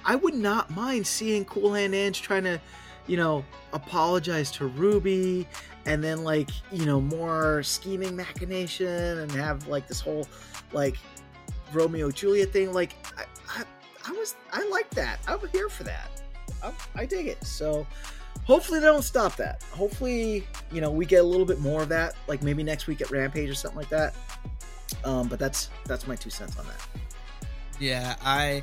I 0.05 0.17
would 0.17 0.35
not 0.35 0.71
mind 0.71 1.07
seeing 1.07 1.45
Cool 1.45 1.75
Hand 1.75 1.95
Ange 1.95 2.23
trying 2.23 2.45
to, 2.45 2.61
you 3.07 3.17
know, 3.17 3.45
apologize 3.73 4.51
to 4.53 4.67
Ruby 4.67 5.47
and 5.87 6.03
then 6.03 6.25
like, 6.25 6.51
you 6.73 6.87
know, 6.87 7.01
more 7.01 7.63
scheming 7.63 8.15
machination 8.17 9.19
and 9.19 9.33
have 9.33 9.67
like 9.67 9.89
this 9.89 10.01
whole 10.01 10.27
like 10.73 10.97
Romeo 11.73 12.11
Juliet 12.11 12.51
thing. 12.51 12.73
Like 12.73 12.95
I, 13.19 13.25
I, 13.49 13.65
I 14.07 14.13
was 14.13 14.37
I 14.53 14.67
like 14.69 14.91
that. 14.91 15.19
I'm 15.27 15.41
here 15.53 15.69
for 15.69 15.85
that. 15.85 16.23
I, 16.63 16.73
I 16.95 17.07
dig 17.07 17.27
it. 17.27 17.43
So 17.45 17.87
hopefully 18.45 18.81
they 18.81 18.87
don't 18.87 19.03
stop 19.03 19.37
that. 19.37 19.63
Hopefully, 19.73 20.47
you 20.73 20.81
know, 20.81 20.91
we 20.91 21.07
get 21.07 21.21
a 21.21 21.27
little 21.27 21.47
bit 21.47 21.61
more 21.61 21.83
of 21.83 21.89
that, 21.91 22.15
like 22.29 22.43
maybe 22.43 22.63
next 22.63 22.87
week 22.87 23.01
at 23.01 23.11
Rampage 23.11 23.49
or 23.51 23.55
something 23.55 23.79
like 23.79 23.89
that. 23.91 24.15
Um, 25.05 25.29
but 25.29 25.39
that's 25.39 25.71
that's 25.87 26.07
my 26.07 26.17
two 26.17 26.31
cents 26.31 26.59
on 26.59 26.67
that. 26.67 26.87
Yeah, 27.81 28.17
I 28.23 28.63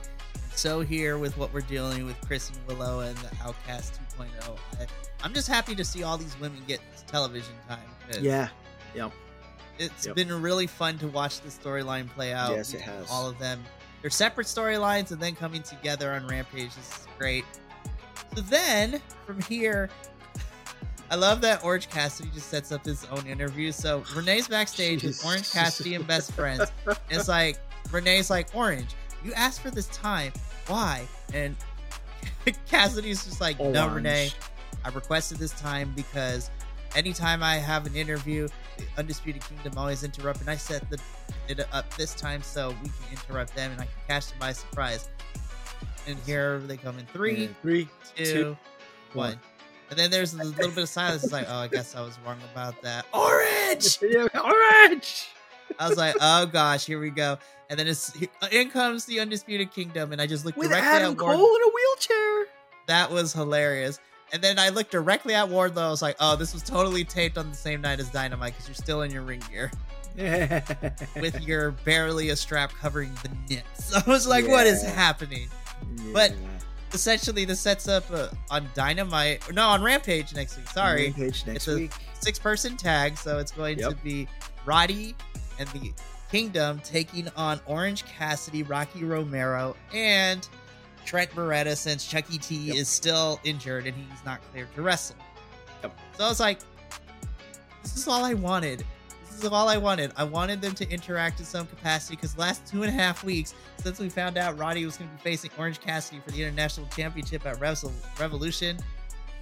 so 0.54 0.82
here 0.82 1.18
with 1.18 1.38
what 1.38 1.54
we're 1.54 1.62
dealing 1.62 2.06
with 2.06 2.20
Kris 2.28 2.50
and 2.50 2.58
Willow 2.68 3.00
and 3.02 3.18
the 3.18 3.30
Outcast 3.44 4.00
2.0. 4.18 4.58
I, 4.80 4.86
I'm 5.24 5.34
just 5.34 5.48
happy 5.48 5.76
to 5.76 5.84
see 5.84 6.04
all 6.04 6.18
these 6.18 6.38
women 6.40 6.62
get 6.68 6.80
television 7.08 7.54
time. 7.68 7.80
Yeah. 8.22 8.50
Yep. 8.96 9.12
It's 9.80 10.06
Yep. 10.06 10.16
been 10.16 10.42
really 10.42 10.68
fun 10.68 10.98
to 11.00 11.08
watch 11.08 11.42
the 11.42 11.50
storyline 11.50 12.10
play 12.10 12.34
out. 12.34 12.52
Yes, 12.52 12.74
it 12.74 12.82
has. 12.82 13.10
All 13.10 13.28
of 13.28 13.40
them. 13.40 13.64
They're 14.02 14.10
separate 14.10 14.48
storylines 14.48 15.12
and 15.12 15.22
then 15.22 15.36
coming 15.36 15.64
together 15.64 16.12
on 16.14 16.28
Rampage. 16.28 16.76
This 16.76 16.90
is 17.00 17.08
great. 17.18 17.46
So 18.36 18.42
then, 18.42 19.02
from 19.26 19.42
here, 19.42 19.90
I 21.10 21.16
love 21.16 21.42
that 21.42 21.64
Orange 21.64 21.90
Cassidy 21.90 22.30
just 22.34 22.48
sets 22.48 22.72
up 22.72 22.86
his 22.86 23.06
own 23.12 23.28
interview. 23.28 23.72
So 23.72 24.04
Renee's 24.16 24.48
backstage 24.48 25.04
with 25.04 25.24
Orange 25.26 25.52
Cassidy 25.52 25.96
and 25.96 26.08
best 26.08 26.32
friends. 26.32 26.72
And 26.86 26.98
it's 27.10 27.28
like 27.28 27.58
Renee's 27.92 28.30
like, 28.30 28.56
Orange, 28.56 28.96
you 29.24 29.34
asked 29.34 29.62
for 29.62 29.72
this 29.72 29.88
time. 29.88 30.32
Why? 30.68 31.06
And 31.34 31.56
Cassidy's 32.70 33.26
just 33.26 33.42
like, 33.42 33.60
no, 33.60 33.90
Renee, 33.90 34.32
I 34.86 34.90
requested 34.90 35.38
this 35.38 35.52
time 35.60 35.92
because 35.96 36.50
anytime 36.96 37.44
I 37.44 37.58
have 37.58 37.86
an 37.86 37.96
interview, 37.96 38.48
the 38.78 38.86
Undisputed 38.98 39.44
Kingdom 39.44 39.78
always 39.78 40.04
interrupt, 40.04 40.40
and 40.40 40.50
I 40.50 40.56
set 40.56 40.90
the 40.90 41.00
it 41.48 41.60
up 41.74 41.94
this 41.96 42.14
time 42.14 42.42
so 42.42 42.70
we 42.82 42.90
can 42.90 43.12
interrupt 43.12 43.56
them 43.56 43.72
and 43.72 43.82
I 43.82 43.86
can 43.86 43.94
catch 44.08 44.30
them 44.30 44.40
by 44.40 44.54
surprise. 44.54 45.10
And 46.08 46.18
here 46.26 46.60
they 46.60 46.78
come 46.78 46.98
in 47.00 47.06
three, 47.08 47.46
And 47.46 47.58
three, 47.62 47.88
two, 48.16 48.26
two, 48.26 48.58
one. 49.14 49.32
one. 49.32 49.40
And 49.90 50.00
then 50.00 50.10
there's 50.10 50.34
a 50.34 50.38
little 50.44 50.70
bit 50.72 50.80
of 50.84 50.90
silence. 50.90 51.24
It's 51.24 51.34
like, 51.34 51.48
oh, 51.50 51.58
I 51.58 51.68
guess 51.68 51.96
I 51.96 52.02
was 52.02 52.18
wrong 52.26 52.38
about 52.54 52.82
that. 52.82 53.06
Orange! 53.14 54.00
Yeah, 54.02 54.28
Orange. 54.42 55.28
I 55.80 55.88
was 55.88 55.98
like, 55.98 56.16
oh 56.20 56.46
gosh, 56.46 56.86
here 56.86 57.00
we 57.00 57.10
go. 57.10 57.38
And 57.70 57.80
then 57.80 57.88
it's 57.88 58.14
uh, 58.42 58.48
in 58.52 58.70
comes 58.70 59.06
the 59.06 59.20
Undisputed 59.22 59.72
Kingdom, 59.72 60.12
and 60.12 60.22
I 60.22 60.28
just 60.28 60.44
looked 60.46 60.58
With 60.58 60.70
directly 60.70 60.90
Adam 60.90 61.12
at 61.14 61.18
Cole 61.18 61.38
Ward. 61.38 61.40
in 61.62 61.70
a 61.70 61.72
wheelchair. 61.74 62.46
That 62.88 63.10
was 63.12 63.32
hilarious. 63.32 64.00
And 64.34 64.42
then 64.42 64.60
I 64.60 64.70
looked 64.70 64.92
directly 64.92 65.34
at 65.34 65.48
Wardlow. 65.48 65.82
I 65.84 65.90
was 65.90 66.02
like, 66.02 66.16
oh, 66.20 66.36
this 66.36 66.54
was 66.54 66.64
totally 66.64 67.04
taped 67.06 67.38
on 67.38 67.50
the 67.50 67.56
same 67.56 67.82
night 67.82 68.00
as 68.00 68.10
Dynamite 68.10 68.54
because 68.54 68.68
you're 68.68 68.76
still 68.76 69.02
in 69.04 69.12
your 69.12 69.24
ring 69.24 69.42
gear 69.50 69.72
with 71.22 71.40
your 71.42 71.72
barely 71.72 72.30
a 72.30 72.36
strap 72.36 72.72
covering 72.74 73.12
the 73.24 73.30
nips. 73.56 73.94
I 74.08 74.10
was 74.10 74.28
like, 74.28 74.48
what 74.48 74.68
is 74.68 74.84
Yeah. 75.98 76.12
But- 76.14 76.34
Essentially, 76.94 77.46
this 77.46 77.62
sets 77.62 77.88
up 77.88 78.04
uh, 78.12 78.28
on 78.50 78.68
Dynamite. 78.74 79.54
No, 79.54 79.66
on 79.70 79.82
Rampage 79.82 80.36
next 80.36 80.58
week. 80.58 80.68
Sorry. 80.68 81.04
Rampage 81.06 81.46
next 81.46 81.56
It's 81.66 81.68
a- 81.70 81.76
week. 81.76 81.92
six 82.20 82.38
person 82.38 82.76
tag, 82.76 83.18
so 83.18 83.38
it's 83.40 83.54
going 83.54 83.78
to 83.78 83.96
be 84.04 84.28
Roddy 84.66 85.16
and 85.58 85.70
the 85.70 85.94
Kingdom 86.30 86.82
taking 86.84 87.30
on 87.38 87.62
Orange 87.66 88.04
Cassidy, 88.04 88.64
Rocky 88.64 89.06
Romero, 89.06 89.74
and 89.94 90.46
Trent 91.06 91.32
Beretta 91.32 91.78
since 91.78 92.06
Chucky 92.06 92.38
T 92.38 92.56
Yep. 92.58 92.76
is 92.76 92.90
still 92.90 93.40
injured 93.46 93.88
and 93.88 93.96
he's 93.96 94.26
not 94.26 94.42
cleared 94.52 94.74
to 94.76 94.82
wrestle. 94.82 95.16
Yep. 95.84 95.98
So 96.18 96.26
I 96.26 96.28
was 96.28 96.42
like, 96.42 96.60
this 97.84 97.96
is 97.96 98.06
all 98.08 98.26
I 98.26 98.34
wanted. 98.34 98.84
This 99.42 99.48
is 99.48 99.54
all 99.54 99.70
I 99.70 99.78
wanted. 99.78 100.12
I 100.18 100.24
wanted 100.24 100.62
them 100.62 100.76
to 100.76 100.88
interact 100.92 101.40
in 101.40 101.48
some 101.48 101.66
capacity 101.66 102.16
because 102.16 102.38
last 102.38 102.64
two 102.68 102.84
and 102.84 102.90
a 102.90 102.94
half 102.94 103.24
weeks 103.24 103.56
since 103.78 103.98
we 103.98 104.08
found 104.08 104.38
out 104.38 104.56
Roddy 104.60 104.86
was 104.86 104.98
going 104.98 105.10
to 105.10 105.16
be 105.16 105.22
facing 105.24 105.50
Orange 105.58 105.82
Cassidy 105.82 106.22
for 106.24 106.30
the 106.30 106.44
International 106.44 106.86
Championship 106.96 107.44
at 107.48 107.60
Revol- 107.60 107.92
Revolution, 108.20 108.78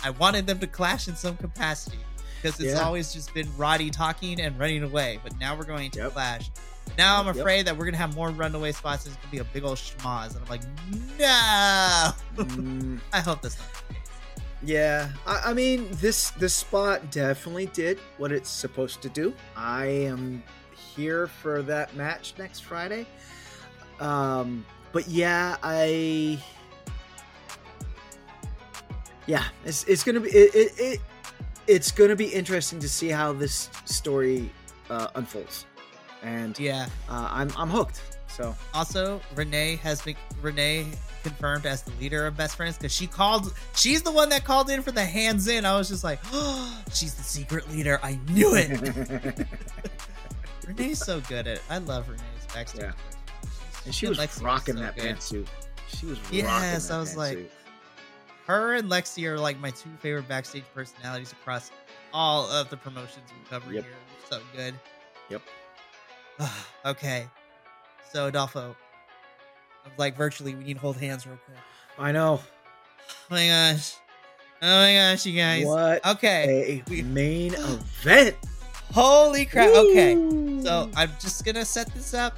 I 0.01 0.11
wanted 0.11 0.47
them 0.47 0.57
to 0.59 0.67
clash 0.67 1.09
in 1.09 1.17
some 1.17 1.35
capacity 1.35 1.97
because 2.41 2.57
it's 2.61 2.75
Yeah. 2.75 2.85
always 2.85 3.11
just 3.11 3.33
been 3.33 3.49
Roddy 3.57 3.89
talking 3.89 4.39
and 4.39 4.57
running 4.57 4.83
away. 4.83 5.19
But 5.21 5.37
now 5.37 5.53
we're 5.57 5.65
going 5.65 5.91
to 5.91 5.99
Yep. 5.99 6.13
clash. 6.13 6.49
Now 6.97 7.19
I'm 7.19 7.25
Yep. 7.27 7.35
afraid 7.35 7.67
that 7.67 7.75
we're 7.77 7.83
gonna 7.83 7.97
have 7.97 8.15
more 8.15 8.29
runaway 8.29 8.71
spots. 8.71 9.05
and 9.05 9.13
It's 9.13 9.21
gonna 9.21 9.31
be 9.33 9.39
a 9.39 9.43
big 9.43 9.65
old 9.65 9.79
schmoz, 9.79 10.29
and 10.33 10.37
I'm 10.43 10.47
like, 10.49 10.61
no. 11.19 12.13
Mm, 12.37 13.01
I 13.11 13.19
hope 13.19 13.41
that's 13.41 13.57
not 13.59 13.67
the 13.89 13.93
case. 13.95 13.98
Yeah, 14.63 15.09
I, 15.25 15.41
I 15.47 15.53
mean 15.53 15.87
this 15.93 16.31
this 16.31 16.53
spot 16.53 17.11
definitely 17.11 17.67
did 17.67 17.99
what 18.17 18.31
it's 18.31 18.49
supposed 18.49 19.01
to 19.01 19.09
do. 19.09 19.33
I 19.55 19.85
am 19.85 20.43
here 20.95 21.27
for 21.27 21.61
that 21.63 21.95
match 21.95 22.33
next 22.37 22.61
Friday. 22.61 23.05
Um, 23.99 24.65
but 24.91 25.07
yeah, 25.07 25.57
I 25.63 26.41
yeah, 29.27 29.43
it's 29.65 29.83
it's 29.85 30.03
gonna 30.03 30.19
be 30.19 30.29
it, 30.29 30.55
it, 30.55 30.71
it 30.79 31.01
it's 31.67 31.91
gonna 31.91 32.15
be 32.15 32.25
interesting 32.27 32.79
to 32.79 32.89
see 32.89 33.09
how 33.09 33.31
this 33.33 33.69
story 33.85 34.49
uh, 34.89 35.07
unfolds, 35.15 35.65
and 36.23 36.57
Yeah. 36.59 36.87
uh, 37.07 37.29
I'm 37.31 37.51
I'm 37.57 37.69
hooked. 37.69 38.01
So 38.39 38.55
Also, 38.73 39.19
Renee 39.35 39.75
has 39.77 40.01
been 40.01 40.15
Renee 40.41 40.87
confirmed 41.23 41.65
as 41.65 41.81
the 41.81 41.91
leader 41.99 42.25
of 42.25 42.37
Best 42.37 42.55
Friends 42.55 42.77
because 42.77 42.93
she 42.93 43.05
called. 43.05 43.53
She's 43.75 44.01
the 44.01 44.11
one 44.11 44.29
that 44.29 44.45
called 44.45 44.69
in 44.69 44.81
for 44.81 44.91
the 44.93 45.03
hands 45.03 45.49
in. 45.49 45.65
I 45.65 45.75
was 45.77 45.89
just 45.89 46.05
like, 46.05 46.19
oh, 46.31 46.81
she's 46.93 47.15
the 47.15 47.23
secret 47.23 47.69
leader. 47.69 47.99
I 48.01 48.17
knew 48.29 48.55
it. 48.55 49.45
Renee's 50.67 51.03
so 51.03 51.19
good 51.21 51.47
at. 51.47 51.57
it. 51.57 51.61
I 51.69 51.79
love 51.79 52.07
Renee's 52.07 52.23
backstage. 52.53 52.81
Yeah. 52.83 52.91
And 53.85 53.93
she 53.93 54.05
and 54.05 54.15
was 54.17 54.25
Lexi 54.25 54.43
rocking 54.43 54.75
so 54.75 54.81
that 54.81 54.95
good. 54.95 55.17
pantsuit. 55.17 55.47
She 55.89 56.05
was 56.05 56.17
rocking 56.21 56.39
Yes, 56.39 56.87
that 56.87 56.93
I 56.95 56.99
was 56.99 57.17
like-. 57.17 57.51
Her 58.45 58.75
and 58.75 58.89
Lexi 58.89 59.25
are 59.25 59.37
like 59.37 59.59
my 59.59 59.71
two 59.71 59.89
favorite 59.99 60.27
backstage 60.29 60.63
personalities 60.73 61.33
across 61.33 61.71
all 62.13 62.49
of 62.49 62.69
the 62.69 62.77
promotions 62.77 63.25
we 63.37 63.49
cover 63.49 63.71
Yep. 63.73 63.83
here. 63.83 63.93
So 64.29 64.39
good. 64.55 64.73
Yep. 65.29 65.41
okay. 66.85 67.27
So 68.11 68.27
Adolfo, 68.27 68.75
like 69.97 70.15
virtually, 70.17 70.55
we 70.55 70.63
need 70.63 70.73
to 70.75 70.79
hold 70.79 70.97
hands 70.97 71.25
real 71.27 71.37
quick. 71.45 71.57
I 71.97 72.11
know. 72.11 72.41
Oh 72.41 73.13
my 73.29 73.47
gosh. 73.47 73.95
Oh 74.61 74.67
my 74.67 74.93
gosh, 74.93 75.25
you 75.25 75.39
guys. 75.39 75.65
What 75.65 76.05
Okay. 76.05 76.81
a 76.87 76.89
we- 76.89 77.01
main 77.03 77.53
event. 77.53 78.35
Holy 78.93 79.45
crap. 79.45 79.69
Okay. 79.69 80.15
So 80.63 80.89
I'm 80.95 81.11
just 81.19 81.45
gonna 81.45 81.65
set 81.65 81.93
this 81.93 82.13
up. 82.13 82.37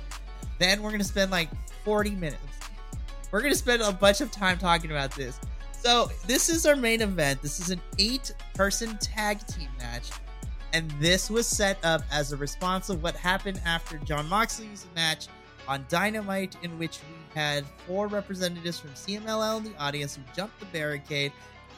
Then 0.59 0.81
we're 0.81 0.91
gonna 0.91 1.03
spend 1.03 1.31
like 1.31 1.49
40 1.85 2.11
minutes. 2.11 2.41
We're 3.31 3.41
gonna 3.41 3.55
spend 3.55 3.81
a 3.81 3.91
bunch 3.93 4.19
of 4.21 4.29
time 4.31 4.57
talking 4.57 4.91
about 4.91 5.11
this. 5.15 5.39
So 5.71 6.11
this 6.27 6.49
is 6.49 6.65
our 6.65 6.75
main 6.75 7.01
event. 7.01 7.41
This 7.41 7.59
is 7.59 7.69
an 7.71 7.81
eight-person 7.97 8.97
tag 8.99 9.45
team 9.47 9.69
match, 9.79 10.09
and 10.73 10.91
this 10.99 11.29
was 11.31 11.47
set 11.47 11.83
up 11.83 12.03
as 12.11 12.33
a 12.33 12.37
response 12.37 12.89
of 12.89 13.01
what 13.01 13.15
happened 13.15 13.59
after 13.65 13.97
John 13.99 14.27
Moxley's 14.29 14.85
match 14.95 15.27
on 15.67 15.85
Dynamite, 15.89 16.55
in 16.63 16.77
which 16.77 16.99
we 16.99 17.39
had 17.39 17.65
four 17.87 18.07
representatives 18.07 18.79
from 18.79 18.91
CMLL 18.91 19.57
in 19.57 19.63
the 19.65 19.77
audience 19.77 20.15
who 20.15 20.21
jumped 20.35 20.59
the 20.59 20.65
barricade, 20.67 21.31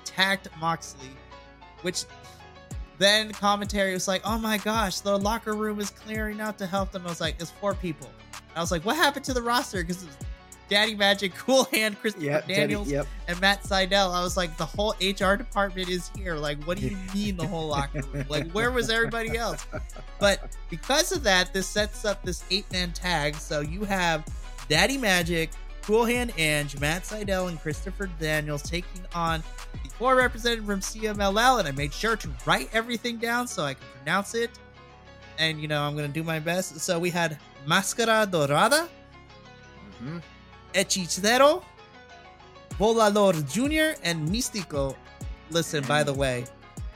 attacked 0.03 0.47
Moxley, 0.59 1.11
which 1.81 2.05
then 2.97 3.31
commentary 3.31 3.93
was 3.93 4.07
like, 4.07 4.21
"Oh 4.23 4.37
my 4.37 4.57
gosh, 4.57 4.99
the 4.99 5.17
locker 5.17 5.53
room 5.53 5.79
is 5.79 5.89
clearing 5.89 6.39
out 6.39 6.57
to 6.59 6.65
help 6.65 6.91
them." 6.91 7.05
I 7.05 7.09
was 7.09 7.21
like, 7.21 7.35
"It's 7.39 7.51
four 7.51 7.73
people." 7.73 8.09
I 8.55 8.59
was 8.59 8.71
like, 8.71 8.85
"What 8.85 8.95
happened 8.95 9.25
to 9.25 9.33
the 9.33 9.41
roster?" 9.41 9.83
Because 9.83 10.05
Daddy 10.69 10.95
Magic, 10.95 11.35
Cool 11.35 11.65
Hand, 11.65 11.99
Christopher 11.99 12.25
Yep, 12.25 12.41
Teddy, 12.47 12.53
Daniels, 12.61 12.89
yep. 12.89 13.05
and 13.27 13.39
Matt 13.41 13.63
Sydal. 13.63 14.11
I 14.13 14.23
was 14.23 14.35
like, 14.37 14.55
"The 14.57 14.65
whole 14.65 14.95
HR 15.01 15.35
department 15.35 15.89
is 15.89 16.09
here." 16.17 16.35
Like, 16.35 16.63
what 16.63 16.79
do 16.79 16.87
you 16.87 16.97
mean 17.13 17.37
the 17.37 17.45
whole 17.47 17.67
locker 17.67 18.01
room? 18.13 18.25
Like, 18.29 18.49
where 18.51 18.71
was 18.71 18.89
everybody 18.89 19.37
else? 19.37 19.65
But 20.19 20.55
because 20.69 21.11
of 21.11 21.23
that, 21.23 21.53
this 21.53 21.67
sets 21.67 22.05
up 22.05 22.23
this 22.23 22.43
eight-man 22.49 22.93
tag. 22.93 23.35
So 23.35 23.59
you 23.61 23.83
have 23.83 24.25
Daddy 24.69 24.97
Magic, 24.97 25.51
Cool 25.83 26.05
Hand 26.05 26.31
Ange, 26.37 26.79
Matt 26.79 27.03
Sydal, 27.03 27.49
and 27.49 27.59
Christopher 27.61 28.09
Daniels 28.19 28.63
taking 28.63 29.01
on 29.13 29.43
the 29.83 29.89
four 29.89 30.15
representative 30.15 30.65
from 30.65 30.79
CMLL. 30.79 31.59
And 31.59 31.67
I 31.67 31.71
made 31.71 31.93
sure 31.93 32.15
to 32.15 32.29
write 32.45 32.69
everything 32.73 33.17
down 33.17 33.47
so 33.47 33.63
I 33.63 33.73
can 33.73 33.85
pronounce 33.97 34.33
it. 34.33 34.49
And, 35.37 35.59
you 35.61 35.67
know, 35.67 35.81
I'm 35.81 35.95
going 35.95 36.07
to 36.07 36.13
do 36.13 36.23
my 36.23 36.39
best. 36.39 36.79
So 36.79 36.97
we 36.99 37.09
had 37.09 37.37
Máscara 37.67 38.29
Dorada, 38.29 38.87
Mhm. 40.01 40.21
Hechicero, 40.73 41.63
Volador 42.79 43.33
Jr., 43.51 43.99
and 44.03 44.27
Místico. 44.27 44.95
Listen, 45.51 45.83
by 45.85 46.03
the 46.03 46.13
way, 46.13 46.45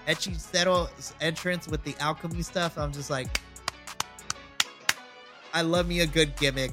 Hechicero's 0.07 1.13
entrance 1.21 1.67
with 1.67 1.83
the 1.83 1.95
alchemy 1.99 2.41
stuff, 2.41 2.77
I'm 2.77 2.91
just 2.91 3.09
like, 3.09 3.39
I 5.53 5.61
love 5.61 5.87
me 5.87 6.01
a 6.01 6.07
good 6.07 6.35
gimmick, 6.37 6.71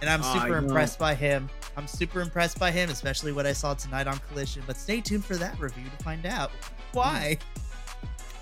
and 0.00 0.08
I'm 0.10 0.20
Ah, 0.22 0.32
super 0.34 0.60
know. 0.60 0.66
impressed 0.68 0.98
by 0.98 1.14
him. 1.14 1.48
I'm 1.76 1.86
super 1.86 2.20
impressed 2.20 2.58
by 2.58 2.70
him, 2.70 2.90
especially 2.90 3.32
what 3.32 3.46
I 3.46 3.52
saw 3.52 3.72
tonight 3.74 4.06
on 4.06 4.18
Collision. 4.28 4.62
But 4.66 4.76
stay 4.76 5.00
tuned 5.00 5.24
for 5.24 5.36
that 5.36 5.58
review 5.58 5.84
to 5.96 6.04
find 6.04 6.26
out 6.26 6.50
why. 6.92 7.38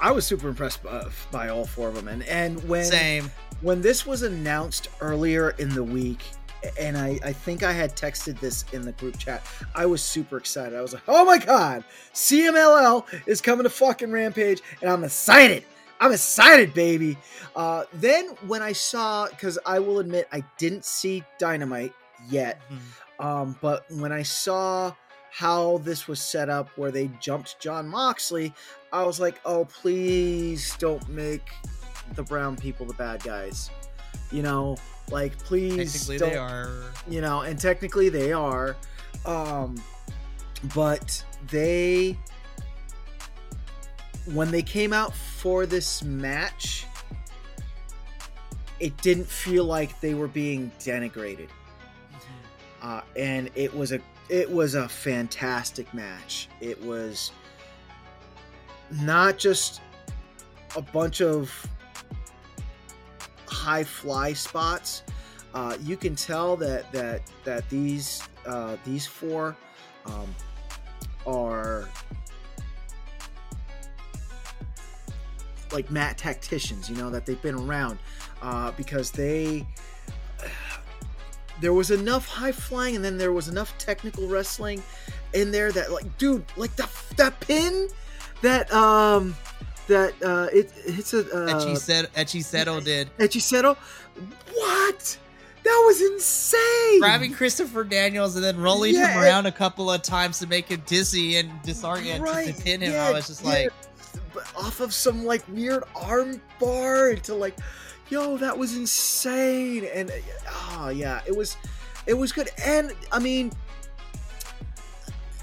I 0.01 0.11
was 0.11 0.27
super 0.27 0.49
impressed 0.49 0.83
by, 0.83 1.07
by 1.31 1.49
all 1.51 1.65
four 1.67 1.89
of 1.89 1.95
them, 1.95 2.09
and 2.09 2.23
and 2.25 2.67
when 2.69 2.85
Same. 2.87 3.31
when 3.61 3.83
this 3.83 4.07
was 4.07 4.23
announced 4.23 4.89
earlier 5.01 5.51
in 5.59 5.69
the 5.75 5.85
week, 5.85 6.23
and 6.79 6.97
I, 6.99 7.19
I 7.25 7.33
think 7.33 7.63
I 7.63 7.73
had 7.73 7.97
texted 7.97 8.39
this 8.41 8.65
in 8.73 8.83
the 8.83 8.93
group 8.93 9.19
chat, 9.19 9.43
I 9.75 9.87
was 9.87 10.03
super 10.03 10.37
excited. 10.37 10.77
I 10.79 10.83
was 10.83 10.93
like, 10.93 11.03
oh 11.09 11.25
my 11.25 11.39
god, 11.39 11.85
CMLL 12.15 13.05
is 13.27 13.41
coming 13.41 13.65
to 13.65 13.71
fucking 13.71 14.11
Rampage, 14.13 14.61
and 14.81 14.91
I'm 14.91 15.05
excited. 15.05 15.65
I'm 16.01 16.13
excited, 16.13 16.73
baby. 16.73 17.19
Uh, 17.55 17.85
then 17.95 18.29
when 18.47 18.63
I 18.63 18.73
saw, 18.73 19.29
because 19.29 19.59
I 19.67 19.79
will 19.81 19.99
admit, 19.99 20.29
I 20.33 20.43
didn't 20.59 20.85
see 20.85 21.23
Dynamite 21.39 21.93
yet, 22.29 22.61
Mhm. 22.71 23.25
um, 23.25 23.57
but 23.61 23.85
when 23.91 24.11
I 24.13 24.23
saw 24.23 24.95
how 25.33 25.79
this 25.79 26.09
was 26.09 26.21
set 26.21 26.49
up, 26.49 26.71
where 26.77 26.91
they 26.91 27.09
jumped 27.21 27.61
John 27.61 27.87
Moxley, 27.89 28.53
I 28.93 29.05
was 29.05 29.21
like, 29.21 29.39
oh, 29.45 29.65
please 29.67 30.75
don't 30.79 31.07
make 31.09 31.49
the 32.15 32.23
brown 32.23 32.57
people 32.57 32.87
the 32.87 32.95
bad 32.95 33.23
guys. 33.23 33.71
You 34.33 34.43
know, 34.43 34.77
like 35.11 35.39
please 35.39 35.93
Technically, 35.93 36.19
don't. 36.19 36.31
they 36.31 36.37
are. 36.37 36.71
You 37.09 37.21
know, 37.21 37.43
and 37.43 37.59
technically 37.59 38.09
they 38.09 38.33
are, 38.33 38.77
um, 39.27 39.83
but 40.75 41.25
they 41.51 42.17
when 44.33 44.51
they 44.51 44.63
came 44.63 44.93
out 44.93 45.15
for 45.15 45.67
this 45.67 46.03
match, 46.03 46.87
it 48.79 48.97
didn't 48.99 49.27
feel 49.27 49.65
like 49.65 50.01
they 50.01 50.15
were 50.15 50.29
being 50.29 50.71
denigrated 50.79 51.49
uh, 52.83 53.03
and 53.17 53.51
it 53.55 53.75
was 53.75 53.93
a 53.93 54.01
it 54.29 54.51
was 54.51 54.75
a 54.75 54.89
fantastic 54.89 55.93
match. 55.93 56.49
It 56.61 56.81
was 56.83 57.33
not 59.03 59.39
just 59.39 59.81
a 60.77 60.83
bunch 60.83 61.21
of 61.21 61.67
high 63.51 63.85
fly 63.85 64.33
spots. 64.33 65.03
Uh, 65.53 65.77
you 65.83 65.97
can 65.97 66.15
tell 66.15 66.57
that 66.57 66.91
that 66.93 67.23
that 67.45 67.69
these 67.69 68.23
uh, 68.47 68.77
these 68.85 69.07
four 69.07 69.57
um, 70.07 70.35
are 71.27 71.89
like 75.73 75.91
mat 75.91 76.17
tacticians. 76.17 76.89
You 76.89 76.97
know 76.97 77.11
that 77.11 77.27
they've 77.27 77.43
been 77.43 77.57
around 77.57 77.99
uh, 78.43 78.73
because 78.73 79.11
they 79.11 79.67
there 81.61 81.73
was 81.73 81.91
enough 81.91 82.27
high 82.29 82.53
flying 82.53 82.97
and 82.97 83.05
then 83.05 83.19
there 83.19 83.33
was 83.33 83.49
enough 83.49 83.77
technical 83.79 84.29
wrestling 84.29 84.83
in 85.33 85.51
there 85.51 85.71
that 85.73 85.93
like 85.93 86.19
dude 86.19 86.45
like 86.57 86.75
that 86.77 86.91
that 87.17 87.39
pin 87.41 87.89
that 88.43 88.73
um 88.73 89.35
that 89.91 90.15
uh 90.23 90.47
it 90.53 90.73
it's 90.87 91.13
a 91.15 91.21
uh, 91.21 91.61
Hechicero 92.15 92.83
did. 92.83 93.11
Hechicero 93.19 93.77
what 94.55 95.19
that 95.63 95.83
was 95.87 96.01
insane 96.01 97.01
grabbing 97.01 97.33
Christopher 97.35 97.85
Daniels 97.85 98.35
and 98.37 98.45
then 98.45 98.57
rolling 98.57 98.95
Yeah, 98.95 99.13
him 99.13 99.23
around 99.23 99.47
a 99.47 99.53
couple 99.53 99.91
of 99.91 100.03
times 100.03 100.39
to 100.39 100.47
make 100.47 100.69
him 100.69 100.83
dizzy 100.87 101.37
and 101.37 101.51
disorient 101.63 102.21
Right, 102.21 102.55
to 102.55 102.63
pin 102.63 102.81
him. 102.81 102.93
yeah, 102.93 103.09
I 103.09 103.13
was 103.13 103.27
just 103.27 103.45
yeah. 103.45 103.51
like, 103.51 103.73
off 104.57 104.81
of 104.81 104.95
some 104.95 105.25
like 105.25 105.43
weird 105.49 105.83
arm 105.95 106.41
bar 106.59 107.15
to 107.15 107.35
like 107.35 107.59
yo 108.09 108.37
that 108.39 108.57
was 108.57 108.77
insane 108.77 109.85
and 109.95 110.11
oh 110.79 110.89
yeah 110.89 111.21
it 111.27 111.37
was 111.37 111.57
it 112.07 112.15
was 112.15 112.33
good 112.33 112.49
and 112.65 112.93
i 113.13 113.19
mean 113.19 113.53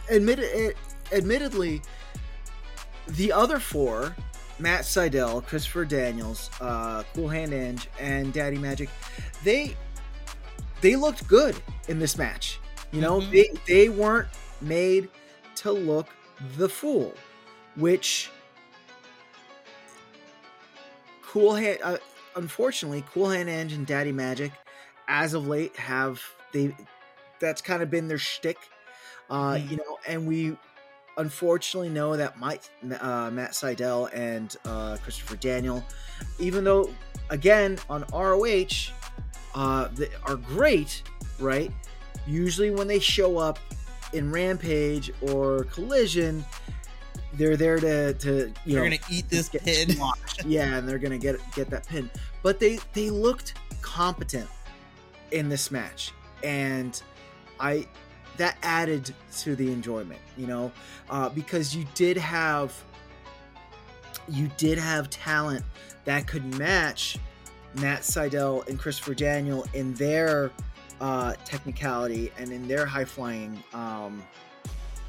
admit 0.09 0.39
it 0.39 0.75
admittedly 1.11 1.81
the 3.09 3.31
other 3.31 3.59
four 3.59 4.15
matt 4.59 4.81
sydal 4.81 5.45
christopher 5.45 5.85
daniels 5.85 6.49
uh 6.61 7.03
cool 7.13 7.27
hand 7.27 7.53
Ange, 7.53 7.87
and 7.99 8.33
daddy 8.33 8.57
magic 8.57 8.89
they 9.43 9.75
they 10.81 10.95
looked 10.95 11.27
good 11.27 11.55
in 11.87 11.99
this 11.99 12.17
match 12.17 12.59
you 12.91 13.01
know 13.01 13.21
Mhm. 13.21 13.31
they 13.31 13.49
they 13.67 13.89
weren't 13.89 14.27
made 14.61 15.09
to 15.55 15.71
look 15.71 16.07
the 16.57 16.67
fool 16.69 17.13
which 17.75 18.29
cool 21.23 21.53
hand 21.55 21.79
uh, 21.83 21.97
unfortunately 22.35 23.03
cool 23.13 23.29
hand 23.29 23.49
Ange 23.49 23.73
and 23.73 23.85
daddy 23.85 24.11
magic 24.11 24.51
as 25.07 25.33
of 25.33 25.47
late 25.47 25.75
have 25.77 26.21
they 26.53 26.75
that's 27.39 27.61
kind 27.61 27.83
of 27.83 27.89
been 27.91 28.07
their 28.07 28.17
shtick 28.17 28.57
uh 29.29 29.53
Mhm. 29.53 29.69
you 29.69 29.77
know 29.77 29.99
and 30.07 30.27
we 30.27 30.57
unfortunately 31.17 31.89
know 31.89 32.15
that 32.15 32.39
Mike, 32.39 32.61
uh, 32.99 33.29
Matt 33.31 33.51
Sydal 33.51 34.09
and 34.13 34.55
uh, 34.65 34.97
Christopher 35.03 35.35
Daniel, 35.35 35.83
even 36.39 36.63
though 36.63 36.89
again 37.29 37.77
on 37.89 38.05
ROH, 38.13 38.91
uh, 39.55 39.89
they 39.93 40.09
are 40.23 40.35
great, 40.35 41.03
right? 41.39 41.71
Usually 42.25 42.71
when 42.71 42.87
they 42.87 42.99
show 42.99 43.37
up 43.37 43.59
in 44.13 44.31
Rampage 44.31 45.11
or 45.21 45.65
Collision, 45.65 46.45
they're 47.33 47.57
there 47.57 47.79
to 47.79 48.13
to 48.13 48.31
you 48.31 48.53
you're 48.65 48.83
know 48.83 48.97
gonna 48.97 49.01
eat 49.09 49.29
this 49.29 49.49
pin. 49.49 49.95
yeah, 50.45 50.77
and 50.77 50.87
they're 50.87 50.99
gonna 50.99 51.17
get 51.17 51.39
get 51.55 51.69
that 51.69 51.87
pin. 51.87 52.09
But 52.43 52.59
they 52.59 52.79
they 52.93 53.09
looked 53.09 53.55
competent 53.81 54.49
in 55.31 55.49
this 55.49 55.71
match, 55.71 56.11
and 56.43 57.01
I 57.59 57.87
that 58.37 58.57
added 58.63 59.13
to 59.39 59.55
the 59.55 59.71
enjoyment, 59.71 60.19
you 60.37 60.47
know, 60.47 60.71
uh, 61.09 61.29
because 61.29 61.75
you 61.75 61.85
did 61.95 62.17
have 62.17 62.73
you 64.29 64.49
did 64.57 64.77
have 64.77 65.09
talent 65.09 65.63
that 66.05 66.27
could 66.27 66.43
match 66.57 67.17
Matt 67.75 68.01
Sydal 68.01 68.67
and 68.67 68.79
Christopher 68.79 69.13
Daniel 69.13 69.65
in 69.73 69.93
their 69.93 70.51
uh, 70.99 71.33
technicality 71.45 72.31
and 72.37 72.51
in 72.51 72.67
their 72.67 72.85
high 72.85 73.05
flying 73.05 73.61
um, 73.73 74.23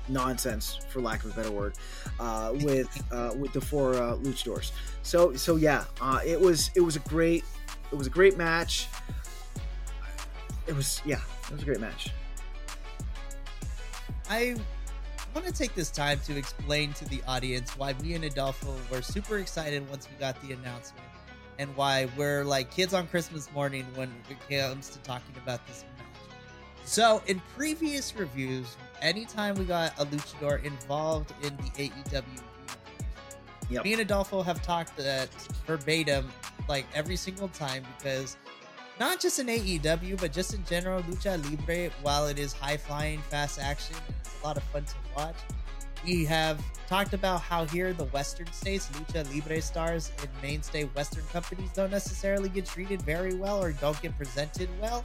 nonsense, 0.08 0.78
for 0.88 1.00
lack 1.00 1.24
of 1.24 1.32
a 1.32 1.34
better 1.34 1.50
word, 1.50 1.74
uh, 2.20 2.52
with 2.62 3.02
uh, 3.12 3.32
with 3.36 3.52
the 3.52 3.60
four 3.60 3.94
uh, 3.94 4.16
luchadors. 4.16 4.72
So 5.02 5.34
so 5.34 5.56
yeah, 5.56 5.84
uh, 6.00 6.20
it 6.24 6.40
was 6.40 6.70
it 6.74 6.80
was 6.80 6.96
a 6.96 7.00
great 7.00 7.44
it 7.90 7.96
was 7.96 8.06
a 8.06 8.10
great 8.10 8.36
match. 8.36 8.86
It 10.66 10.74
was 10.74 11.00
yeah, 11.04 11.20
it 11.46 11.52
was 11.52 11.62
a 11.62 11.64
great 11.64 11.80
match. 11.80 12.10
I 14.28 14.56
want 15.34 15.46
to 15.46 15.52
take 15.52 15.74
this 15.74 15.90
time 15.90 16.20
to 16.26 16.36
explain 16.36 16.92
to 16.94 17.04
the 17.06 17.22
audience 17.26 17.76
why 17.76 17.94
me 18.02 18.14
and 18.14 18.24
Adolfo 18.24 18.74
were 18.90 19.02
super 19.02 19.38
excited 19.38 19.88
once 19.88 20.08
we 20.10 20.18
got 20.18 20.40
the 20.42 20.52
announcement, 20.52 21.06
and 21.58 21.74
why 21.76 22.08
we're 22.16 22.44
like 22.44 22.70
kids 22.70 22.92
on 22.94 23.06
Christmas 23.06 23.50
morning 23.52 23.86
when 23.94 24.10
it 24.30 24.62
comes 24.62 24.90
to 24.90 24.98
talking 25.00 25.34
about 25.42 25.66
this 25.66 25.84
match. 25.96 26.06
So, 26.84 27.22
in 27.26 27.40
previous 27.56 28.14
reviews, 28.16 28.76
anytime 29.02 29.54
we 29.56 29.64
got 29.64 29.92
a 29.98 30.06
luchador 30.06 30.62
involved 30.64 31.32
in 31.42 31.56
the 31.56 31.90
AEW 31.90 32.24
Yep. 33.70 33.84
me 33.84 33.92
and 33.92 34.00
Adolfo 34.00 34.42
have 34.42 34.62
talked 34.62 34.96
that 34.96 35.28
verbatim 35.66 36.30
like 36.68 36.86
every 36.94 37.16
single 37.16 37.48
time 37.48 37.84
because 37.98 38.38
not 38.98 39.20
just 39.20 39.38
in 39.38 39.46
AEW, 39.46 40.18
but 40.18 40.32
just 40.32 40.54
in 40.54 40.64
general, 40.64 41.02
Lucha 41.02 41.42
Libre, 41.44 41.90
while 42.02 42.26
it 42.26 42.38
is 42.38 42.52
high 42.52 42.76
flying, 42.76 43.20
fast 43.30 43.60
action, 43.60 43.94
a 44.42 44.46
lot 44.46 44.56
of 44.56 44.62
fun 44.64 44.84
to 44.84 44.94
watch. 45.16 45.36
We 46.04 46.24
have 46.26 46.62
talked 46.88 47.12
about 47.12 47.40
how 47.40 47.64
here 47.66 47.88
in 47.88 47.96
the 47.96 48.04
Western 48.06 48.50
states, 48.52 48.88
Lucha 48.92 49.28
Libre 49.34 49.60
stars 49.60 50.12
in 50.22 50.28
mainstay 50.40 50.84
Western 50.84 51.24
companies 51.32 51.70
don't 51.74 51.90
necessarily 51.90 52.48
get 52.48 52.66
treated 52.66 53.02
very 53.02 53.34
well 53.34 53.62
or 53.62 53.72
don't 53.72 54.00
get 54.00 54.16
presented 54.16 54.68
well. 54.80 55.04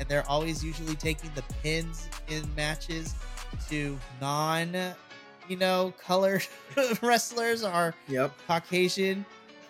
And 0.00 0.08
they're 0.08 0.28
always 0.28 0.64
usually 0.64 0.96
taking 0.96 1.30
the 1.36 1.42
pins 1.62 2.08
in 2.28 2.42
matches 2.56 3.14
to 3.70 3.96
non, 4.20 4.74
you 5.48 5.56
know, 5.56 5.94
colored 6.04 6.44
wrestlers 7.02 7.62
or 7.62 7.94
Yep. 8.08 8.32
Caucasian, 8.48 9.24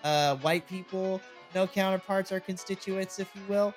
uh, 0.04 0.36
white 0.36 0.66
people, 0.66 1.20
no 1.54 1.66
counterparts 1.66 2.32
or 2.32 2.40
constituents, 2.40 3.18
if 3.18 3.28
you 3.34 3.42
will. 3.46 3.74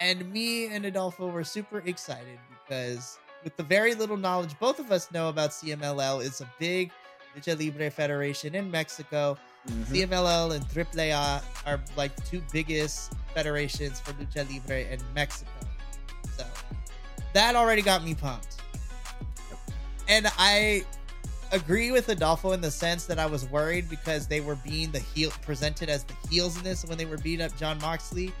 And 0.00 0.30
me 0.32 0.66
and 0.66 0.84
Adolfo 0.86 1.28
were 1.28 1.44
super 1.44 1.82
excited 1.86 2.38
because, 2.66 3.18
with 3.44 3.56
the 3.56 3.62
very 3.62 3.94
little 3.94 4.16
knowledge 4.16 4.58
both 4.58 4.78
of 4.78 4.90
us 4.92 5.10
know 5.12 5.28
about 5.28 5.50
CMLL, 5.50 6.24
it's 6.24 6.40
a 6.40 6.50
big 6.58 6.90
Lucha 7.36 7.58
Libre 7.58 7.90
federation 7.90 8.54
in 8.54 8.70
Mexico. 8.70 9.38
Mhm. 9.68 9.86
CMLL 9.86 10.52
and 10.52 10.70
Triple 10.70 11.00
A 11.00 11.12
are 11.12 11.80
like 11.96 12.16
the 12.16 12.22
two 12.22 12.42
biggest 12.52 13.12
federations 13.34 14.00
for 14.00 14.12
Lucha 14.14 14.48
Libre 14.50 14.80
in 14.80 15.00
Mexico. 15.14 15.50
So 16.36 16.46
that 17.34 17.56
already 17.56 17.82
got 17.82 18.04
me 18.04 18.14
pumped. 18.14 18.56
And 20.08 20.26
I 20.38 20.84
agree 21.52 21.90
with 21.90 22.08
Adolfo 22.08 22.52
in 22.52 22.60
the 22.60 22.70
sense 22.70 23.06
that 23.06 23.18
I 23.18 23.26
was 23.26 23.44
worried 23.44 23.88
because 23.88 24.26
they 24.26 24.40
were 24.40 24.56
being 24.56 24.90
the 24.90 24.98
heel 24.98 25.30
presented 25.42 25.88
as 25.88 26.04
the 26.04 26.14
heels 26.28 26.56
in 26.56 26.64
this 26.64 26.84
when 26.84 26.98
they 26.98 27.04
were 27.04 27.18
beating 27.18 27.44
up 27.44 27.56
John 27.56 27.78
Moxley. 27.78 28.32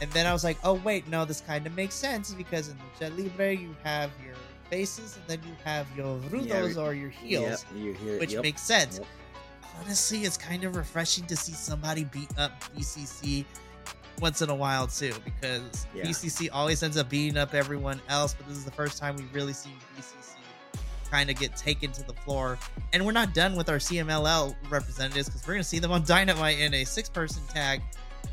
And 0.00 0.10
then 0.12 0.26
I 0.26 0.32
was 0.32 0.44
like, 0.44 0.58
oh 0.64 0.74
wait, 0.84 1.08
no, 1.08 1.24
this 1.24 1.40
kind 1.40 1.66
of 1.66 1.74
makes 1.74 1.94
sense 1.94 2.32
because 2.34 2.68
in 2.68 2.76
Lucha 2.76 3.16
Libre 3.16 3.52
you 3.52 3.74
have 3.82 4.10
your 4.24 4.34
faces 4.70 5.16
and 5.16 5.24
then 5.26 5.48
you 5.48 5.54
have 5.64 5.86
your 5.96 6.18
rudos 6.30 6.74
Yeah, 6.74 6.82
or 6.82 6.92
your 6.92 7.10
heels 7.10 7.64
Yep, 7.72 7.82
you 7.82 7.92
hear 7.94 8.18
which 8.20 8.32
yep. 8.32 8.42
makes 8.42 8.62
sense. 8.62 8.98
Yep. 8.98 9.06
Honestly, 9.80 10.24
it's 10.24 10.36
kind 10.36 10.64
of 10.64 10.74
refreshing 10.76 11.24
to 11.26 11.36
see 11.36 11.52
somebody 11.52 12.04
beat 12.04 12.30
up 12.38 12.52
BCC 12.74 13.44
once 14.20 14.40
in 14.40 14.48
a 14.50 14.54
while 14.54 14.86
too, 14.86 15.12
because 15.24 15.86
Yeah. 15.94 16.04
BCC 16.04 16.48
always 16.52 16.82
ends 16.82 16.96
up 16.96 17.08
beating 17.08 17.36
up 17.36 17.54
everyone 17.54 18.00
else. 18.08 18.34
But 18.34 18.48
this 18.48 18.56
is 18.56 18.64
the 18.64 18.70
first 18.70 18.98
time 18.98 19.16
we 19.16 19.24
really 19.32 19.52
see 19.52 19.70
BCC 19.96 20.34
kind 21.10 21.30
of 21.30 21.36
get 21.38 21.56
taken 21.56 21.92
to 21.92 22.02
the 22.02 22.12
floor, 22.12 22.58
and 22.92 23.04
we're 23.06 23.12
not 23.12 23.32
done 23.32 23.54
with 23.54 23.68
our 23.68 23.76
CMLL 23.76 24.56
representatives 24.68 25.28
because 25.28 25.46
we're 25.46 25.54
gonna 25.54 25.62
see 25.64 25.78
them 25.78 25.92
on 25.92 26.02
Dynamite 26.04 26.58
in 26.58 26.74
a 26.74 26.84
six-person 26.84 27.42
tag 27.46 27.80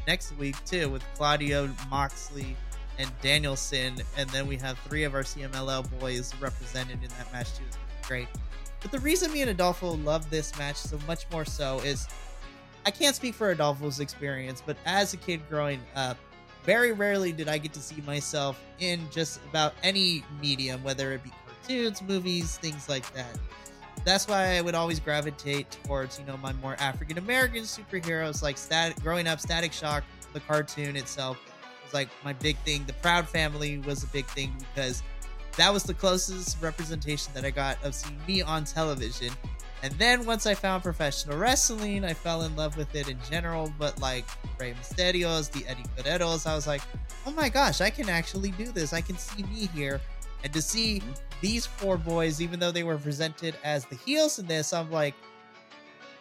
next 0.07 0.37
week 0.37 0.55
too, 0.65 0.89
with 0.89 1.03
Claudio 1.15 1.69
Moxley 1.89 2.55
and 2.97 3.09
Danielson, 3.21 3.95
and 4.17 4.29
then 4.29 4.47
we 4.47 4.57
have 4.57 4.77
three 4.79 5.03
of 5.03 5.15
our 5.15 5.23
CMLL 5.23 5.99
boys 5.99 6.33
represented 6.39 7.01
in 7.03 7.09
that 7.09 7.31
match 7.31 7.55
too. 7.57 7.63
It's 7.67 8.07
great. 8.07 8.27
But 8.81 8.91
the 8.91 8.99
reason 8.99 9.31
me 9.31 9.41
and 9.41 9.49
Adolfo 9.49 9.91
love 9.95 10.29
this 10.29 10.57
match 10.57 10.75
so 10.75 10.99
much 11.07 11.25
more 11.31 11.45
so 11.45 11.79
is 11.79 12.07
I 12.85 12.91
can't 12.91 13.15
speak 13.15 13.33
for 13.33 13.51
Adolfo's 13.51 13.99
experience, 13.99 14.61
but 14.65 14.77
as 14.85 15.13
a 15.13 15.17
kid 15.17 15.41
growing 15.49 15.79
up, 15.95 16.17
very 16.63 16.91
rarely 16.91 17.31
did 17.31 17.47
I 17.47 17.57
get 17.57 17.73
to 17.73 17.79
see 17.79 18.01
myself 18.05 18.61
in 18.79 19.01
just 19.11 19.39
about 19.49 19.73
any 19.83 20.23
medium, 20.41 20.83
whether 20.83 21.13
it 21.13 21.23
be 21.23 21.31
cartoons, 21.45 22.01
movies, 22.01 22.57
things 22.57 22.89
like 22.89 23.09
that. 23.13 23.37
That's 24.05 24.27
why 24.27 24.57
I 24.57 24.61
would 24.61 24.75
always 24.75 24.99
gravitate 24.99 25.77
towards, 25.83 26.19
you 26.19 26.25
know, 26.25 26.37
my 26.37 26.53
more 26.53 26.75
African 26.79 27.17
American 27.17 27.63
superheroes 27.63 28.43
like 28.43 28.57
Static 28.57 29.01
growing 29.01 29.27
up, 29.27 29.39
Static 29.39 29.71
Shock, 29.71 30.03
the 30.33 30.39
cartoon 30.41 30.95
itself 30.95 31.37
was 31.83 31.93
like 31.93 32.09
my 32.23 32.33
big 32.33 32.57
thing. 32.59 32.83
The 32.85 32.93
Proud 32.93 33.27
Family 33.27 33.77
was 33.79 34.03
a 34.03 34.07
big 34.07 34.25
thing 34.27 34.53
because 34.73 35.03
that 35.57 35.71
was 35.71 35.83
the 35.83 35.93
closest 35.93 36.61
representation 36.61 37.31
that 37.33 37.45
I 37.45 37.51
got 37.51 37.81
of 37.83 37.93
seeing 37.95 38.19
me 38.27 38.41
on 38.41 38.65
television. 38.65 39.31
And 39.83 39.93
then 39.93 40.25
once 40.25 40.45
I 40.45 40.53
found 40.53 40.81
professional 40.81 41.37
wrestling, 41.37 42.05
I 42.05 42.13
fell 42.13 42.43
in 42.43 42.55
love 42.55 42.77
with 42.77 42.95
it 42.95 43.09
in 43.09 43.17
general. 43.29 43.71
But 43.77 43.99
like 44.01 44.25
Rey 44.57 44.73
Mysterios, 44.73 45.51
the 45.51 45.65
Eddie 45.67 45.83
Guerreros, 45.97 46.47
I 46.47 46.55
was 46.55 46.67
like, 46.67 46.81
oh 47.25 47.31
my 47.31 47.49
gosh, 47.49 47.81
I 47.81 47.89
can 47.89 48.09
actually 48.09 48.51
do 48.51 48.65
this. 48.71 48.93
I 48.93 49.01
can 49.01 49.17
see 49.17 49.43
me 49.43 49.69
here. 49.73 49.99
And 50.43 50.51
to 50.53 50.61
see 50.61 50.99
mm-hmm. 50.99 51.11
These 51.43 51.65
four 51.65 51.97
boys, 51.97 52.41
even 52.41 52.57
though 52.57 52.71
they 52.71 52.83
were 52.83 52.97
presented 52.97 53.55
as 53.65 53.85
the 53.85 53.95
heels 53.97 54.39
in 54.39 54.47
this, 54.47 54.71
I'm 54.71 54.89
like, 54.89 55.13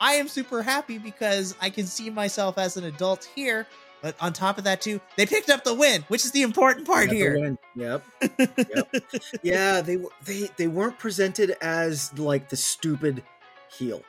I 0.00 0.14
am 0.14 0.26
super 0.26 0.64
happy 0.64 0.98
because 0.98 1.54
I 1.60 1.70
can 1.70 1.86
see 1.86 2.10
myself 2.10 2.58
as 2.58 2.76
an 2.76 2.84
adult 2.84 3.30
here. 3.32 3.68
But 4.02 4.16
on 4.20 4.32
top 4.32 4.58
of 4.58 4.64
that, 4.64 4.80
too, 4.80 5.00
they 5.16 5.24
picked 5.24 5.48
up 5.48 5.62
the 5.62 5.74
win, 5.74 6.04
which 6.08 6.24
is 6.24 6.32
the 6.32 6.42
important 6.42 6.88
part 6.88 7.08
here. 7.08 7.38
win. 7.38 7.56
Yep. 7.76 8.04
yeah, 9.44 9.80
they 9.80 9.96
they 10.24 10.48
they 10.56 10.66
weren't 10.66 10.98
presented 10.98 11.56
as 11.62 12.12
like 12.18 12.48
the 12.48 12.56
stupid 12.56 13.22
heel, 13.70 14.02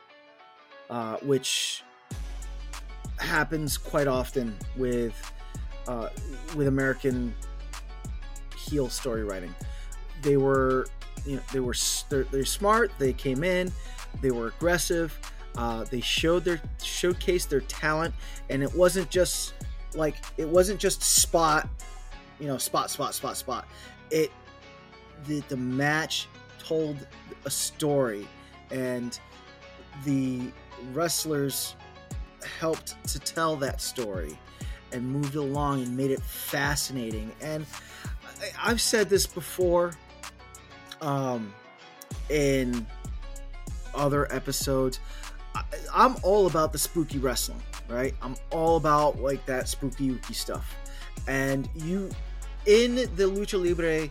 uh, 0.90 1.18
which 1.18 1.84
happens 3.20 3.78
quite 3.78 4.08
often 4.08 4.58
with 4.76 5.32
uh, 5.88 6.10
with 6.56 6.66
American 6.66 7.36
heel 8.58 8.90
story 8.90 9.24
writing. 9.24 9.54
They 10.24 10.38
were 10.38 10.88
you 11.26 11.38
know 11.38 11.42
they 11.52 11.60
were 11.60 11.76
they're, 12.10 12.46
smart. 12.46 12.92
They 13.00 13.14
came 13.14 13.44
in, 13.44 13.72
they 14.22 14.32
were 14.32 14.48
aggressive. 14.48 15.18
Uh, 15.56 15.84
they 15.84 16.02
showed 16.02 16.44
their 16.44 16.62
showcased 16.80 17.50
their 17.50 17.62
talent, 17.62 18.14
and 18.50 18.64
it 18.64 18.74
wasn't 18.74 19.10
just 19.10 19.54
like 19.96 20.16
it 20.38 20.48
wasn't 20.48 20.80
just 20.80 21.02
spot 21.04 21.68
you 22.40 22.48
know 22.48 22.58
spot 22.58 22.90
spot 22.90 23.14
spot 23.14 23.38
spot 23.38 23.68
it 24.12 24.32
the 25.26 25.40
the 25.50 25.58
match 25.58 26.28
told 26.60 27.08
a 27.46 27.50
story 27.50 28.28
and 28.72 29.20
the 30.06 30.52
wrestlers 30.92 31.76
helped 32.60 33.02
to 33.08 33.20
tell 33.20 33.56
that 33.56 33.80
story 33.82 34.38
and 34.92 35.08
moved 35.08 35.36
along 35.36 35.82
and 35.84 35.96
made 35.96 36.12
it 36.12 36.22
fascinating 36.22 37.32
and 37.42 37.66
i've 38.62 38.82
said 38.82 39.10
this 39.10 39.26
before 39.26 39.94
um 41.04 41.54
in 42.30 42.86
other 43.94 44.32
episodes 44.34 45.00
I, 45.56 45.64
i'm 45.94 46.16
all 46.24 46.48
about 46.48 46.72
the 46.72 46.80
spooky 46.80 47.20
wrestling 47.20 47.62
right? 47.90 48.16
I'm 48.22 48.36
all 48.50 48.78
about 48.78 49.20
like 49.22 49.46
that 49.46 49.68
spooky 49.68 50.10
ooky 50.10 50.34
stuff. 50.34 50.76
And 51.28 51.70
you 51.76 52.10
in 52.66 52.96
the 52.96 53.26
lucha 53.30 53.62
libre 53.64 54.10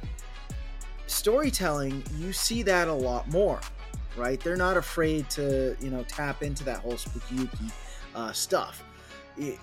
storytelling 1.06 2.02
you 2.16 2.32
see 2.32 2.62
that 2.62 2.88
a 2.88 2.92
lot 2.92 3.28
more 3.28 3.60
right? 4.16 4.38
They're 4.40 4.56
not 4.56 4.76
afraid 4.76 5.28
to 5.30 5.74
you 5.80 5.90
know 5.90 6.04
tap 6.04 6.42
into 6.42 6.64
that 6.64 6.78
whole 6.80 6.96
spooky 6.98 7.36
ooky 7.36 7.72
uh, 8.14 8.32
stuff. 8.32 8.84
It- 9.38 9.58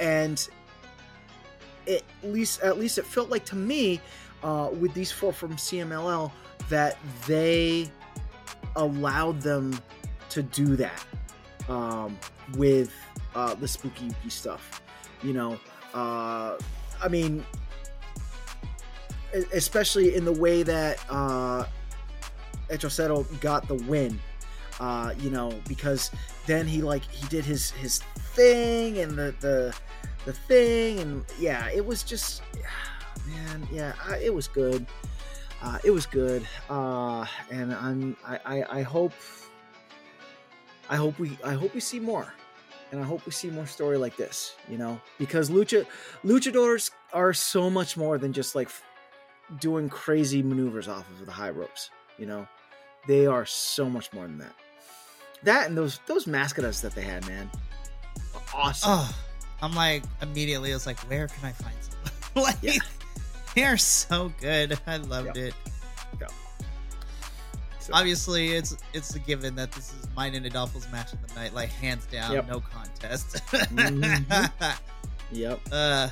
and 0.00 0.48
it, 1.86 2.02
at 2.22 2.30
least 2.32 2.60
at 2.62 2.78
least 2.78 2.96
it 2.98 3.04
felt 3.04 3.28
like 3.28 3.44
to 3.44 3.56
me 3.56 4.00
uh, 4.42 4.70
with 4.78 4.92
these 4.94 5.12
four 5.12 5.32
from 5.32 5.54
cmll 5.56 6.30
that 6.68 6.98
they 7.26 7.90
allowed 8.76 9.40
them 9.40 9.78
to 10.28 10.42
do 10.42 10.76
that 10.76 11.04
um, 11.68 12.18
with 12.56 12.92
uh, 13.34 13.54
the 13.54 13.68
spooky 13.68 14.08
ooky 14.08 14.30
stuff 14.30 14.82
you 15.22 15.32
know 15.32 15.58
uh, 15.94 16.56
i 17.02 17.08
mean 17.08 17.44
especially 19.52 20.14
in 20.14 20.24
the 20.24 20.32
way 20.32 20.62
that 20.62 20.98
uh, 21.08 21.64
Hechicero 22.70 23.24
got 23.40 23.68
the 23.68 23.74
win. 23.74 24.18
Uh, 24.80 25.14
you 25.18 25.30
know, 25.30 25.52
because 25.68 26.10
then 26.46 26.66
he 26.66 26.82
like 26.82 27.04
he 27.04 27.26
did 27.28 27.44
his 27.44 27.70
his 27.72 28.00
thing 28.34 28.98
and 28.98 29.12
the 29.12 29.34
the 29.40 29.74
the 30.24 30.32
thing 30.32 30.98
and 30.98 31.24
yeah, 31.38 31.68
it 31.70 31.84
was 31.84 32.02
just 32.02 32.42
man, 33.26 33.66
yeah, 33.72 33.92
I, 34.08 34.18
it 34.18 34.34
was 34.34 34.48
good. 34.48 34.86
Uh, 35.62 35.78
it 35.84 35.90
was 35.90 36.06
good, 36.06 36.46
uh, 36.68 37.24
and 37.50 37.72
I'm 37.72 38.16
I, 38.26 38.38
I 38.44 38.78
I 38.78 38.82
hope 38.82 39.12
I 40.90 40.96
hope 40.96 41.18
we 41.18 41.38
I 41.44 41.52
hope 41.52 41.72
we 41.72 41.80
see 41.80 42.00
more, 42.00 42.34
and 42.90 43.00
I 43.00 43.04
hope 43.04 43.24
we 43.24 43.32
see 43.32 43.48
more 43.48 43.66
story 43.66 43.96
like 43.96 44.16
this. 44.16 44.56
You 44.68 44.76
know, 44.78 45.00
because 45.18 45.50
lucha 45.50 45.86
luchadors 46.24 46.90
are 47.12 47.32
so 47.32 47.70
much 47.70 47.96
more 47.96 48.18
than 48.18 48.32
just 48.32 48.54
like 48.56 48.70
doing 49.60 49.88
crazy 49.88 50.42
maneuvers 50.42 50.88
off 50.88 51.08
of 51.10 51.26
the 51.26 51.32
high 51.32 51.50
ropes. 51.50 51.90
You 52.18 52.26
know, 52.26 52.48
they 53.06 53.26
are 53.26 53.46
so 53.46 53.88
much 53.88 54.12
more 54.12 54.26
than 54.26 54.38
that. 54.38 54.54
That 55.44 55.68
and 55.68 55.78
those 55.78 56.00
those 56.06 56.24
mascaras 56.24 56.80
that 56.82 56.94
they 56.94 57.02
had, 57.02 57.26
man, 57.28 57.48
awesome. 58.52 58.90
Oh, 58.90 59.16
I'm 59.60 59.74
like 59.74 60.02
immediately. 60.20 60.72
I 60.72 60.74
was 60.74 60.86
like, 60.86 60.98
where 61.08 61.28
can 61.28 61.44
I 61.44 61.52
find 61.52 61.76
some? 61.80 62.42
like, 62.42 62.56
Yeah. 62.62 62.78
they're 63.54 63.76
so 63.78 64.32
good. 64.40 64.78
I 64.86 64.96
loved 64.98 65.36
Yep. 65.36 65.36
it. 65.36 65.54
So- 67.80 67.94
Obviously, 67.94 68.52
it's 68.52 68.76
it's 68.92 69.12
a 69.16 69.18
given 69.18 69.56
that 69.56 69.72
this 69.72 69.92
is 69.92 70.06
mine 70.14 70.36
and 70.36 70.46
Adolfo's 70.46 70.88
match 70.92 71.12
of 71.12 71.26
the 71.26 71.34
night, 71.34 71.52
like 71.52 71.68
hands 71.70 72.06
down, 72.06 72.30
Yep. 72.32 72.48
no 72.48 72.60
contest. 72.60 73.38
Mhm. 73.50 74.78
Yep. 75.32 75.60
uh, 75.72 76.08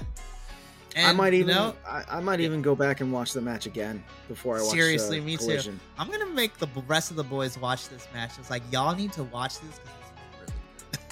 I 0.97 1.01
and, 1.01 1.17
might 1.17 1.33
you 1.33 1.41
even 1.41 1.55
know, 1.55 1.77
I, 1.87 2.03
I 2.11 2.21
might 2.21 2.41
even 2.41 2.61
go 2.61 2.75
back 2.75 3.01
and 3.01 3.13
watch 3.13 3.33
the 3.35 3.41
match 3.41 3.67
again 3.67 4.03
before 4.27 4.59
I 4.59 4.63
watch 4.63 4.73
Seriously, 4.73 5.21
me 5.21 5.37
too. 5.37 5.61
I'm 5.97 6.11
gonna 6.11 6.27
make 6.27 6.59
the 6.59 6.67
rest 6.89 7.13
of 7.13 7.17
the 7.17 7.23
boys 7.23 7.57
watch 7.57 7.89
this 7.89 8.09
match. 8.13 8.33
It's 8.41 8.51
like 8.51 8.65
y'all 8.73 8.97
need 8.97 9.13
to 9.13 9.23
watch 9.23 9.61
this 9.61 9.81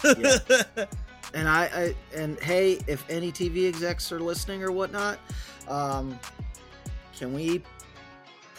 because 0.03 0.25
it's 0.25 0.49
really 0.51 0.65
good. 0.75 0.89
And 1.35 1.49
I, 1.49 1.65
I 1.65 1.95
and 2.17 2.41
hey, 2.41 2.79
if 2.87 3.09
any 3.11 3.31
TV 3.31 3.69
execs 3.69 4.11
are 4.13 4.21
listening 4.21 4.63
or 4.63 4.73
whatnot, 4.73 5.19
um, 5.69 6.19
can 7.17 7.35
we 7.35 7.63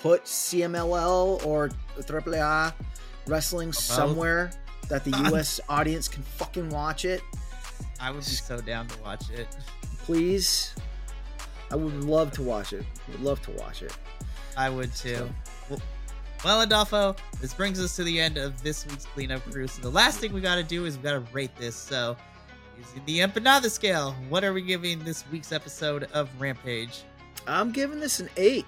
put 0.02 0.24
CMLL 0.26 1.46
or 1.46 1.70
AAA 1.98 2.74
wrestling 3.28 3.74
somewhere 3.74 4.52
that 4.88 5.04
the 5.04 5.12
U.S. 5.32 5.60
audience 5.70 6.08
can 6.08 6.24
fucking 6.24 6.70
watch 6.70 7.06
it? 7.06 7.22
I 8.00 8.12
would 8.12 8.20
be 8.20 8.26
so 8.26 8.60
down 8.62 8.88
to 8.88 9.02
watch 9.02 9.30
it. 9.32 9.48
Please, 10.04 10.74
I 11.72 11.76
would 11.76 12.04
love 12.04 12.32
to 12.34 12.44
watch 12.44 12.74
it. 12.74 12.86
Would 13.10 13.22
love 13.22 13.42
to 13.44 13.52
watch 13.52 13.82
it. 13.82 13.96
I 14.58 14.70
would 14.70 14.94
too. 14.96 15.30
Well, 15.70 15.82
well, 16.44 16.62
Adolfo, 16.62 17.16
this 17.42 17.54
brings 17.54 17.82
us 17.82 17.96
to 17.98 18.04
the 18.04 18.20
end 18.20 18.38
of 18.38 18.62
this 18.64 18.86
week's 18.88 19.06
cleanup 19.06 19.44
crew. 19.52 19.68
So 19.68 19.82
the 19.82 19.92
last 19.92 20.20
thing 20.20 20.32
we 20.32 20.40
got 20.40 20.56
to 20.56 20.64
do 20.64 20.86
is 20.86 20.98
we 20.98 21.04
got 21.04 21.14
to 21.14 21.34
rate 21.34 21.56
this. 21.58 21.76
So 21.76 22.16
using 22.80 23.02
the 23.06 23.20
empanada 23.20 23.70
scale, 23.70 24.16
what 24.30 24.44
are 24.44 24.54
we 24.54 24.62
giving 24.62 25.00
this 25.00 25.24
week's 25.32 25.52
episode 25.52 26.04
of 26.14 26.30
Rampage? 26.40 27.04
I'm 27.48 27.72
giving 27.72 28.00
this 28.00 28.20
an 28.20 28.30
eight. 28.38 28.66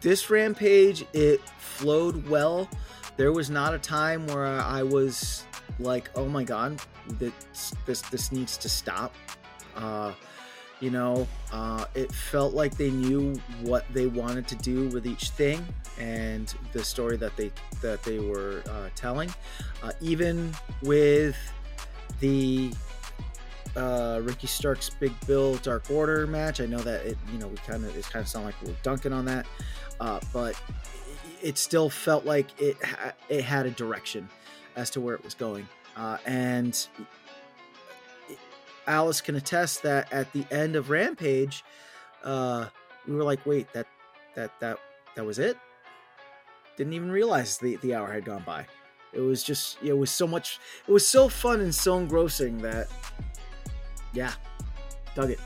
This 0.00 0.30
Rampage, 0.30 1.04
it 1.12 1.40
flowed 1.58 2.28
well. 2.28 2.68
There 3.16 3.32
was 3.32 3.50
not 3.50 3.74
a 3.74 3.78
time 3.78 4.26
where 4.28 4.46
I 4.46 4.82
was 4.82 5.44
like, 5.80 6.10
"Oh 6.14 6.26
my 6.26 6.44
god, 6.44 6.80
this 7.18 7.74
this 7.84 8.02
this 8.02 8.30
needs 8.30 8.56
to 8.58 8.68
stop." 8.68 9.12
Uh, 9.74 10.12
you 10.80 10.90
know, 10.90 11.26
uh, 11.52 11.86
it 11.94 12.12
felt 12.12 12.54
like 12.54 12.76
they 12.76 12.90
knew 12.90 13.34
what 13.62 13.84
they 13.92 14.06
wanted 14.06 14.46
to 14.48 14.54
do 14.56 14.88
with 14.90 15.06
each 15.06 15.30
thing 15.30 15.66
and 15.98 16.54
the 16.72 16.84
story 16.84 17.16
that 17.16 17.36
they 17.36 17.50
that 17.80 18.04
they 18.04 18.20
were 18.20 18.62
uh, 18.68 18.88
telling. 18.94 19.34
Uh, 19.82 19.90
even 20.00 20.54
with 20.82 21.36
the 22.20 22.72
uh, 23.76 24.20
Ricky 24.22 24.46
Starks 24.46 24.90
Big 24.90 25.12
Bill 25.26 25.56
Dark 25.56 25.90
Order 25.90 26.26
match, 26.26 26.60
I 26.60 26.66
know 26.66 26.78
that 26.80 27.04
it 27.06 27.18
you 27.32 27.38
know 27.38 27.48
we 27.48 27.56
kind 27.58 27.84
of 27.84 27.96
it's 27.96 28.08
kind 28.08 28.22
of 28.22 28.28
sound 28.28 28.44
like 28.44 28.60
we 28.62 28.70
are 28.70 28.76
dunking 28.82 29.12
on 29.12 29.24
that, 29.26 29.46
uh, 30.00 30.20
but 30.32 30.60
it 31.42 31.58
still 31.58 31.88
felt 31.88 32.24
like 32.24 32.48
it 32.60 32.76
it 33.28 33.44
had 33.44 33.66
a 33.66 33.70
direction 33.70 34.28
as 34.76 34.90
to 34.90 35.00
where 35.00 35.14
it 35.14 35.24
was 35.24 35.34
going, 35.34 35.68
uh, 35.96 36.18
and 36.26 36.88
Alice 38.86 39.20
can 39.20 39.36
attest 39.36 39.82
that 39.82 40.12
at 40.12 40.32
the 40.32 40.44
end 40.50 40.74
of 40.74 40.88
Rampage, 40.90 41.62
uh, 42.24 42.66
we 43.06 43.14
were 43.14 43.24
like, 43.24 43.44
wait, 43.44 43.72
that 43.74 43.86
that 44.34 44.58
that 44.60 44.78
that 45.14 45.24
was 45.24 45.38
it. 45.38 45.56
Didn't 46.76 46.94
even 46.94 47.10
realize 47.10 47.58
the 47.58 47.76
the 47.76 47.94
hour 47.94 48.10
had 48.10 48.24
gone 48.24 48.42
by. 48.46 48.66
It 49.12 49.20
was 49.20 49.42
just 49.42 49.78
it 49.82 49.92
was 49.92 50.10
so 50.10 50.26
much. 50.26 50.58
It 50.86 50.92
was 50.92 51.06
so 51.06 51.28
fun 51.28 51.60
and 51.60 51.74
so 51.74 51.98
engrossing 51.98 52.58
that, 52.58 52.88
yeah, 54.12 54.32
dug 55.14 55.30
it. 55.30 55.40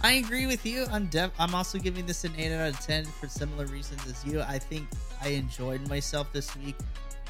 I 0.00 0.12
agree 0.12 0.46
with 0.46 0.64
you. 0.64 0.86
I'm 0.90 1.06
def- 1.06 1.32
I'm 1.38 1.54
also 1.54 1.78
giving 1.78 2.06
this 2.06 2.24
an 2.24 2.32
eight 2.38 2.54
out 2.54 2.68
of 2.68 2.80
ten 2.80 3.04
for 3.04 3.28
similar 3.28 3.66
reasons 3.66 4.06
as 4.06 4.24
you. 4.24 4.40
I 4.40 4.58
think 4.58 4.86
I 5.20 5.30
enjoyed 5.30 5.88
myself 5.88 6.32
this 6.32 6.56
week 6.56 6.76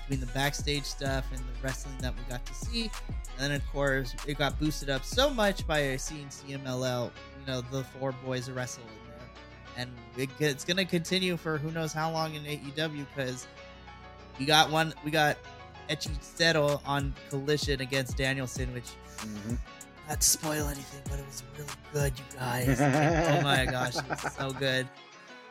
between 0.09 0.21
the 0.21 0.33
backstage 0.33 0.85
stuff 0.85 1.25
and 1.31 1.41
the 1.41 1.63
wrestling 1.63 1.97
that 2.01 2.15
we 2.15 2.23
got 2.31 2.45
to 2.47 2.55
see. 2.55 2.91
And 3.39 3.51
then, 3.51 3.53
of 3.53 3.67
course, 3.73 4.15
it 4.27 4.37
got 4.37 4.59
boosted 4.59 4.91
up 4.91 5.05
so 5.05 5.31
much 5.31 5.67
by 5.67 5.97
seeing 5.97 6.27
CMLL, 6.27 7.11
you 7.41 7.47
know, 7.47 7.61
the 7.71 7.85
four 7.85 8.13
boys 8.25 8.51
wrestle 8.51 8.83
in 8.85 9.11
there. 9.11 9.87
And 9.87 9.91
it's 10.39 10.65
going 10.65 10.77
to 10.79 10.85
continue 10.85 11.37
for 11.37 11.57
who 11.57 11.71
knows 11.71 11.93
how 11.93 12.11
long 12.11 12.35
in 12.35 12.43
AEW 12.43 13.07
because 13.15 13.47
we 14.39 14.45
got 14.45 14.71
one, 14.71 14.93
we 15.05 15.11
got 15.11 15.37
Hechicero 15.89 16.81
on 16.87 17.15
Collision 17.31 17.81
against 17.81 18.17
Danielson, 18.17 18.73
which. 18.73 18.85
Mm-hmm. 19.19 19.55
Not 20.09 20.23
to 20.23 20.27
spoil 20.27 20.67
anything, 20.69 21.03
but 21.05 21.19
it 21.19 21.27
was 21.27 21.43
really 21.59 21.71
good, 21.93 22.13
you 22.19 22.39
guys. 22.39 22.81
oh 22.81 23.43
my 23.43 23.67
gosh, 23.71 23.97
it 23.97 24.09
was 24.09 24.33
so 24.33 24.51
good. 24.53 24.89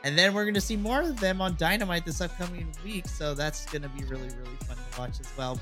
And 0.04 0.18
then 0.18 0.34
we're 0.34 0.46
going 0.46 0.56
to 0.56 0.62
see 0.62 0.78
more 0.78 1.02
of 1.02 1.20
them 1.20 1.42
on 1.42 1.56
Dynamite 1.58 2.06
this 2.06 2.22
upcoming 2.22 2.68
week. 2.84 3.08
So 3.08 3.36
that's 3.36 3.66
going 3.68 3.84
to 3.84 3.90
be 3.90 4.04
really, 4.06 4.30
really 4.30 4.56
fun 4.66 4.78
to 4.78 5.00
watch 5.00 5.20
as 5.20 5.32
well. 5.38 5.60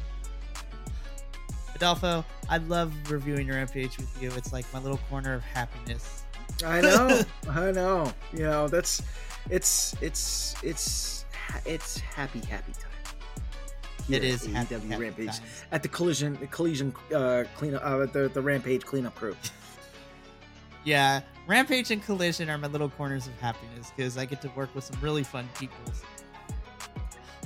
Adolfo, 1.76 2.24
I 2.50 2.58
love 2.58 2.94
reviewing 3.12 3.48
your 3.48 3.58
MPH 3.58 3.98
with 3.98 4.22
you. 4.22 4.32
It's 4.38 4.54
like 4.54 4.66
my 4.74 4.80
little 4.80 5.00
corner 5.10 5.34
of 5.34 5.44
happiness. 5.44 6.24
I 6.66 6.80
know. 6.80 7.22
I 7.50 7.72
know. 7.72 8.14
You 8.34 8.44
know, 8.44 8.68
that's 8.68 9.02
it's 9.50 9.96
it's 10.02 10.56
it's 10.64 11.26
it's 11.66 12.00
happy 12.00 12.40
happy 12.40 12.72
time. 12.72 12.92
It 14.10 14.24
is 14.24 14.46
happy, 14.46 14.76
happy 14.76 15.04
Rampage 15.04 15.28
times. 15.28 15.42
at 15.72 15.82
the 15.82 15.90
collision 15.90 16.38
the 16.40 16.48
collision 16.48 16.94
uh 17.14 17.44
cleanup 17.56 17.82
uh 17.84 18.06
the 18.06 18.30
the 18.34 18.42
Rampage 18.42 18.84
cleanup 18.86 19.16
crew. 19.16 19.36
yeah, 20.84 21.22
Rampage 21.48 21.92
and 21.92 22.04
Collision 22.04 22.50
are 22.50 22.58
my 22.58 22.68
little 22.68 22.90
corners 22.90 23.28
of 23.28 23.40
happiness 23.40 23.92
because 23.96 24.18
I 24.18 24.26
get 24.26 24.42
to 24.42 24.50
work 24.56 24.74
with 24.74 24.84
some 24.84 25.00
really 25.02 25.24
fun 25.24 25.48
people. 25.60 25.78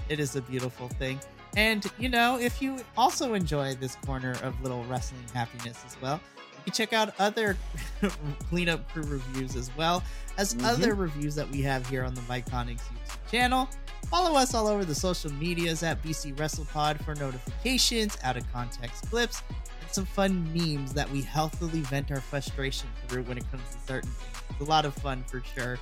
It 0.08 0.20
is 0.20 0.36
a 0.36 0.42
beautiful 0.42 0.88
thing. 0.88 1.20
And, 1.58 1.86
you 1.98 2.10
know, 2.10 2.38
if 2.40 2.62
you 2.62 2.78
also 2.98 3.34
enjoy 3.34 3.76
this 3.76 3.96
corner 4.06 4.36
of 4.44 4.60
little 4.62 4.84
wrestling 4.86 5.24
happiness 5.34 5.84
as 5.86 6.00
well, 6.02 6.22
can 6.70 6.76
check 6.76 6.94
out 6.94 7.14
other 7.20 7.58
cleanup 8.50 8.88
crew 8.90 9.04
reviews 9.04 9.56
as 9.56 9.72
well 9.76 10.04
as 10.38 10.54
mm-hmm. 10.54 10.66
other 10.66 10.94
reviews 10.94 11.36
that 11.36 11.50
we 11.50 11.62
have 11.62 11.88
here 11.88 12.04
on 12.04 12.14
the 12.14 12.22
Bi-Conics 12.22 12.82
YouTube 12.82 13.32
channel. 13.32 13.70
Follow 14.10 14.38
us 14.38 14.54
all 14.54 14.68
over 14.68 14.86
the 14.86 14.96
social 14.96 15.32
medias 15.34 15.84
at 15.84 16.02
BC 16.02 16.36
WrestlePod 16.36 17.04
for 17.04 17.16
notifications, 17.16 18.18
out 18.24 18.38
of 18.38 18.52
context 18.54 19.10
clips, 19.10 19.44
and 19.82 19.90
some 19.92 20.06
fun 20.06 20.52
memes 20.54 20.94
that 20.94 21.10
we 21.12 21.22
healthily 21.22 21.82
vent 21.82 22.12
our 22.12 22.22
frustration 22.22 22.88
through 23.08 23.24
when 23.24 23.38
it 23.38 23.50
comes 23.52 23.64
to 23.72 23.80
certain 23.88 24.10
things. 24.10 24.44
It's 24.52 24.62
a 24.62 24.64
lot 24.64 24.86
of 24.86 24.94
fun 24.94 25.24
for 25.28 25.42
sure. 25.56 25.78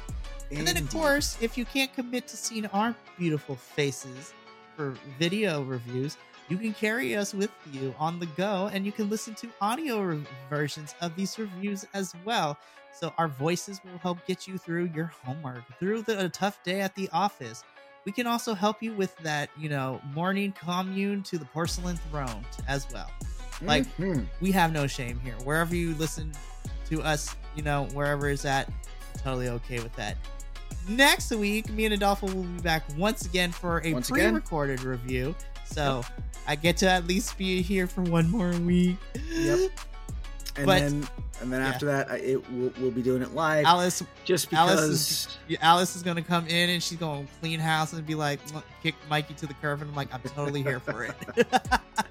And 0.52 0.66
then, 0.66 0.78
of 0.78 0.90
course, 0.90 1.38
if 1.42 1.58
you 1.58 1.66
can't 1.66 1.94
commit 1.94 2.28
to 2.30 2.38
seeing 2.38 2.66
our 2.68 2.96
beautiful 3.18 3.56
faces 3.56 4.34
for 4.76 4.94
video 5.20 5.64
reviews, 5.64 6.18
you 6.50 6.58
can 6.58 6.74
carry 6.74 7.16
us 7.16 7.34
with 7.34 7.52
you 7.72 7.94
on 8.00 8.20
the 8.20 8.26
go 8.26 8.70
and 8.74 8.86
you 8.86 8.92
can 8.92 9.10
listen 9.10 9.36
to 9.36 9.50
audio 9.62 10.02
re- 10.02 10.24
versions 10.50 10.96
of 11.02 11.16
these 11.16 11.38
reviews 11.38 11.86
as 11.94 12.14
well. 12.26 12.58
So, 12.94 13.14
our 13.18 13.28
voices 13.28 13.80
will 13.84 13.98
help 14.00 14.26
get 14.26 14.48
you 14.48 14.58
through 14.58 14.90
your 14.96 15.12
homework, 15.24 15.62
through 15.80 16.04
the, 16.04 16.26
a 16.26 16.30
tough 16.30 16.64
day 16.64 16.82
at 16.82 16.96
the 16.96 17.10
office. 17.14 17.64
We 18.06 18.12
can 18.12 18.26
also 18.26 18.54
help 18.54 18.82
you 18.82 18.94
with 18.94 19.16
that, 19.18 19.50
you 19.58 19.70
know, 19.70 20.02
morning 20.14 20.54
commune 20.54 21.22
to 21.24 21.38
the 21.38 21.46
porcelain 21.46 21.98
throne 22.10 22.46
as 22.68 22.88
well. 22.92 23.12
Like 23.62 23.86
mm-hmm. 23.98 24.24
we 24.40 24.52
have 24.52 24.72
no 24.72 24.88
shame 24.88 25.20
here. 25.20 25.36
Wherever 25.44 25.76
you 25.76 25.94
listen 25.96 26.32
to 26.90 27.02
us, 27.02 27.36
you 27.56 27.64
know, 27.64 27.88
wherever 27.94 28.30
it's 28.30 28.46
at, 28.46 28.72
totally 29.24 29.50
okay 29.50 29.80
with 29.80 29.96
that. 29.96 30.18
Next 30.88 31.32
week, 31.32 31.70
me 31.70 31.86
and 31.86 31.94
Adolfo 31.94 32.28
will 32.28 32.44
be 32.44 32.62
back 32.62 32.84
once 32.98 33.26
again 33.26 33.52
for 33.52 33.82
a 33.84 33.94
once 33.94 34.10
pre-recorded 34.10 34.80
again? 34.80 34.90
review. 34.90 35.36
So 35.68 36.04
yep. 36.04 36.22
I 36.48 36.56
get 36.56 36.78
to 36.78 36.90
at 36.90 37.08
least 37.08 37.38
be 37.38 37.62
here 37.62 37.88
for 37.88 38.02
one 38.02 38.30
more 38.30 38.52
week. 38.52 38.98
Yep. 39.32 39.72
And 40.56 40.66
but, 40.66 40.80
then 40.80 41.08
and 41.40 41.54
then 41.54 41.62
yeah. 41.62 41.68
after 41.68 41.86
that, 41.86 42.10
it 42.20 42.50
we'll, 42.52 42.74
we'll, 42.80 42.92
be 42.92 43.04
doing 43.04 43.22
it 43.22 43.36
live. 43.36 43.66
Alice, 43.66 44.04
just 44.26 44.50
because 44.50 44.80
Alice 44.80 45.28
is, 45.50 45.58
Alice 45.62 45.96
is 45.96 46.02
going 46.02 46.16
to 46.16 46.24
come 46.24 46.48
in 46.48 46.72
and 46.72 46.82
she's 46.82 46.98
going 46.98 47.28
to 47.28 47.34
clean 47.40 47.60
house 47.60 47.94
and 47.94 48.06
be 48.06 48.16
like, 48.16 48.40
kick 48.82 48.96
Mikey 49.08 49.36
to 49.36 49.46
the 49.46 49.54
curb, 49.56 49.82
and 49.82 49.90
I'm 49.92 49.96
like, 49.96 50.12
I'm 50.12 50.22
totally 50.22 50.64
here 50.64 50.80
for 50.80 51.04
it. 51.04 51.16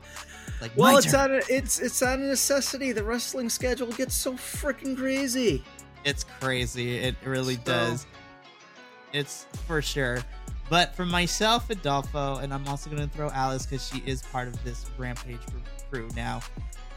Like, 0.61 0.72
well, 0.76 0.96
it's 0.96 1.12
not 1.12 1.30
a, 1.30 1.42
it's 1.48 1.78
it's 1.80 2.00
not 2.00 2.18
a 2.18 2.22
necessity. 2.22 2.92
The 2.92 3.04
wrestling 3.04 3.50
schedule 3.50 3.88
gets 3.88 4.14
so 4.14 4.32
freaking 4.32 4.96
crazy. 4.96 5.62
It's 6.04 6.24
crazy. 6.40 6.96
It 6.96 7.14
really 7.24 7.57
so. 7.57 7.62
does. 7.64 8.07
It's 9.12 9.46
for 9.66 9.82
sure. 9.82 10.20
But 10.68 10.96
for 10.96 11.06
myself, 11.06 11.70
Adolfo, 11.70 12.36
and 12.36 12.52
I'm 12.52 12.66
also 12.66 12.90
going 12.90 13.08
to 13.08 13.14
throw 13.14 13.30
Alice 13.30 13.66
because 13.66 13.86
she 13.88 14.02
is 14.04 14.22
part 14.22 14.48
of 14.48 14.64
this 14.64 14.84
Rampage 14.98 15.38
crew 15.90 16.08
now. 16.16 16.40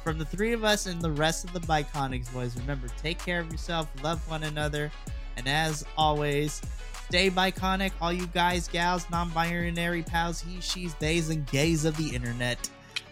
From 0.03 0.17
the 0.17 0.25
three 0.25 0.53
of 0.53 0.63
us 0.63 0.87
and 0.87 1.01
the 1.01 1.11
rest 1.11 1.45
of 1.45 1.53
the 1.53 1.59
Bi-Conics 1.59 2.33
boys, 2.33 2.57
remember, 2.57 2.87
take 3.01 3.19
care 3.19 3.39
of 3.39 3.51
yourself, 3.51 3.87
love 4.01 4.27
one 4.29 4.43
another, 4.43 4.91
and 5.37 5.47
as 5.47 5.85
always, 5.97 6.61
stay 7.09 7.29
Bi-Conic, 7.29 7.93
all 8.01 8.11
you 8.11 8.25
guys, 8.27 8.67
gals, 8.67 9.07
non-binary 9.11 10.01
pals, 10.03 10.41
he, 10.41 10.59
she's, 10.61 10.93
theys, 10.95 11.29
and 11.29 11.45
gays 11.47 11.85
of 11.85 11.95
the 11.97 12.15
internet. 12.15 12.69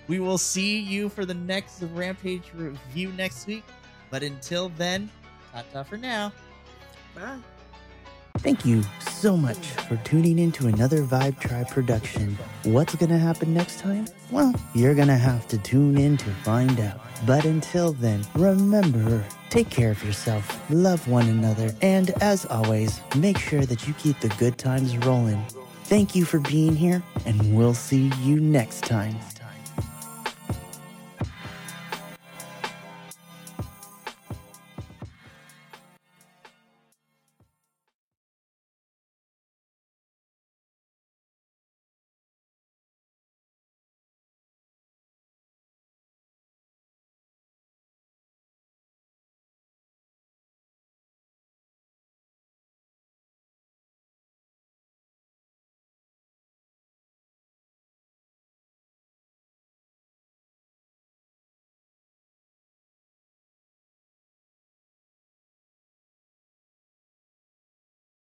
We 0.08 0.20
will 0.20 0.38
see 0.38 0.80
you 0.80 1.10
for 1.10 1.26
the 1.26 1.34
next 1.34 1.84
Rampage 1.94 2.52
review 2.56 3.12
next 3.12 3.46
week. 3.46 3.64
But 4.10 4.24
until 4.24 4.70
then, 4.70 5.10
ta-ta 5.52 5.84
for 5.84 5.98
now. 5.98 6.32
Bye. 7.14 7.38
Thank 8.48 8.66
you 8.66 8.82
so 9.02 9.36
much 9.36 9.58
for 9.90 9.98
tuning 10.06 10.40
in 10.40 10.54
to 10.54 10.68
another 10.68 11.04
Vibe 11.04 11.38
Tribe 11.38 11.68
production. 11.68 12.38
What's 12.64 12.96
going 12.96 13.10
to 13.10 13.18
happen 13.18 13.54
next 13.54 13.82
time? 13.82 14.08
Well, 14.32 14.56
you're 14.74 14.96
going 14.96 15.10
to 15.10 15.18
have 15.18 15.50
to 15.50 15.58
tune 15.58 15.98
in 15.98 16.16
to 16.16 16.30
find 16.46 16.80
out. 16.80 17.02
But 17.26 17.44
until 17.44 17.92
then, 17.92 18.26
remember, 18.36 19.26
take 19.50 19.70
care 19.70 19.92
of 19.92 20.02
yourself, 20.02 20.64
love 20.70 21.10
one 21.10 21.28
another, 21.28 21.76
and 21.82 22.12
as 22.24 22.46
always, 22.46 23.02
make 23.18 23.38
sure 23.38 23.66
that 23.66 23.86
you 23.86 23.94
keep 23.96 24.18
the 24.22 24.30
good 24.40 24.58
times 24.58 24.98
rolling. 25.00 25.44
Thank 25.84 26.16
you 26.16 26.24
for 26.24 26.40
being 26.40 26.74
here, 26.74 27.04
and 27.26 27.54
we'll 27.54 27.74
see 27.74 28.14
you 28.22 28.40
next 28.40 28.86
time. 28.86 29.18